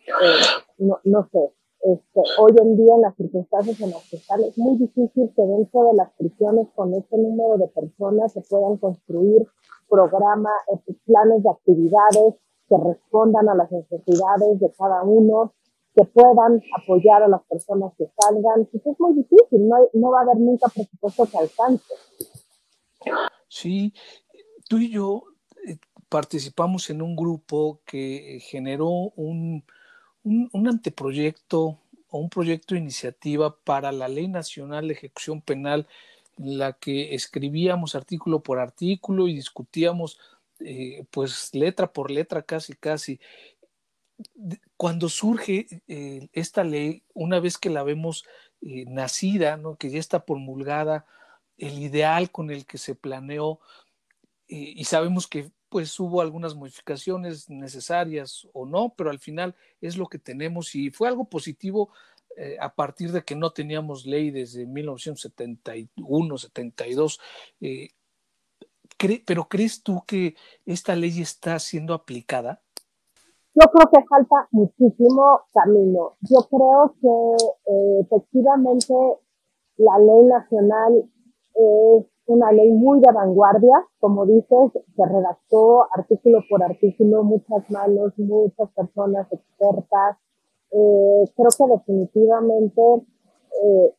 Eh, 0.00 0.64
no, 0.78 0.98
no 1.04 1.28
sé, 1.30 1.52
este, 1.84 2.20
hoy 2.40 2.52
en 2.60 2.76
día 2.76 2.94
en 2.96 3.02
las 3.02 3.14
circunstancias 3.14 3.80
en 3.80 3.90
las 3.90 4.10
que 4.10 4.16
están 4.16 4.42
es 4.42 4.58
muy 4.58 4.78
difícil 4.78 5.30
que 5.36 5.42
dentro 5.42 5.84
de 5.84 5.94
las 5.94 6.10
prisiones 6.14 6.66
con 6.74 6.92
este 6.92 7.16
número 7.16 7.56
de 7.56 7.68
personas 7.68 8.32
se 8.32 8.40
puedan 8.40 8.78
construir 8.78 9.46
programas, 9.88 10.54
eh, 10.72 10.94
planes 11.04 11.44
de 11.44 11.50
actividades 11.50 12.34
que 12.68 12.76
respondan 12.76 13.48
a 13.48 13.54
las 13.54 13.70
necesidades 13.70 14.60
de 14.60 14.72
cada 14.76 15.02
uno, 15.02 15.52
que 15.94 16.04
puedan 16.04 16.62
apoyar 16.76 17.22
a 17.22 17.28
las 17.28 17.42
personas 17.44 17.92
que 17.96 18.06
salgan. 18.20 18.66
Pues 18.66 18.86
es 18.86 18.98
muy 18.98 19.14
difícil, 19.14 19.68
no, 19.68 19.76
no 19.92 20.10
va 20.10 20.20
a 20.20 20.22
haber 20.22 20.38
nunca 20.38 20.68
presupuesto 20.68 21.26
que 21.26 21.38
alcance. 21.38 21.94
Sí, 23.48 23.92
tú 24.68 24.78
y 24.78 24.90
yo 24.90 25.24
eh, 25.66 25.76
participamos 26.08 26.90
en 26.90 27.02
un 27.02 27.14
grupo 27.14 27.80
que 27.84 28.38
generó 28.42 28.88
un, 28.88 29.64
un, 30.24 30.50
un 30.52 30.68
anteproyecto 30.68 31.78
o 32.10 32.18
un 32.18 32.30
proyecto 32.30 32.74
de 32.74 32.80
iniciativa 32.80 33.56
para 33.64 33.92
la 33.92 34.08
Ley 34.08 34.28
Nacional 34.28 34.88
de 34.88 34.94
Ejecución 34.94 35.40
Penal 35.40 35.86
en 36.38 36.58
la 36.58 36.72
que 36.72 37.14
escribíamos 37.14 37.94
artículo 37.94 38.40
por 38.40 38.58
artículo 38.58 39.28
y 39.28 39.34
discutíamos 39.34 40.18
eh, 40.60 41.04
pues 41.10 41.54
letra 41.54 41.92
por 41.92 42.10
letra 42.10 42.42
casi 42.42 42.74
casi. 42.74 43.20
Cuando 44.76 45.08
surge 45.08 45.82
eh, 45.88 46.28
esta 46.32 46.62
ley, 46.62 47.02
una 47.14 47.40
vez 47.40 47.58
que 47.58 47.70
la 47.70 47.82
vemos 47.82 48.24
eh, 48.60 48.84
nacida, 48.86 49.56
¿no? 49.56 49.76
que 49.76 49.90
ya 49.90 49.98
está 49.98 50.24
promulgada, 50.24 51.06
el 51.58 51.80
ideal 51.80 52.30
con 52.30 52.50
el 52.50 52.66
que 52.66 52.78
se 52.78 52.94
planeó, 52.94 53.60
y 54.46 54.84
sabemos 54.84 55.26
que 55.26 55.50
pues 55.70 55.98
hubo 55.98 56.20
algunas 56.20 56.54
modificaciones 56.54 57.48
necesarias 57.48 58.46
o 58.52 58.66
no, 58.66 58.94
pero 58.96 59.10
al 59.10 59.18
final 59.18 59.56
es 59.80 59.96
lo 59.96 60.06
que 60.06 60.18
tenemos 60.18 60.74
y 60.74 60.90
fue 60.90 61.08
algo 61.08 61.28
positivo 61.28 61.90
a 62.60 62.74
partir 62.74 63.10
de 63.10 63.24
que 63.24 63.34
no 63.34 63.52
teníamos 63.52 64.06
ley 64.06 64.30
desde 64.30 64.66
1971, 64.66 66.38
72. 66.38 67.20
Eh, 67.60 67.88
¿Pero 69.26 69.48
crees 69.48 69.82
tú 69.82 70.02
que 70.06 70.34
esta 70.64 70.96
ley 70.96 71.20
está 71.20 71.58
siendo 71.58 71.94
aplicada? 71.94 72.62
Yo 73.54 73.70
creo 73.70 73.90
que 73.90 74.06
falta 74.08 74.48
muchísimo 74.50 75.42
camino. 75.52 76.16
Yo 76.22 76.40
creo 76.50 76.94
que 77.00 77.44
eh, 77.72 78.00
efectivamente 78.00 78.94
la 79.76 79.98
ley 79.98 80.24
nacional 80.26 81.04
es 81.54 82.06
una 82.26 82.50
ley 82.52 82.72
muy 82.72 83.00
de 83.00 83.12
vanguardia, 83.12 83.86
como 84.00 84.26
dices, 84.26 84.72
se 84.96 85.04
redactó 85.06 85.86
artículo 85.92 86.40
por 86.48 86.62
artículo, 86.62 87.22
muchas 87.22 87.70
manos, 87.70 88.12
muchas 88.16 88.70
personas 88.72 89.30
expertas, 89.30 90.16
eh, 90.70 91.24
creo 91.36 91.50
que 91.56 91.74
definitivamente 91.74 92.82
eh, 93.62 93.94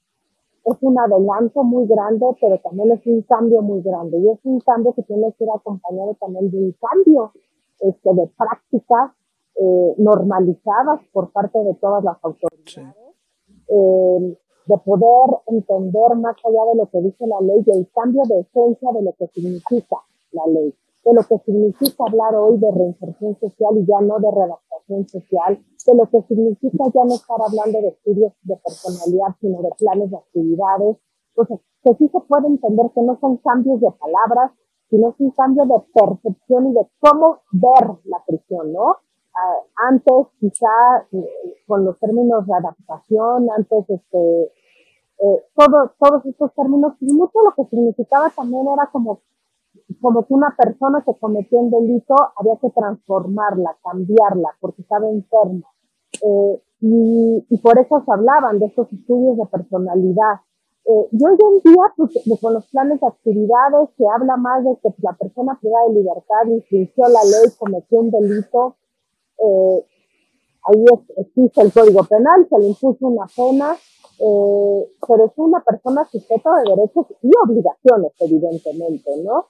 es 0.66 0.78
un 0.82 1.00
adelanto 1.00 1.64
muy 1.64 1.88
grande, 1.88 2.26
pero 2.42 2.58
también 2.60 2.92
es 2.92 3.06
un 3.06 3.22
cambio 3.24 3.62
muy 3.62 3.82
grande. 3.82 4.18
Y 4.18 4.30
es 4.30 4.40
un 4.44 4.60
cambio 4.62 4.94
que 4.94 5.04
tiene 5.04 5.32
que 5.38 5.44
ir 5.44 5.50
acompañado 5.54 6.16
también 6.20 6.50
de 6.50 6.58
un 6.58 6.76
cambio 6.82 7.32
este, 7.80 8.14
de 8.14 8.28
prácticas 8.36 9.12
eh, 9.58 9.96
normalizadas 9.98 11.02
por 11.14 11.32
parte 11.32 11.60
de 11.60 11.76
todas 11.76 12.04
las 12.04 12.18
autoridades, 12.24 12.96
eh, 13.68 14.38
de 14.66 14.78
poder 14.84 15.38
entender 15.48 16.18
más 16.18 16.36
allá 16.44 16.72
de 16.72 16.78
lo 16.78 16.90
que 16.90 17.00
dice 17.02 17.28
la 17.28 17.40
ley 17.42 17.64
y 17.66 17.78
el 17.78 17.88
cambio 17.94 18.24
de 18.28 18.40
esencia 18.40 18.90
de 18.92 19.04
lo 19.04 19.14
que 19.14 19.28
significa 19.28 19.98
la 20.32 20.48
ley, 20.48 20.74
de 21.06 21.14
lo 21.14 21.22
que 21.22 21.38
significa 21.46 22.04
hablar 22.08 22.36
hoy 22.36 22.58
de 22.58 22.72
reinserción 22.72 23.38
social 23.40 23.78
y 23.78 23.86
ya 23.86 24.02
no 24.02 24.20
de 24.20 24.32
redactación 24.32 25.08
social, 25.08 25.60
de 25.86 25.96
lo 25.96 26.10
que 26.10 26.22
significa 26.28 26.84
ya 26.94 27.04
no 27.06 27.14
estar 27.14 27.38
hablando 27.40 27.80
de 27.80 27.90
estudios 27.90 28.34
de 28.42 28.58
personalidad, 28.58 29.36
sino 29.40 29.62
de 29.62 29.70
planes 29.78 30.10
de 30.10 30.18
actividades. 30.18 30.98
Pues 31.36 31.50
que 31.50 31.94
sí 31.96 32.10
se 32.10 32.20
puede 32.22 32.48
entender 32.48 32.92
que 32.96 33.02
no 33.04 33.20
son 33.20 33.38
cambios 33.38 33.80
de 33.80 33.92
palabras, 33.92 34.52
sino 34.90 35.10
es 35.10 35.16
un 35.20 35.32
cambio 35.32 35.66
de 35.66 35.76
percepción 35.94 36.72
y 36.72 36.74
de 36.74 36.88
cómo 37.00 37.40
ver 37.52 37.86
la 38.06 38.24
prisión, 38.26 38.74
¿no? 38.74 38.98
Ah, 39.38 39.90
antes, 39.90 40.28
quizá, 40.40 40.68
eh, 41.12 41.30
con 41.68 41.86
los 41.86 42.00
términos 42.00 42.48
de 42.48 42.54
adaptación, 42.54 43.48
antes, 43.56 43.90
este, 43.90 44.44
eh, 45.20 45.44
todo, 45.54 45.92
todos 46.00 46.26
estos 46.26 46.54
términos, 46.56 46.94
y 47.02 47.14
mucho 47.14 47.40
lo 47.44 47.54
que 47.54 47.70
significaba 47.70 48.30
también 48.30 48.68
era 48.68 48.90
como, 48.92 49.20
que 49.88 50.34
una 50.34 50.56
persona 50.58 51.04
que 51.06 51.14
cometió 51.20 51.60
un 51.60 51.72
delito 51.72 52.16
había 52.38 52.58
que 52.62 52.70
transformarla, 52.72 53.78
cambiarla, 53.84 54.50
porque 54.60 54.82
estaba 54.82 55.08
enferma. 55.10 55.68
Eh, 56.22 56.62
y, 56.82 57.46
y, 57.50 57.58
por 57.60 57.78
eso 57.80 58.04
se 58.06 58.12
hablaban 58.12 58.60
de 58.60 58.68
estos 58.68 58.92
estudios 58.92 59.38
de 59.38 59.46
personalidad. 59.46 60.42
Eh, 60.86 61.08
y 61.12 61.26
hoy 61.26 61.34
en 61.34 61.74
día, 61.74 61.84
pues, 61.98 62.12
con 62.40 62.54
los 62.54 62.68
planes 62.68 63.00
de 63.00 63.08
actividades, 63.08 63.90
se 63.98 64.06
habla 64.08 64.38
más 64.38 64.64
de 64.64 64.78
que 64.82 64.90
la 65.02 65.14
persona 65.14 65.58
privada 65.60 65.88
de 65.88 65.96
libertad 65.96 66.46
infringió 66.48 67.08
la 67.08 67.24
ley, 67.24 67.52
cometió 67.58 68.00
un 68.00 68.12
delito. 68.12 68.76
Eh, 69.40 69.86
ahí 70.66 70.86
existe 71.18 71.62
el 71.62 71.74
Código 71.74 72.04
Penal, 72.04 72.48
se 72.50 72.60
le 72.60 72.68
impuso 72.68 73.08
una 73.08 73.26
pena, 73.36 73.74
eh, 73.74 74.92
pero 75.08 75.26
es 75.26 75.32
una 75.38 75.64
persona 75.64 76.06
sujeta 76.06 76.50
de 76.58 76.76
derechos 76.76 77.08
y 77.22 77.32
obligaciones, 77.44 78.14
evidentemente, 78.20 79.12
¿no? 79.24 79.48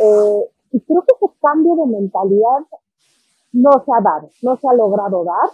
Eh, 0.00 0.50
y 0.72 0.80
creo 0.80 1.02
que 1.02 1.14
ese 1.14 1.34
cambio 1.40 1.76
de 1.76 1.86
mentalidad 1.86 2.60
no 3.52 3.70
se 3.84 3.92
ha 3.92 4.02
dado, 4.02 4.30
no 4.42 4.56
se 4.56 4.68
ha 4.68 4.74
logrado 4.74 5.24
dar. 5.24 5.48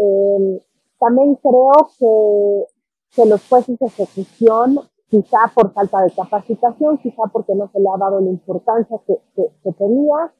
Eh, 0.00 0.62
también 0.98 1.36
creo 1.36 1.72
que, 1.98 2.66
que 3.14 3.26
los 3.26 3.46
jueces 3.48 3.78
de 3.78 3.86
ejecución, 3.86 4.80
quizá 5.08 5.38
por 5.54 5.72
falta 5.72 6.02
de 6.02 6.10
capacitación, 6.10 6.98
quizá 6.98 7.22
porque 7.32 7.54
no 7.54 7.68
se 7.68 7.80
le 7.80 7.88
ha 7.88 7.98
dado 7.98 8.20
la 8.20 8.30
importancia 8.30 8.98
que, 9.06 9.16
que, 9.34 9.72
tenía, 9.72 10.32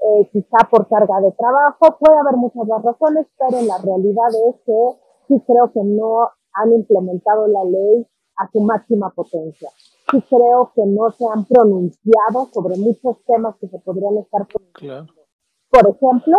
eh, 0.00 0.28
quizá 0.32 0.58
por 0.70 0.88
carga 0.88 1.20
de 1.20 1.32
trabajo, 1.32 1.98
puede 2.00 2.18
haber 2.18 2.36
muchas 2.36 2.66
más 2.66 2.82
razones, 2.82 3.26
pero 3.38 3.62
la 3.62 3.78
realidad 3.78 4.28
es 4.48 4.56
que 4.64 4.98
sí 5.28 5.42
creo 5.46 5.72
que 5.72 5.82
no 5.84 6.30
han 6.54 6.72
implementado 6.72 7.46
la 7.46 7.64
ley 7.64 8.06
a 8.38 8.50
su 8.50 8.60
máxima 8.60 9.10
potencia. 9.10 9.70
Sí 10.10 10.22
creo 10.28 10.72
que 10.74 10.82
no 10.86 11.10
se 11.10 11.24
han 11.32 11.44
pronunciado 11.44 12.48
sobre 12.52 12.76
muchos 12.78 13.22
temas 13.26 13.56
que 13.60 13.68
se 13.68 13.78
podrían 13.80 14.16
estar 14.18 14.46
pronunciando. 14.46 15.12
Por 15.70 15.88
ejemplo, 15.94 16.38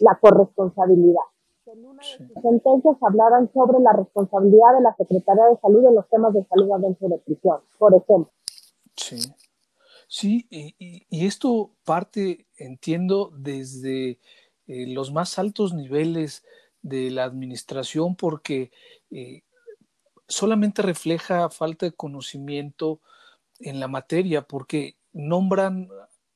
la 0.00 0.18
corresponsabilidad 0.20 1.24
en 1.66 1.84
una 1.84 2.02
de 2.02 2.08
sus 2.08 2.42
sentencias 2.42 2.96
hablaban 3.02 3.50
sobre 3.52 3.80
la 3.80 3.92
responsabilidad 3.92 4.76
de 4.76 4.82
la 4.82 4.94
Secretaría 4.96 5.44
de 5.46 5.58
Salud 5.60 5.84
en 5.86 5.94
los 5.94 6.08
temas 6.08 6.32
de 6.32 6.44
salud 6.44 6.70
adentro 6.72 7.08
de 7.08 7.18
prisión, 7.18 7.60
por 7.78 7.94
ejemplo. 7.94 8.32
Sí, 8.96 9.18
sí, 10.08 10.46
y, 10.48 11.26
esto 11.26 11.72
parte, 11.84 12.46
entiendo, 12.56 13.32
desde 13.36 14.18
eh, 14.68 14.86
los 14.86 15.12
más 15.12 15.38
altos 15.38 15.74
niveles 15.74 16.44
de 16.82 17.10
la 17.10 17.24
administración, 17.24 18.14
porque 18.14 18.70
eh, 19.10 19.42
solamente 20.28 20.82
refleja 20.82 21.48
falta 21.50 21.86
de 21.86 21.92
conocimiento 21.92 23.00
en 23.60 23.80
la 23.80 23.88
materia, 23.88 24.42
porque 24.42 24.96
nombran 25.12 25.88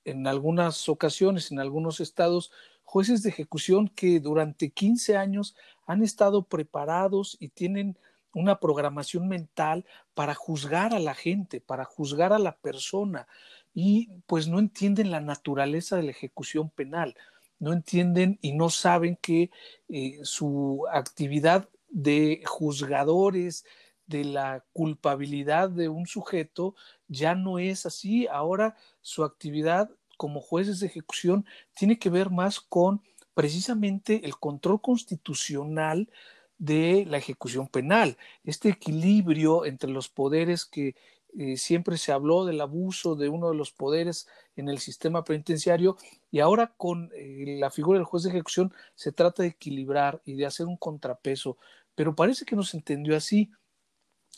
en 0.04 0.26
algunas 0.26 0.88
ocasiones, 0.88 1.50
en 1.50 1.60
algunos 1.60 2.00
estados, 2.00 2.50
jueces 2.84 3.22
de 3.22 3.30
ejecución 3.30 3.88
que 3.88 4.20
durante 4.20 4.70
15 4.70 5.16
años 5.16 5.54
han 5.86 6.02
estado 6.02 6.42
preparados 6.42 7.36
y 7.38 7.48
tienen 7.48 7.98
una 8.32 8.60
programación 8.60 9.28
mental 9.28 9.84
para 10.14 10.34
juzgar 10.34 10.94
a 10.94 10.98
la 10.98 11.14
gente, 11.14 11.60
para 11.60 11.84
juzgar 11.84 12.32
a 12.32 12.38
la 12.38 12.56
persona 12.56 13.26
y 13.74 14.08
pues 14.26 14.48
no 14.48 14.58
entienden 14.58 15.10
la 15.10 15.20
naturaleza 15.20 15.96
de 15.96 16.04
la 16.04 16.10
ejecución 16.10 16.70
penal, 16.70 17.16
no 17.58 17.72
entienden 17.72 18.38
y 18.40 18.52
no 18.52 18.70
saben 18.70 19.16
que 19.20 19.50
eh, 19.88 20.18
su 20.22 20.86
actividad 20.92 21.68
de 21.90 22.42
juzgadores 22.46 23.64
de 24.06 24.24
la 24.24 24.64
culpabilidad 24.72 25.70
de 25.70 25.88
un 25.88 26.06
sujeto 26.06 26.74
ya 27.06 27.34
no 27.34 27.58
es 27.58 27.86
así, 27.86 28.26
ahora 28.26 28.76
su 29.00 29.24
actividad 29.24 29.90
como 30.16 30.40
jueces 30.40 30.80
de 30.80 30.86
ejecución 30.86 31.46
tiene 31.74 31.98
que 31.98 32.10
ver 32.10 32.30
más 32.30 32.60
con 32.60 33.02
precisamente 33.34 34.24
el 34.24 34.36
control 34.36 34.80
constitucional 34.80 36.10
de 36.58 37.06
la 37.08 37.16
ejecución 37.16 37.68
penal, 37.68 38.18
este 38.44 38.68
equilibrio 38.68 39.64
entre 39.64 39.90
los 39.90 40.08
poderes 40.08 40.66
que 40.66 40.94
eh, 41.38 41.56
siempre 41.56 41.96
se 41.96 42.12
habló 42.12 42.44
del 42.44 42.60
abuso 42.60 43.14
de 43.14 43.28
uno 43.28 43.48
de 43.50 43.56
los 43.56 43.70
poderes 43.70 44.26
en 44.56 44.68
el 44.68 44.78
sistema 44.78 45.22
penitenciario 45.22 45.96
y 46.30 46.40
ahora 46.40 46.74
con 46.76 47.10
eh, 47.14 47.56
la 47.58 47.70
figura 47.70 47.98
del 47.98 48.04
juez 48.04 48.24
de 48.24 48.30
ejecución 48.30 48.74
se 48.94 49.12
trata 49.12 49.44
de 49.44 49.50
equilibrar 49.50 50.20
y 50.24 50.34
de 50.34 50.46
hacer 50.46 50.66
un 50.66 50.76
contrapeso, 50.76 51.56
pero 52.00 52.16
parece 52.16 52.46
que 52.46 52.56
no 52.56 52.62
se 52.62 52.78
entendió 52.78 53.14
así 53.14 53.50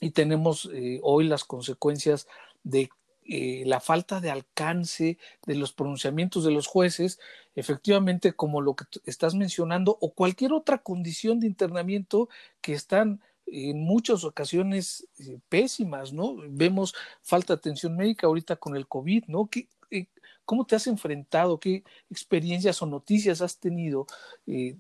y 0.01 0.11
tenemos 0.11 0.69
eh, 0.73 0.99
hoy 1.05 1.29
las 1.29 1.45
consecuencias 1.45 2.27
de 2.65 2.91
la 3.25 3.79
falta 3.79 4.21
de 4.21 4.33
alcance 4.33 5.17
de 5.47 5.55
los 5.55 5.73
pronunciamientos 5.73 6.43
de 6.43 6.51
los 6.51 6.67
jueces, 6.67 7.21
efectivamente 7.55 8.33
como 8.33 8.61
lo 8.61 8.75
que 8.75 8.85
estás 9.07 9.37
mencionando, 9.37 9.97
o 10.01 10.13
cualquier 10.13 10.53
otra 10.53 10.79
condición 10.79 11.39
de 11.39 11.47
internamiento 11.47 12.29
que 12.61 12.73
están 12.73 13.21
en 13.47 13.85
muchas 13.85 14.25
ocasiones 14.25 15.07
eh, 15.21 15.39
pésimas, 15.49 16.13
¿no? 16.13 16.35
Vemos 16.49 16.97
falta 17.23 17.55
de 17.55 17.59
atención 17.59 17.97
médica 17.97 18.27
ahorita 18.27 18.57
con 18.57 18.75
el 18.75 18.89
COVID, 18.89 19.27
¿no? 19.29 19.47
¿Qué, 19.47 19.69
eh, 19.93 20.09
¿Cómo 20.45 20.67
te 20.67 20.75
has 20.75 20.89
enfrentado? 20.89 21.61
¿Qué 21.61 21.85
experiencias 22.11 22.83
o 22.83 22.87
noticias 22.87 23.41
has 23.41 23.61
tenido 23.61 24.09
eh, 24.49 24.75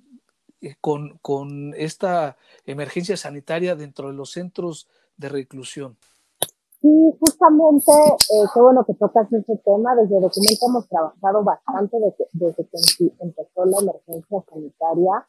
con, 0.80 1.18
con, 1.22 1.74
esta 1.74 2.36
emergencia 2.66 3.16
sanitaria 3.16 3.74
dentro 3.74 4.08
de 4.08 4.14
los 4.14 4.30
centros 4.32 4.88
de 5.16 5.28
reclusión? 5.28 5.96
Sí, 6.80 7.14
justamente, 7.20 7.92
qué 8.54 8.60
bueno 8.60 8.84
que 8.84 8.94
tocas 8.94 9.32
ese 9.32 9.56
tema. 9.64 9.94
Desde 9.94 10.20
Documento 10.20 10.66
hemos 10.68 10.88
trabajado 10.88 11.44
bastante 11.44 11.96
desde, 11.98 12.26
desde 12.32 12.64
que 12.64 13.12
empezó 13.20 13.64
la 13.64 13.78
emergencia 13.80 14.42
sanitaria 14.50 15.24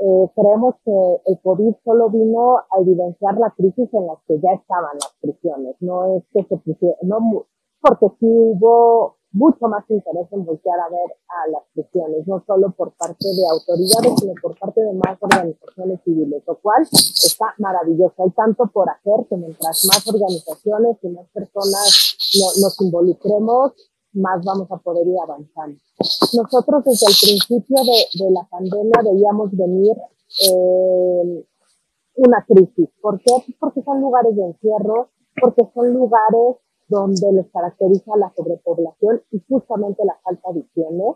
eh, 0.00 0.30
creemos 0.36 0.76
que 0.84 0.92
el 1.26 1.40
COVID 1.42 1.74
solo 1.84 2.08
vino 2.10 2.58
a 2.58 2.80
evidenciar 2.80 3.36
la 3.36 3.50
crisis 3.50 3.92
en 3.92 4.06
la 4.06 4.14
que 4.28 4.38
ya 4.40 4.52
estaban 4.52 4.94
las 4.94 5.12
prisiones. 5.20 5.74
No 5.80 6.16
es 6.16 6.24
que 6.32 6.44
se 6.44 6.56
pusieron, 6.58 6.96
no, 7.02 7.46
porque 7.80 8.06
sí 8.20 8.26
hubo 8.26 9.16
mucho 9.32 9.68
más 9.68 9.84
interés 9.88 10.26
en 10.32 10.44
voltear 10.44 10.80
a 10.80 10.88
ver 10.88 11.16
a 11.28 11.50
las 11.50 11.62
prisiones, 11.74 12.26
no 12.26 12.42
solo 12.46 12.70
por 12.72 12.92
parte 12.92 13.26
de 13.28 13.48
autoridades, 13.50 14.20
sino 14.20 14.32
por 14.40 14.58
parte 14.58 14.80
de 14.80 14.92
más 14.94 15.18
organizaciones 15.20 16.00
civiles, 16.04 16.42
lo 16.46 16.58
cual 16.60 16.82
está 16.82 17.54
maravilloso. 17.58 18.14
Hay 18.18 18.30
tanto 18.30 18.66
por 18.72 18.88
hacer 18.88 19.26
que 19.28 19.36
mientras 19.36 19.84
más 19.84 20.06
organizaciones 20.08 20.96
y 21.02 21.08
más 21.08 21.26
personas 21.28 22.16
nos 22.60 22.80
involucremos, 22.80 23.72
más 24.14 24.44
vamos 24.44 24.70
a 24.70 24.78
poder 24.78 25.06
ir 25.06 25.20
avanzando. 25.22 25.78
Nosotros 26.32 26.84
desde 26.84 27.06
el 27.06 27.16
principio 27.20 27.76
de, 27.84 28.30
la 28.30 28.48
pandemia 28.48 29.02
veíamos 29.04 29.50
venir 29.52 29.96
eh, 30.48 31.46
una 32.16 32.44
crisis. 32.46 32.88
¿Por 33.00 33.18
qué? 33.18 33.32
Porque 33.60 33.82
son 33.82 34.00
lugares 34.00 34.34
de 34.34 34.46
encierro, 34.46 35.10
porque 35.40 35.68
son 35.74 35.92
lugares 35.92 36.56
donde 36.88 37.32
les 37.32 37.46
caracteriza 37.52 38.16
la 38.16 38.32
sobrepoblación 38.34 39.22
y 39.30 39.40
justamente 39.48 40.04
la 40.04 40.18
falta 40.22 40.52
de 40.52 40.60
higiene, 40.60 41.14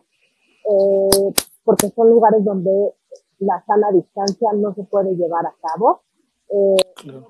eh, 0.70 1.32
porque 1.64 1.88
son 1.90 2.10
lugares 2.10 2.44
donde 2.44 2.94
la 3.38 3.64
sana 3.66 3.90
distancia 3.92 4.52
no 4.54 4.74
se 4.74 4.84
puede 4.84 5.14
llevar 5.14 5.46
a 5.46 5.54
cabo 5.60 6.02
eh, 6.54 6.76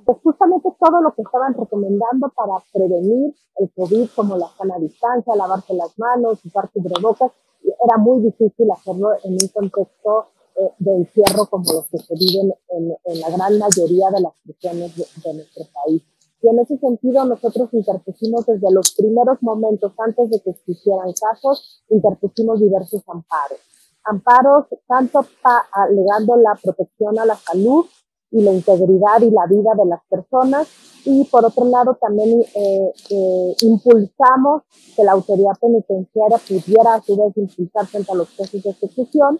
pues 0.04 0.18
justamente 0.24 0.68
todo 0.80 1.00
lo 1.00 1.14
que 1.14 1.22
estaban 1.22 1.54
recomendando 1.54 2.28
para 2.34 2.54
prevenir 2.72 3.32
el 3.56 3.70
COVID, 3.72 4.08
como 4.16 4.36
la 4.36 4.48
sana 4.58 4.78
distancia, 4.80 5.36
lavarse 5.36 5.74
las 5.74 5.96
manos, 5.96 6.44
usar 6.44 6.68
cubrebocas, 6.72 7.30
era 7.62 7.98
muy 7.98 8.20
difícil 8.22 8.68
hacerlo 8.72 9.10
en 9.22 9.34
un 9.34 9.48
contexto 9.54 10.26
eh, 10.56 10.72
de 10.78 10.96
encierro 10.96 11.46
como 11.46 11.72
los 11.72 11.86
que 11.88 11.98
se 11.98 12.14
viven 12.14 12.52
en, 12.70 12.96
en, 13.04 13.20
la 13.20 13.30
gran 13.30 13.58
mayoría 13.60 14.10
de 14.10 14.22
las 14.22 14.32
prisiones 14.42 14.96
de, 14.96 15.04
de, 15.24 15.34
nuestro 15.34 15.64
país. 15.72 16.02
Y 16.42 16.48
en 16.48 16.58
ese 16.58 16.76
sentido 16.78 17.24
nosotros 17.24 17.68
interpusimos 17.72 18.44
desde 18.46 18.72
los 18.72 18.94
primeros 18.94 19.38
momentos, 19.42 19.92
antes 19.98 20.28
de 20.28 20.40
que 20.40 20.50
existieran 20.50 21.12
casos, 21.12 21.84
interpusimos 21.88 22.60
diversos 22.60 23.02
amparos. 23.06 23.60
Amparos 24.04 24.66
tanto 24.88 25.24
alegando 25.72 26.36
la 26.36 26.58
protección 26.60 27.18
a 27.20 27.24
la 27.24 27.36
salud 27.36 27.86
y 28.32 28.42
la 28.42 28.52
integridad 28.52 29.20
y 29.20 29.30
la 29.30 29.46
vida 29.46 29.70
de 29.76 29.86
las 29.86 30.00
personas. 30.10 30.66
Y 31.04 31.24
por 31.26 31.44
otro 31.44 31.64
lado, 31.66 31.96
también 32.00 32.42
eh, 32.54 32.92
eh, 33.10 33.54
impulsamos 33.62 34.62
que 34.96 35.04
la 35.04 35.12
autoridad 35.12 35.52
penitenciaria 35.60 36.38
pudiera 36.38 36.94
a 36.94 37.02
su 37.02 37.16
vez 37.16 37.36
impulsar 37.36 37.86
frente 37.86 38.10
a 38.10 38.14
los 38.16 38.28
casos 38.30 38.62
de 38.62 38.70
ejecución 38.70 39.38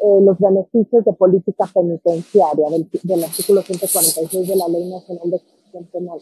eh, 0.00 0.20
los 0.22 0.36
beneficios 0.38 1.04
de 1.04 1.12
política 1.12 1.66
penitenciaria 1.72 2.68
del, 2.68 2.88
del, 3.02 3.24
artículo 3.24 3.62
146 3.62 4.48
de 4.48 4.56
la 4.56 4.68
Ley 4.68 4.90
Nacional 4.90 5.30
de 5.30 5.40
Ejecución 5.74 5.86
Penal. 5.92 6.20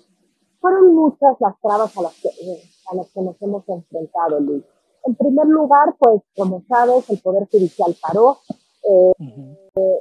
Fueron 0.61 0.95
muchas 0.95 1.37
las 1.41 1.61
trabas 1.61 1.97
a 1.97 2.03
las 2.03 2.15
que, 2.21 2.29
a 2.29 2.95
las 2.95 3.11
que 3.11 3.21
nos 3.21 3.41
hemos 3.43 3.69
enfrentado, 3.69 4.41
Luis. 4.41 4.65
En 5.05 5.15
primer 5.17 5.47
lugar, 5.47 5.97
pues, 5.99 6.23
como 6.37 6.63
sabes, 6.69 7.09
el 7.11 7.19
Poder 7.21 7.49
Judicial 7.51 7.95
paró. 8.01 8.39
Eh, 8.85 9.13
uh 9.19 10.01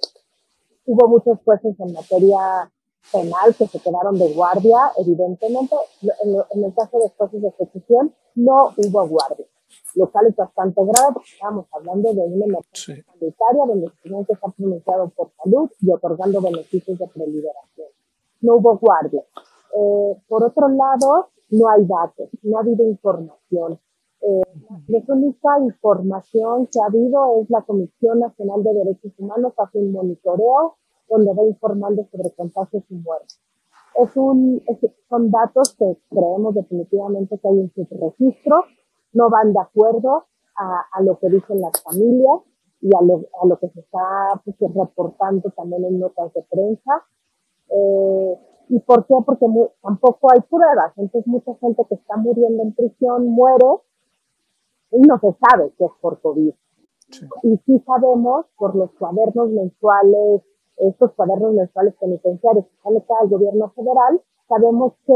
Hubo 0.83 1.07
muchos 1.07 1.37
jueces 1.45 1.79
en 1.79 1.93
materia 1.93 2.69
penal 3.11 3.55
que 3.55 3.67
se 3.67 3.79
quedaron 3.79 4.17
de 4.17 4.33
guardia, 4.33 4.91
evidentemente. 4.97 5.75
En, 6.01 6.63
el 6.63 6.73
caso 6.73 6.99
de 6.99 7.09
jueces 7.15 7.41
de 7.41 7.47
ejecución 7.49 8.13
no 8.35 8.73
hubo 8.75 9.07
guardia, 9.07 9.45
lo 9.95 10.11
cual 10.11 10.27
es 10.27 10.35
bastante 10.35 10.81
grave 10.81 11.13
porque 11.13 11.29
estamos 11.31 11.65
hablando 11.71 12.13
de 12.13 12.21
una 12.21 12.45
emergencia 12.45 13.05
sanitaria 13.05 13.65
donde 13.67 13.85
el 13.85 13.91
estudiante 13.91 14.33
está 14.33 14.47
pronunciado 14.49 15.09
por 15.09 15.31
salud 15.41 15.69
y 15.79 15.91
otorgando 15.91 16.41
beneficios 16.41 16.97
de 16.97 17.07
preliberación. 17.07 17.87
No 18.41 18.55
hubo 18.55 18.77
guardia. 18.77 19.21
Eh, 19.21 20.15
por 20.27 20.43
otro 20.43 20.67
lado, 20.67 21.29
no 21.49 21.69
hay 21.69 21.85
datos, 21.85 22.29
no 22.43 22.57
ha 22.57 22.61
habido 22.61 22.83
información. 22.85 23.79
Eh, 24.21 24.41
la 24.87 24.99
única 25.07 25.59
información 25.61 26.67
que 26.67 26.79
ha 26.79 26.85
habido 26.85 27.41
es 27.41 27.49
la 27.49 27.61
Comisión 27.63 28.19
Nacional 28.19 28.63
de 28.63 28.73
Derechos 28.73 29.13
Humanos 29.17 29.53
hace 29.57 29.79
un 29.79 29.91
monitoreo 29.91 30.75
donde 31.09 31.33
va 31.33 31.43
informando 31.43 32.07
sobre 32.11 32.31
contagios 32.35 32.83
y 32.89 32.95
muertes. 32.95 33.39
Es 33.95 34.15
un, 34.15 34.63
son 35.09 35.31
datos 35.31 35.75
que 35.77 35.97
creemos 36.09 36.55
definitivamente 36.55 37.37
que 37.37 37.47
hay 37.47 37.57
un 37.57 37.71
subregistro, 37.73 38.63
no 39.13 39.29
van 39.29 39.51
de 39.51 39.59
acuerdo 39.59 40.25
a, 40.55 40.85
a, 40.93 41.01
lo 41.01 41.19
que 41.19 41.29
dicen 41.29 41.59
las 41.59 41.81
familias 41.83 42.41
y 42.79 42.89
a 42.95 43.01
lo, 43.01 43.25
a 43.41 43.45
lo 43.47 43.57
que 43.59 43.67
se 43.69 43.81
está 43.81 44.41
pues, 44.45 44.55
reportando 44.59 45.49
también 45.51 45.83
en 45.85 45.99
notas 45.99 46.33
de 46.33 46.43
prensa. 46.49 46.91
Eh, 47.71 48.39
¿Y 48.69 48.79
por 48.79 49.05
qué? 49.05 49.15
Porque 49.25 49.45
tampoco 49.81 50.31
hay 50.33 50.41
pruebas. 50.41 50.93
Entonces 50.97 51.27
mucha 51.27 51.53
gente 51.55 51.83
que 51.89 51.95
está 51.95 52.15
muriendo 52.17 52.63
en 52.63 52.73
prisión 52.73 53.27
muere 53.27 53.65
y 54.91 54.99
no 55.01 55.19
se 55.19 55.33
sabe 55.33 55.71
que 55.77 55.85
es 55.85 55.91
por 56.01 56.21
COVID. 56.21 56.53
Y 57.43 57.57
sí 57.65 57.83
sabemos 57.85 58.45
por 58.57 58.75
los 58.75 58.91
cuadernos 58.93 59.49
mensuales, 59.49 60.41
estos 60.77 61.11
cuadernos 61.13 61.53
mensuales 61.53 61.93
penitenciarios 61.99 62.65
que 62.65 62.81
sale 62.83 63.03
cada 63.07 63.25
gobierno 63.25 63.69
federal, 63.71 64.21
sabemos 64.47 64.93
que 65.05 65.13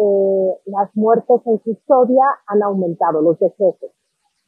eh, 0.00 0.60
las 0.66 0.94
muertes 0.94 1.40
en 1.46 1.58
custodia 1.58 2.24
han 2.46 2.62
aumentado, 2.62 3.20
los 3.20 3.38
decesos, 3.38 3.90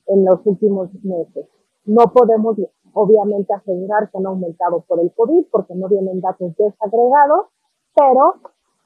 en 0.06 0.24
los 0.24 0.40
últimos 0.46 0.88
meses. 1.04 1.46
No 1.84 2.12
podemos, 2.12 2.56
obviamente, 2.94 3.52
asegurar 3.54 4.10
que 4.10 4.18
han 4.18 4.26
aumentado 4.26 4.80
por 4.86 5.00
el 5.00 5.12
COVID 5.14 5.46
porque 5.50 5.74
no 5.74 5.88
vienen 5.88 6.20
datos 6.20 6.54
desagregados, 6.56 7.46
pero 7.94 8.34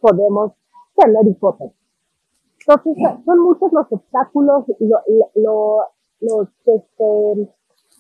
podemos 0.01 0.53
tener 0.97 1.27
hipótesis. 1.27 1.77
Entonces, 2.67 3.25
son 3.25 3.39
muchos 3.41 3.73
los 3.73 3.87
obstáculos, 3.91 4.65
lo, 4.79 4.99
lo, 5.35 5.79
los, 6.21 6.49
este, 6.65 7.53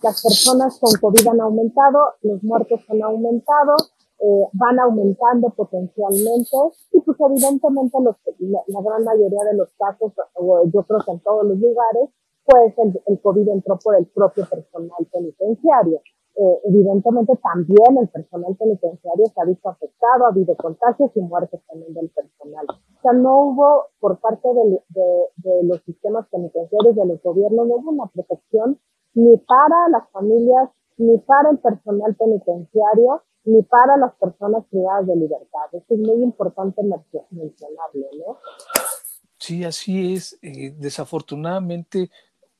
las 0.02 0.22
personas 0.22 0.78
con 0.80 0.92
COVID 1.00 1.28
han 1.28 1.40
aumentado, 1.40 2.14
los 2.22 2.42
muertos 2.42 2.80
han 2.88 3.02
aumentado, 3.02 3.76
eh, 4.20 4.46
van 4.52 4.78
aumentando 4.80 5.50
potencialmente 5.50 6.56
y 6.92 7.00
pues 7.00 7.18
evidentemente 7.20 7.98
los, 8.00 8.16
la, 8.38 8.60
la, 8.68 8.80
gran 8.80 9.04
mayoría 9.04 9.44
de 9.50 9.56
los 9.56 9.68
casos, 9.76 10.12
yo 10.72 10.82
creo 10.82 11.00
que 11.04 11.10
en 11.10 11.20
todos 11.20 11.44
los 11.44 11.58
lugares, 11.58 12.10
pues 12.44 12.74
el, 12.78 13.00
el 13.06 13.20
COVID 13.20 13.48
entró 13.48 13.78
por 13.82 13.96
el 13.96 14.06
propio 14.06 14.46
personal 14.48 15.06
penitenciario 15.10 16.00
eh, 16.36 16.60
evidentemente 16.64 17.36
también 17.36 17.96
el 17.96 18.08
personal 18.08 18.56
penitenciario 18.56 19.24
se 19.26 19.40
ha 19.40 19.44
visto 19.44 19.68
afectado, 19.68 20.26
ha 20.26 20.30
habido 20.30 20.56
contagios 20.56 21.12
y 21.14 21.20
muertes 21.20 21.60
también 21.68 21.94
del 21.94 22.10
personal. 22.10 22.66
O 22.70 23.00
sea, 23.02 23.12
no 23.12 23.40
hubo 23.46 23.86
por 24.00 24.18
parte 24.18 24.48
de, 24.48 24.82
de, 24.88 25.26
de 25.36 25.64
los 25.64 25.80
sistemas 25.84 26.26
penitenciarios 26.32 26.96
de 26.96 27.06
los 27.06 27.22
gobiernos, 27.22 27.68
no 27.68 27.76
hubo 27.76 27.90
una 27.92 28.10
protección 28.12 28.80
ni 29.14 29.36
para 29.38 29.88
las 29.90 30.10
familias, 30.10 30.70
ni 30.96 31.18
para 31.18 31.50
el 31.50 31.58
personal 31.58 32.16
penitenciario, 32.16 33.22
ni 33.44 33.62
para 33.62 33.96
las 33.96 34.12
personas 34.16 34.64
privadas 34.70 35.06
de 35.06 35.14
libertad. 35.14 35.70
Esto 35.70 35.94
es 35.94 36.00
muy 36.00 36.20
importante 36.20 36.82
mencionarlo, 36.82 38.08
¿no? 38.26 38.38
Sí, 39.38 39.62
así 39.62 40.14
es. 40.14 40.36
Eh, 40.42 40.74
desafortunadamente 40.76 42.10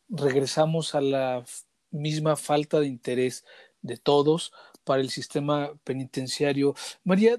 regresamos 0.09 0.94
a 0.94 1.00
la 1.00 1.44
misma 1.90 2.36
falta 2.36 2.80
de 2.80 2.86
interés 2.86 3.44
de 3.82 3.96
todos 3.96 4.52
para 4.84 5.00
el 5.00 5.11
sistema 5.11 5.72
penitenciario. 5.84 6.74
María, 7.05 7.36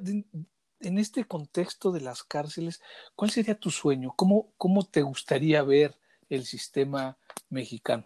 en 0.79 0.97
este 0.97 1.25
contexto 1.25 1.91
de 1.91 2.01
las 2.01 2.23
cárceles, 2.23 2.81
¿cuál 3.15 3.31
sería 3.31 3.59
tu 3.59 3.69
sueño? 3.69 4.13
¿Cómo, 4.15 4.47
cómo 4.57 4.83
te 4.83 5.01
gustaría 5.01 5.63
ver 5.63 5.95
el 6.29 6.45
sistema 6.45 7.17
mexicano? 7.49 8.03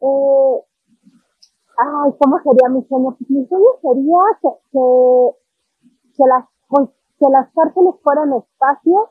Eh, 0.00 0.60
ay, 1.78 2.10
¿cómo 2.18 2.38
sería 2.42 2.68
mi 2.70 2.84
sueño? 2.86 3.16
Pues 3.16 3.30
mi 3.30 3.46
sueño 3.46 3.66
sería 3.82 4.22
que, 4.42 4.48
que, 6.16 6.24
las, 6.26 6.44
pues, 6.68 6.88
que 7.18 7.26
las 7.30 7.52
cárceles 7.54 7.94
fueran 8.02 8.32
espacios 8.34 9.10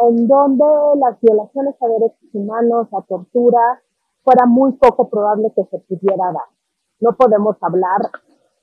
en 0.00 0.26
donde 0.26 0.64
las 0.96 1.20
violaciones 1.20 1.74
a 1.80 1.86
derechos 1.86 2.34
humanos, 2.34 2.88
a 2.92 3.02
tortura, 3.02 3.82
fuera 4.24 4.46
muy 4.46 4.72
poco 4.72 5.08
probable 5.08 5.52
que 5.54 5.64
se 5.64 5.78
pudiera 5.80 6.32
dar. 6.32 6.48
No 7.00 7.10
podemos 7.16 7.56
hablar, 7.60 8.10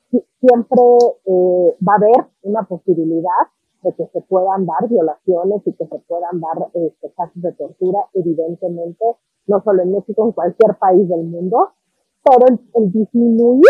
siempre 0.09 0.81
eh, 1.25 1.77
va 1.87 1.93
a 1.93 1.97
haber 1.97 2.31
una 2.43 2.63
posibilidad 2.63 3.47
de 3.83 3.93
que 3.93 4.07
se 4.07 4.21
puedan 4.21 4.65
dar 4.65 4.89
violaciones 4.89 5.61
y 5.65 5.73
que 5.73 5.85
se 5.85 5.99
puedan 5.99 6.41
dar 6.41 6.69
este, 6.73 7.11
casos 7.11 7.41
de 7.41 7.53
tortura, 7.53 7.99
evidentemente, 8.13 9.05
no 9.47 9.61
solo 9.63 9.83
en 9.83 9.91
México, 9.91 10.25
en 10.25 10.31
cualquier 10.31 10.77
país 10.77 11.07
del 11.07 11.23
mundo, 11.23 11.71
pero 12.23 12.45
el, 12.75 12.91
disminuir 12.91 13.63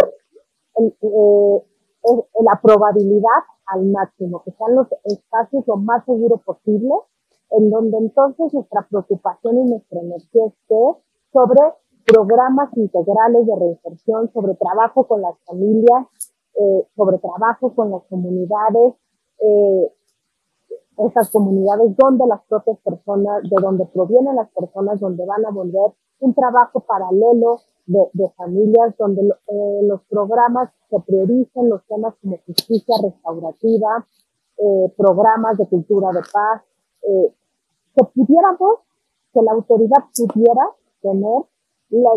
eh, 0.77 1.63
la 2.41 2.59
probabilidad 2.61 3.43
al 3.67 3.85
máximo, 3.85 4.41
que 4.43 4.51
sean 4.51 4.75
los 4.75 4.87
espacios 5.03 5.63
lo 5.67 5.77
más 5.77 6.03
seguro 6.05 6.37
posible, 6.37 6.93
en 7.51 7.69
donde 7.69 7.97
entonces 7.97 8.53
nuestra 8.53 8.87
preocupación 8.89 9.57
y 9.57 9.69
nuestra 9.71 10.01
energía 10.01 10.45
esté 10.47 11.01
sobre 11.31 11.73
programas 12.05 12.75
integrales 12.75 13.45
de 13.45 13.55
reinserción, 13.55 14.31
sobre 14.33 14.55
trabajo 14.55 15.05
con 15.07 15.21
las 15.21 15.35
familias, 15.45 16.07
eh, 16.55 16.87
sobre 16.95 17.19
trabajo 17.19 17.73
con 17.73 17.91
las 17.91 18.03
comunidades, 18.09 18.95
eh, 19.39 19.93
esas 20.97 21.31
comunidades 21.31 21.95
donde 21.95 22.27
las 22.27 22.41
propias 22.47 22.77
personas, 22.79 23.43
de 23.43 23.61
donde 23.61 23.85
provienen 23.85 24.35
las 24.35 24.49
personas, 24.51 24.99
donde 24.99 25.25
van 25.25 25.45
a 25.45 25.51
volver, 25.51 25.93
un 26.19 26.33
trabajo 26.33 26.81
paralelo 26.81 27.59
de, 27.85 28.29
familias, 28.35 28.93
donde 28.97 29.21
eh, 29.21 29.79
los 29.83 30.01
programas 30.09 30.69
se 30.89 30.99
prioricen 30.99 31.69
los 31.69 31.85
temas 31.87 32.13
como 32.21 32.37
justicia 32.45 32.95
restaurativa, 33.01 34.05
programas 34.97 35.57
de 35.57 35.65
cultura 35.67 36.09
de 36.11 36.19
paz, 36.33 36.61
que 37.95 38.03
pudiéramos, 38.13 38.79
que 39.33 39.41
la 39.41 39.51
autoridad 39.53 40.03
pudiera 40.15 40.63
tener, 41.01 41.43
la, 41.89 42.11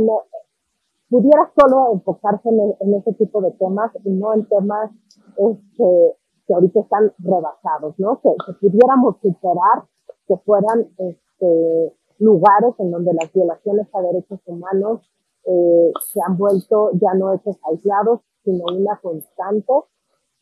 pudiera 1.09 1.53
solo 1.59 1.93
enfocarse 1.93 2.49
en, 2.49 2.75
en, 2.81 2.95
ese 2.95 3.13
tipo 3.15 3.41
de 3.43 3.53
temas 3.53 3.91
y 4.05 4.11
no 4.11 4.35
en 4.35 4.47
temas 4.49 4.91
este, 5.37 6.17
que 6.47 6.55
ahorita 6.55 6.81
están 6.81 7.13
rebasados, 7.19 7.95
¿no? 7.99 8.21
Que, 8.21 8.31
pudiéramos 8.61 9.17
superar, 9.21 9.85
que 10.27 10.37
fueran 10.39 10.89
este, 10.99 11.97
lugares 12.19 12.75
en 12.79 12.91
donde 12.91 13.13
las 13.15 13.33
violaciones 13.33 13.89
a 13.93 14.01
derechos 14.01 14.41
humanos 14.47 15.01
eh, 15.45 15.93
se 16.01 16.21
han 16.27 16.37
vuelto 16.37 16.91
ya 16.95 17.15
no 17.15 17.33
hechos 17.35 17.57
aislados, 17.71 18.21
sino 18.45 18.65
una 18.77 18.99
constante 19.01 19.73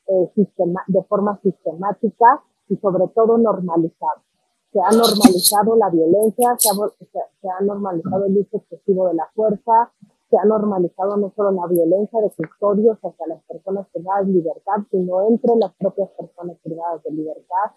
eh, 0.07 0.33
de 0.89 1.03
forma 1.05 1.39
sistemática 1.43 2.43
y 2.68 2.76
sobre 2.76 3.09
todo 3.14 3.39
normalizada. 3.39 4.22
Se 4.73 4.79
ha 4.79 4.91
normalizado 4.91 5.77
la 5.77 5.91
violencia, 5.91 6.55
se 6.59 6.68
ha, 6.71 6.75
se 7.41 7.49
ha 7.49 7.61
normalizado 7.64 8.27
el 8.27 8.39
uso 8.39 8.59
excesivo 8.59 9.09
de 9.09 9.14
la 9.14 9.29
fuerza, 9.35 9.91
se 10.31 10.39
ha 10.39 10.45
normalizado 10.45 11.16
no 11.16 11.33
solo 11.35 11.51
la 11.51 11.66
violencia 11.66 12.21
de 12.21 12.31
custodios 12.31 12.99
hacia 13.03 13.27
las 13.27 13.43
personas 13.45 13.89
privadas 13.93 14.27
de 14.29 14.33
libertad, 14.33 14.77
sino 14.91 15.27
entre 15.27 15.57
las 15.57 15.75
propias 15.75 16.09
personas 16.11 16.57
privadas 16.62 17.03
de 17.03 17.11
libertad, 17.11 17.75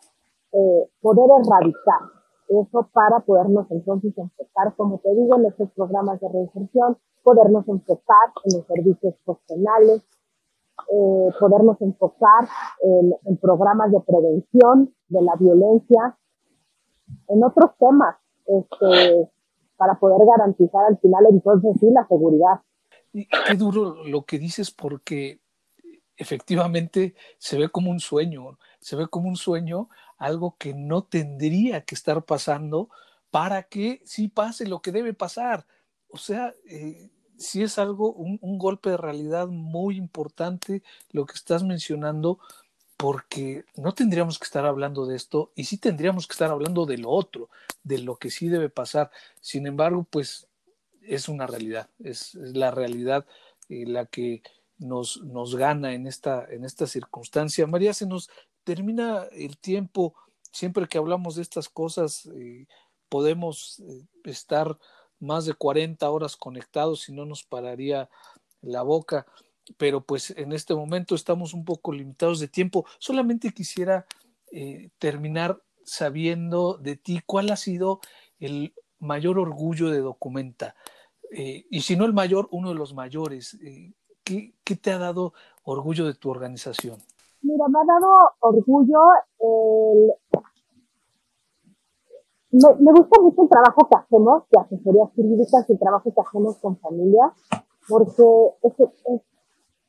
eh, 0.51 0.89
poder 1.01 1.29
erradicar 1.41 2.23
eso 2.47 2.87
para 2.93 3.21
podernos 3.21 3.65
entonces 3.71 4.15
enfocar, 4.15 4.75
como 4.75 4.99
te 4.99 5.09
digo, 5.15 5.35
en 5.37 5.45
estos 5.45 5.71
programas 5.71 6.19
de 6.19 6.29
reinserción, 6.29 6.97
podernos 7.23 7.67
enfocar 7.67 8.29
en 8.43 8.57
los 8.57 8.67
servicios 8.67 9.15
penales, 9.47 10.03
eh, 10.91 11.29
podernos 11.39 11.81
enfocar 11.81 12.47
en, 12.81 13.15
en 13.25 13.37
programas 13.37 13.91
de 13.91 13.99
prevención 14.01 14.93
de 15.07 15.21
la 15.21 15.35
violencia, 15.39 16.17
en 17.27 17.43
otros 17.43 17.71
temas, 17.79 18.15
este, 18.45 19.29
para 19.77 19.99
poder 19.99 20.19
garantizar 20.27 20.85
al 20.85 20.97
final 20.99 21.25
entonces 21.29 21.75
sí 21.79 21.89
la 21.91 22.07
seguridad. 22.07 22.61
Qué 23.11 23.55
duro 23.55 24.03
lo 24.05 24.25
que 24.25 24.39
dices 24.39 24.71
porque 24.71 25.39
efectivamente 26.17 27.15
se 27.37 27.57
ve 27.57 27.69
como 27.69 27.91
un 27.91 27.99
sueño, 27.99 28.57
se 28.79 28.95
ve 28.95 29.07
como 29.07 29.29
un 29.29 29.35
sueño, 29.35 29.89
algo 30.17 30.55
que 30.57 30.73
no 30.73 31.03
tendría 31.03 31.81
que 31.81 31.95
estar 31.95 32.23
pasando 32.23 32.89
para 33.29 33.63
que 33.63 34.01
sí 34.05 34.27
pase 34.27 34.67
lo 34.67 34.81
que 34.81 34.91
debe 34.91 35.13
pasar. 35.13 35.65
O 36.07 36.17
sea, 36.17 36.53
eh, 36.69 37.09
sí 37.37 37.63
es 37.63 37.79
algo, 37.79 38.13
un, 38.13 38.57
golpe 38.57 38.91
de 38.91 38.97
realidad 38.97 39.47
muy 39.47 39.97
importante 39.97 40.83
lo 41.11 41.25
que 41.25 41.33
estás 41.33 41.63
mencionando, 41.63 42.39
porque 42.97 43.65
no 43.75 43.93
tendríamos 43.93 44.39
que 44.39 44.45
estar 44.45 44.65
hablando 44.65 45.05
de 45.05 45.15
esto 45.15 45.51
y 45.55 45.65
sí 45.65 45.77
tendríamos 45.77 46.27
que 46.27 46.33
estar 46.33 46.51
hablando 46.51 46.85
de 46.85 46.97
lo 46.97 47.09
otro, 47.09 47.49
de 47.83 47.99
lo 47.99 48.15
que 48.17 48.29
sí 48.29 48.47
debe 48.47 48.69
pasar. 48.69 49.11
Sin 49.41 49.67
embargo, 49.67 50.05
pues 50.09 50.47
es 51.01 51.27
una 51.27 51.47
realidad, 51.47 51.89
es, 52.03 52.33
la 52.35 52.71
realidad 52.71 53.25
eh, 53.69 53.85
la 53.85 54.05
que 54.05 54.41
nos, 54.77 55.21
nos 55.23 55.55
gana 55.55 55.93
en 55.93 56.07
esta, 56.07 56.45
en 56.49 56.65
esta 56.65 56.87
circunstancia. 56.87 57.67
María, 57.67 57.93
se 57.93 58.05
nos 58.05 58.29
termina 58.63 59.27
el 59.31 59.57
tiempo, 59.57 60.15
siempre 60.51 60.87
que 60.87 60.97
hablamos 60.97 61.35
de 61.35 61.41
estas 61.41 61.69
cosas, 61.69 62.27
eh, 62.35 62.67
podemos 63.09 63.79
eh, 63.79 64.05
estar 64.23 64.77
más 65.19 65.45
de 65.45 65.53
40 65.53 66.09
horas 66.09 66.35
conectados 66.35 67.07
y 67.09 67.13
no 67.13 67.25
nos 67.25 67.43
pararía 67.43 68.09
la 68.61 68.81
boca 68.81 69.25
pero 69.77 70.01
pues 70.01 70.31
en 70.31 70.51
este 70.51 70.73
momento 70.75 71.15
estamos 71.15 71.53
un 71.53 71.65
poco 71.65 71.91
limitados 71.91 72.39
de 72.39 72.47
tiempo. 72.47 72.85
Solamente 72.99 73.51
quisiera 73.51 74.05
eh, 74.51 74.89
terminar 74.99 75.61
sabiendo 75.83 76.77
de 76.77 76.95
ti 76.95 77.21
cuál 77.25 77.51
ha 77.51 77.55
sido 77.55 77.99
el 78.39 78.73
mayor 78.99 79.39
orgullo 79.39 79.89
de 79.89 79.99
Documenta. 79.99 80.75
Eh, 81.31 81.65
y 81.69 81.81
si 81.81 81.95
no 81.95 82.05
el 82.05 82.13
mayor, 82.13 82.47
uno 82.51 82.69
de 82.69 82.75
los 82.75 82.93
mayores. 82.93 83.55
Eh, 83.61 83.93
¿qué, 84.23 84.53
¿qué, 84.63 84.75
te 84.75 84.91
ha 84.91 84.97
dado 84.97 85.33
orgullo 85.63 86.05
de 86.05 86.13
tu 86.13 86.29
organización? 86.29 86.97
Mira, 87.41 87.67
me 87.67 87.79
ha 87.79 87.85
dado 87.85 88.09
orgullo 88.39 88.99
el... 89.39 90.13
Me, 92.51 92.75
me 92.79 92.91
gusta 92.91 93.19
mucho 93.19 93.43
el 93.43 93.49
trabajo 93.49 93.89
que 93.89 93.97
hacemos, 93.97 94.43
de 94.51 94.61
asesorías 94.61 95.09
jurídicas 95.15 95.69
el 95.69 95.79
trabajo 95.79 96.13
que 96.13 96.21
hacemos 96.21 96.57
con 96.59 96.77
familias, 96.77 97.31
porque 97.89 98.23
es 98.61 99.21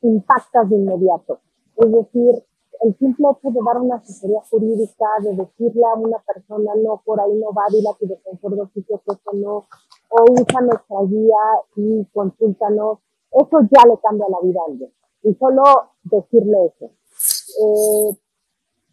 impactas 0.08 0.68
de 0.70 0.76
inmediato. 0.76 1.40
Es 1.76 1.90
decir, 1.90 2.44
el 2.80 2.96
simple 2.98 3.26
hecho 3.30 3.50
de 3.50 3.60
dar 3.64 3.80
una 3.80 3.96
asesoría 3.96 4.40
jurídica, 4.50 5.06
de 5.22 5.36
decirle 5.36 5.82
a 5.84 5.98
una 5.98 6.18
persona, 6.18 6.72
no, 6.82 7.02
por 7.04 7.20
ahí 7.20 7.34
no 7.34 7.52
va, 7.52 7.64
dile 7.70 7.88
a 7.88 7.98
tu 7.98 8.06
defensor 8.06 8.54
de 8.54 8.62
oficio 8.62 9.00
que 9.06 9.14
eso 9.14 9.30
no, 9.32 9.66
o 10.10 10.24
usa 10.30 10.60
nuestra 10.60 11.00
guía 11.08 11.44
y 11.76 12.04
consúltanos, 12.12 12.98
eso 13.30 13.58
ya 13.62 13.88
le 13.88 13.98
cambia 14.02 14.26
la 14.28 14.40
vida 14.42 14.60
a 14.60 14.70
alguien. 14.70 14.90
Y 15.22 15.34
solo 15.34 15.62
decirle 16.04 16.66
eso. 16.66 16.86
Eh, 16.86 18.18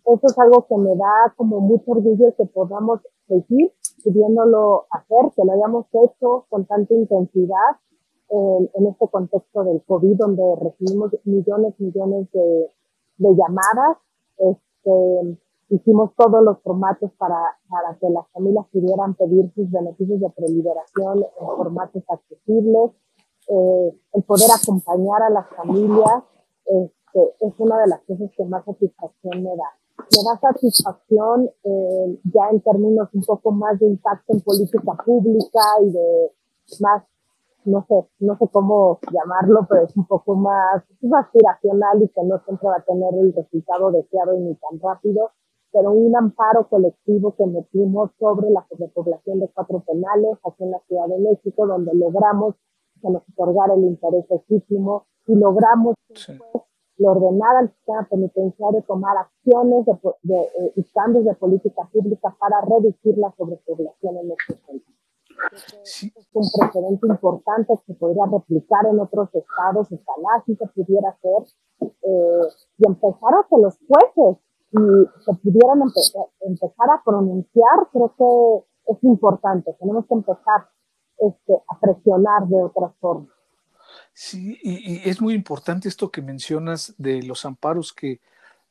eso 0.06 0.28
es 0.28 0.40
algo 0.40 0.66
que 0.68 0.78
me 0.78 0.96
da 0.96 1.34
como 1.36 1.60
mucho 1.60 1.92
orgullo 1.92 2.34
que 2.36 2.46
podamos 2.46 3.02
seguir 3.28 3.72
pudiéndolo 4.04 4.86
hacer, 4.90 5.32
que 5.36 5.44
lo 5.44 5.52
hayamos 5.54 5.86
hecho 5.92 6.46
con 6.50 6.66
tanta 6.66 6.94
intensidad 6.94 7.78
en, 8.32 8.70
en, 8.74 8.88
este 8.88 9.08
contexto 9.10 9.64
del 9.64 9.84
COVID, 9.84 10.18
donde 10.18 10.44
recibimos 10.62 11.12
millones, 11.26 11.74
millones 11.80 12.28
de, 12.32 12.70
de 13.18 13.30
llamadas. 13.36 13.98
Este, 14.38 15.38
hicimos 15.70 16.12
todos 16.18 16.44
los 16.44 16.60
formatos 16.62 17.12
para, 17.18 17.40
para 17.70 17.98
que 17.98 18.10
las 18.10 18.28
familias 18.32 18.66
pudieran 18.72 19.14
pedir 19.16 19.52
sus 19.56 19.72
beneficios 19.72 20.20
de 20.20 20.30
preliberación 20.30 21.20
en 21.20 21.48
formatos 21.58 22.04
accesibles. 22.10 22.92
Eh, 23.48 24.00
el 24.14 24.24
poder 24.24 24.50
acompañar 24.52 25.24
a 25.24 25.30
las 25.30 25.48
familias 25.56 26.24
este, 26.66 27.36
es 27.40 27.54
una 27.58 27.80
de 27.82 27.88
las 27.88 28.02
cosas 28.02 28.30
que 28.36 28.46
más 28.46 28.66
satisfacción 28.66 29.44
me 29.44 29.56
da. 29.56 29.70
Me 29.98 30.24
da 30.24 30.40
satisfacción 30.40 31.50
eh, 31.64 32.20
ya 32.24 32.50
en 32.52 32.62
términos 32.62 33.10
un 33.14 33.22
poco 33.22 33.52
más 33.52 33.80
de 33.80 33.88
impacto 33.88 34.34
en 34.34 34.42
política 34.42 34.94
pública 35.06 35.62
y 35.84 35.92
de 35.92 36.32
más 36.80 37.04
no 37.66 37.86
sé, 37.88 37.96
no 38.20 38.38
sé 38.38 38.46
cómo 38.52 39.00
llamarlo, 39.12 39.66
pero 39.70 39.84
es 39.84 39.96
un 39.96 40.06
poco 40.06 40.36
más, 40.36 40.84
es 41.02 41.14
aspiracional 41.14 42.02
y 42.02 42.10
que 42.10 42.24
no 42.24 42.40
siempre 42.46 42.68
va 42.68 42.78
a 42.78 42.84
tener 42.84 43.14
el 43.14 43.34
resultado 43.34 43.92
deseado 43.92 44.36
y 44.36 44.42
ni 44.42 44.56
tan 44.56 44.80
rápido, 44.80 45.32
pero 45.72 45.92
un 45.92 46.16
amparo 46.16 46.68
colectivo 46.68 47.36
que 47.36 47.46
metimos 47.46 48.12
sobre 48.20 48.50
la 48.50 48.66
población 48.94 49.40
de 49.40 49.50
cuatro 49.54 49.80
penales 49.82 50.38
aquí 50.46 50.64
en 50.64 50.72
la 50.72 50.80
Ciudad 50.88 51.08
de 51.08 51.20
México, 51.20 51.68
donde 51.68 51.94
logramos 51.96 52.56
que 53.02 53.10
nos 53.10 53.24
otorgara 53.30 53.74
el 53.74 53.84
interés 53.84 54.26
legítimo 54.30 55.06
y 55.28 55.36
logramos 55.36 55.96
sí. 56.14 56.34
le 56.98 57.08
ordenara 57.08 57.60
al 57.60 57.70
sistema 57.70 58.08
penitenciario 58.10 58.84
tomar 58.84 59.18
acciones 59.18 59.86
de, 60.24 60.40
eh, 60.40 60.74
y 60.76 60.84
cambios 60.94 61.26
de 61.26 61.34
política 61.36 61.88
pública 61.92 62.36
para 62.40 62.62
reducir 62.62 63.18
la 63.18 63.34
sobrepoblación 63.38 64.18
en 64.18 64.28
nuestro 64.28 64.56
Es 65.52 66.04
un 66.34 66.48
precedente 66.58 67.08
importante 67.08 67.74
que 67.86 67.94
podría 67.94 68.26
replicar 68.26 68.86
en 68.92 69.00
otros 69.00 69.30
estados, 69.34 69.88
ojalá 69.92 70.44
si 70.46 70.56
se 70.56 70.68
pudiera 70.68 71.10
hacer, 71.10 71.54
eh, 71.82 72.48
y 72.78 72.88
empezar 72.88 73.34
a 73.34 73.48
que 73.50 73.58
los 73.58 73.78
jueces 73.88 74.44
y 74.72 75.24
se 75.26 75.34
pudieran 75.34 75.82
empezar 76.42 76.90
a 76.90 77.04
pronunciar, 77.04 77.90
creo 77.92 78.16
que 78.18 78.94
es 78.94 79.04
importante. 79.04 79.76
Tenemos 79.80 80.06
que 80.08 80.14
empezar 80.14 80.70
este, 81.18 81.54
a 81.68 81.80
presionar 81.80 82.48
de 82.48 82.64
otra 82.64 82.90
forma. 83.00 83.28
Sí, 84.14 84.58
y, 84.62 85.10
es 85.10 85.22
muy 85.22 85.34
importante 85.34 85.90
esto 85.90 86.10
que 86.10 86.22
mencionas 86.22 86.96
de 86.98 87.24
los 87.24 87.46
amparos 87.46 87.94
que 87.94 88.22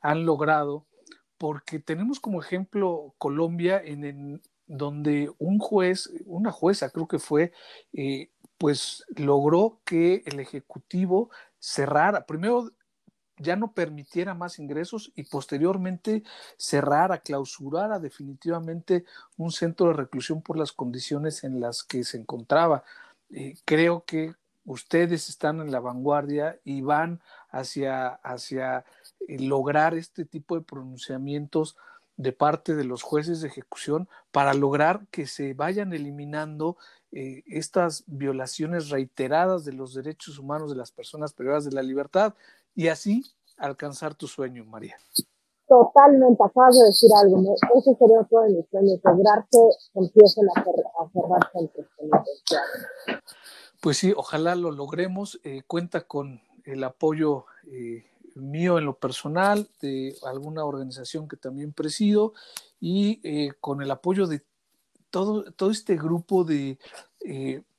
han 0.01 0.25
logrado, 0.25 0.87
porque 1.39 1.79
tenemos 1.79 2.21
como 2.21 2.41
ejemplo 2.41 3.15
Colombia 3.19 3.81
en, 3.83 4.41
donde 4.71 5.33
un 5.39 5.59
juez, 5.59 6.09
una 6.27 6.53
jueza 6.53 6.91
creo 6.91 7.09
que 7.09 7.19
fue, 7.19 7.53
eh, 7.93 8.31
pues 8.57 9.05
logró 9.17 9.81
que 9.85 10.23
el 10.27 10.39
Ejecutivo 10.39 11.31
cerrara, 11.59 12.25
primero 12.25 12.71
ya 13.37 13.57
no 13.57 13.73
permitiera 13.73 14.35
más 14.35 14.61
ingresos 14.61 15.13
y 15.17 15.25
posteriormente 15.25 16.23
cerrara, 16.57 17.19
clausurara 17.19 17.99
definitivamente 17.99 19.05
un 19.37 19.51
centro 19.51 19.89
de 19.89 19.95
reclusión 19.95 20.41
por 20.41 20.57
las 20.57 20.73
condiciones 20.73 21.43
en 21.43 21.61
las 21.61 21.83
que 21.83 22.05
se 22.05 22.19
encontraba. 22.19 22.85
Eh, 23.31 23.55
creo 23.65 24.05
que 24.05 24.35
ustedes 24.65 25.29
están 25.29 25.61
en 25.61 25.73
la 25.73 25.81
vanguardia 25.81 26.61
y 26.63 26.83
van 26.83 27.21
hacia, 27.49 28.09
hacia 28.23 28.85
eh, 29.27 29.41
lograr 29.41 29.95
este 29.95 30.25
tipo 30.25 30.55
de 30.55 30.63
pronunciamientos 30.63 31.77
de 32.21 32.33
parte 32.33 32.75
de 32.75 32.85
los 32.85 33.03
jueces 33.03 33.41
de 33.41 33.49
ejecución 33.49 34.07
para 34.31 34.53
lograr 34.53 35.07
que 35.11 35.27
se 35.27 35.55
vayan 35.55 35.95
eliminando 35.95 36.77
eh, 37.13 37.43
estas 37.47 38.05
violaciones 38.07 38.91
reiteradas 38.91 39.65
de 39.65 39.73
los 39.73 39.95
derechos 39.95 40.39
humanos 40.39 40.71
de 40.71 40.77
las 40.77 40.93
personas 40.93 41.33
privadas 41.33 41.65
de 41.65 41.73
la 41.73 41.83
libertad 41.83 42.35
y 42.75 42.89
así 42.89 43.25
alcanzar 43.57 44.15
tu 44.15 44.27
sueño, 44.27 44.67
María. 44.67 44.97
Totalmente, 45.67 46.43
acabas 46.45 46.79
de 46.79 46.85
decir 46.85 47.11
algo, 47.23 47.41
¿no? 47.41 47.55
ese 47.79 47.95
sería 47.95 48.21
otro 48.21 48.41
de 48.43 48.51
mis 48.51 48.69
sueños, 48.69 49.01
lograr 49.03 49.47
que 49.51 49.59
empiecen 49.95 50.47
a, 50.57 50.65
cerrar 51.13 51.51
centros 51.53 51.87
Pues 53.81 53.97
sí, 53.97 54.13
ojalá 54.15 54.57
lo 54.57 54.73
logremos. 54.73 55.41
Eh, 55.43 55.63
cuenta 55.67 56.03
con 56.03 56.43
el 56.65 56.85
apoyo 56.85 57.47
eh, 57.67 58.05
mío 58.41 58.79
en 58.79 58.85
lo 58.85 58.99
personal, 58.99 59.69
de 59.81 60.17
alguna 60.25 60.65
organización 60.65 61.29
que 61.29 61.37
también 61.37 61.73
presido 61.73 62.35
y 62.81 63.21
eh, 63.23 63.53
con 63.61 63.83
el 63.83 63.91
apoyo 63.91 64.27
de 64.27 64.43
todo, 65.11 65.51
todo 65.53 65.71
este 65.71 65.97
grupo 65.97 66.45
de 66.45 66.79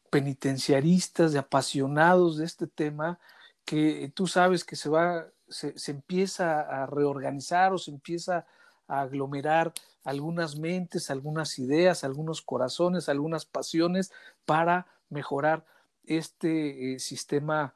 penitenciaristas, 0.09 1.31
de 1.31 1.39
apasionados 1.39 2.37
de 2.37 2.45
este 2.45 2.67
tema, 2.67 3.19
que 3.65 4.11
tú 4.13 4.27
sabes 4.27 4.63
que 4.63 4.75
se 4.75 4.89
va, 4.89 5.25
se, 5.47 5.77
se 5.79 5.91
empieza 5.91 6.61
a 6.61 6.85
reorganizar 6.85 7.73
o 7.73 7.77
se 7.77 7.91
empieza 7.91 8.45
a 8.87 9.01
aglomerar 9.01 9.73
algunas 10.03 10.57
mentes, 10.57 11.09
algunas 11.09 11.57
ideas, 11.59 12.03
algunos 12.03 12.41
corazones, 12.41 13.07
algunas 13.07 13.45
pasiones 13.45 14.11
para 14.45 14.87
mejorar 15.09 15.65
este 16.05 16.93
eh, 16.93 16.99
sistema 16.99 17.73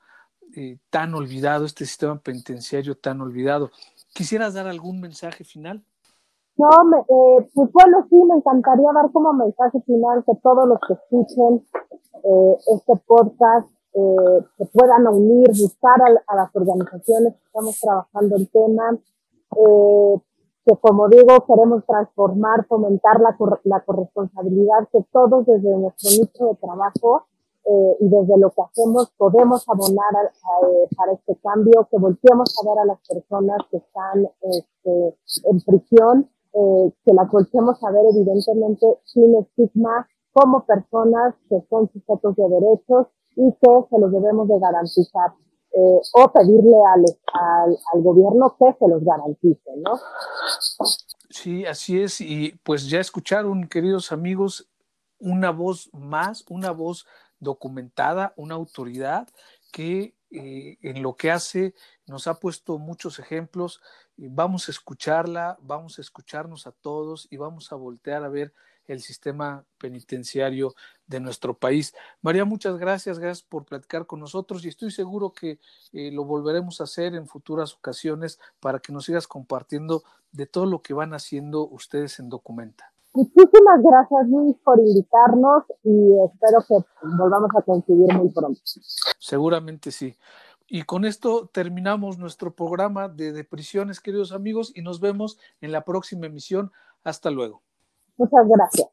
eh, 0.56 0.78
tan 0.89 1.14
olvidado, 1.14 1.66
este 1.66 1.86
sistema 1.86 2.20
penitenciario 2.20 2.96
tan 2.96 3.22
olvidado. 3.22 3.72
¿Quisieras 4.14 4.54
dar 4.54 4.68
algún 4.68 5.02
mensaje 5.02 5.43
final? 5.43 5.84
No, 6.58 6.70
eh, 6.70 7.50
pues 7.54 7.72
bueno, 7.72 8.06
sí, 8.10 8.16
me 8.16 8.36
encantaría 8.36 8.89
dar 8.93 9.12
como 9.12 9.34
mensaje 9.34 9.82
final 9.86 10.24
que 10.26 10.34
todos 10.41 10.68
los 10.68 10.80
que 10.88 10.93
escuchen 10.93 11.66
este 12.74 12.93
podcast 13.06 13.68
se 14.58 14.66
puedan 14.74 15.08
unir, 15.08 15.48
buscar 15.50 16.00
a, 16.28 16.36
las 16.36 16.56
organizaciones 16.56 17.34
que 17.34 17.46
estamos 17.46 17.80
trabajando 17.80 18.36
el 18.38 18.50
tema, 18.50 18.98
que 20.66 20.76
como 20.82 21.08
digo, 21.08 21.46
queremos 21.46 21.86
transformar, 21.86 22.66
fomentar 22.68 23.20
la, 23.20 23.38
la 23.64 23.82
corresponsabilidad 23.82 24.88
que 24.91 25.06
todos 25.12 25.46
desde 25.46 25.78
nuestro 25.78 26.10
nicho 26.10 26.46
de 26.48 26.56
trabajo 26.56 27.28
eh, 27.68 27.97
y 27.99 28.09
desde 28.09 28.38
lo 28.38 28.51
que 28.51 28.61
hacemos 28.61 29.11
podemos 29.18 29.68
abonar 29.68 30.13
eh, 30.24 30.88
para 30.95 31.13
este 31.13 31.36
cambio, 31.41 31.88
que 31.89 31.97
volteemos 31.97 32.53
a 32.61 32.70
ver 32.70 32.80
a 32.80 32.86
las 32.86 32.99
personas 33.07 33.57
que 33.72 33.78
están 33.78 34.30
este, 34.41 35.18
en 35.49 35.61
prisión, 35.61 36.30
eh, 36.53 36.93
que 37.03 37.13
las 37.13 37.28
volteemos 37.32 37.84
a 37.84 37.89
ver 37.89 38.05
evidentemente 38.13 38.86
sin 39.05 39.36
estigma 39.38 40.07
como 40.32 40.63
personas 40.63 41.34
que 41.49 41.57
son 41.68 41.89
sujetos 41.91 42.36
de 42.36 42.49
derechos 42.49 43.07
y 43.36 43.51
que 43.51 43.86
se 43.89 43.99
los 43.99 44.11
debemos 44.11 44.47
de 44.47 44.59
garantizar. 44.59 45.34
o 46.13 46.32
pedirle 46.32 46.78
al, 46.93 47.03
al, 47.34 47.78
al 47.93 48.01
gobierno 48.01 48.55
que 48.57 48.74
se 48.80 48.88
los 48.88 49.03
garantice, 49.03 49.72
¿no? 49.78 49.93
Sí, 51.30 51.66
así 51.66 51.99
es. 51.99 52.22
Y 52.22 52.53
pues 52.63 52.89
ya 52.89 52.99
escucharon, 52.99 53.68
queridos 53.68 54.11
amigos, 54.11 54.70
una 55.20 55.51
voz 55.51 55.89
más, 55.93 56.45
una 56.49 56.72
voz 56.72 57.05
documentada, 57.40 58.34
una 58.36 58.56
autoridad 58.56 59.28
que 59.72 60.16
eh, 60.32 60.78
en 60.82 61.02
lo 61.02 61.16
que 61.16 61.32
hace 61.32 61.74
nos 62.08 62.28
ha 62.28 62.40
puesto 62.40 62.78
muchos 62.78 63.20
ejemplos. 63.20 63.82
Vamos 64.18 64.68
a 64.68 64.72
escucharla, 64.72 65.58
vamos 65.62 65.98
a 65.98 66.02
escucharnos 66.02 66.68
a 66.68 66.72
todos 66.72 67.28
y 67.30 67.38
vamos 67.38 67.72
a 67.72 67.76
voltear 67.76 68.24
a 68.24 68.30
ver 68.30 68.54
el 68.88 69.02
sistema 69.02 69.66
penitenciario 69.78 70.76
de 71.08 71.20
nuestro 71.20 71.58
país. 71.58 71.96
María, 72.22 72.46
muchas 72.46 72.78
gracias, 72.78 73.20
gracias 73.20 73.48
por 73.48 73.66
platicar 73.66 74.06
con 74.06 74.20
nosotros 74.20 74.64
y 74.66 74.70
estoy 74.70 74.92
seguro 74.92 75.34
que 75.34 75.60
eh, 75.94 76.12
lo 76.12 76.24
volveremos 76.24 76.82
a 76.82 76.86
hacer 76.86 77.16
en 77.16 77.28
futuras 77.28 77.74
ocasiones 77.74 78.40
para 78.60 78.80
que 78.80 78.94
nos 78.94 79.06
sigas 79.06 79.28
compartiendo 79.28 80.04
de 80.32 80.46
todo 80.46 80.66
lo 80.66 80.82
que 80.82 80.94
van 80.94 81.14
haciendo 81.14 81.68
ustedes 81.68 82.20
en 82.20 82.30
Documenta. 82.30 82.95
Muchísimas 83.16 83.82
gracias 83.82 84.28
Luis 84.28 84.57
por 84.63 84.78
invitarnos 84.80 85.63
y 85.84 86.11
espero 86.26 86.59
que 86.68 86.76
volvamos 87.18 87.49
a 87.57 87.61
coincidir 87.61 88.13
muy 88.13 88.30
pronto. 88.30 88.59
Seguramente 89.20 89.91
sí. 89.91 90.16
Y 90.68 90.84
con 90.84 91.05
esto 91.05 91.49
terminamos 91.53 92.18
nuestro 92.18 92.53
programa 92.53 93.07
de 93.07 93.32
depresiones, 93.32 94.01
queridos 94.01 94.32
amigos, 94.32 94.74
y 94.76 94.82
nos 94.82 94.99
vemos 94.99 95.38
en 95.61 95.72
la 95.72 95.86
próxima 95.86 96.26
emisión. 96.26 96.72
Hasta 97.03 97.30
luego. 97.30 97.61
Muchas 98.18 98.47
gracias. 98.49 98.88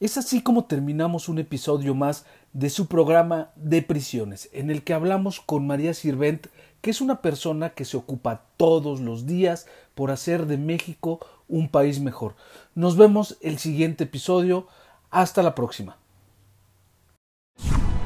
Es 0.00 0.16
así 0.16 0.42
como 0.42 0.64
terminamos 0.64 1.28
un 1.28 1.38
episodio 1.38 1.94
más 1.94 2.26
de 2.52 2.70
su 2.70 2.86
programa 2.86 3.52
de 3.56 3.82
prisiones, 3.82 4.48
en 4.52 4.70
el 4.70 4.82
que 4.82 4.94
hablamos 4.94 5.40
con 5.40 5.66
María 5.66 5.94
Sirvent, 5.94 6.46
que 6.82 6.90
es 6.90 7.00
una 7.00 7.22
persona 7.22 7.70
que 7.70 7.86
se 7.86 7.96
ocupa 7.96 8.42
todos 8.58 9.00
los 9.00 9.26
días 9.26 9.66
por 9.94 10.10
hacer 10.10 10.44
de 10.46 10.58
México 10.58 11.20
un 11.48 11.68
país 11.68 12.00
mejor. 12.00 12.34
Nos 12.74 12.96
vemos 12.96 13.36
el 13.40 13.58
siguiente 13.58 14.04
episodio. 14.04 14.66
Hasta 15.10 15.42
la 15.42 15.54
próxima. 15.54 15.96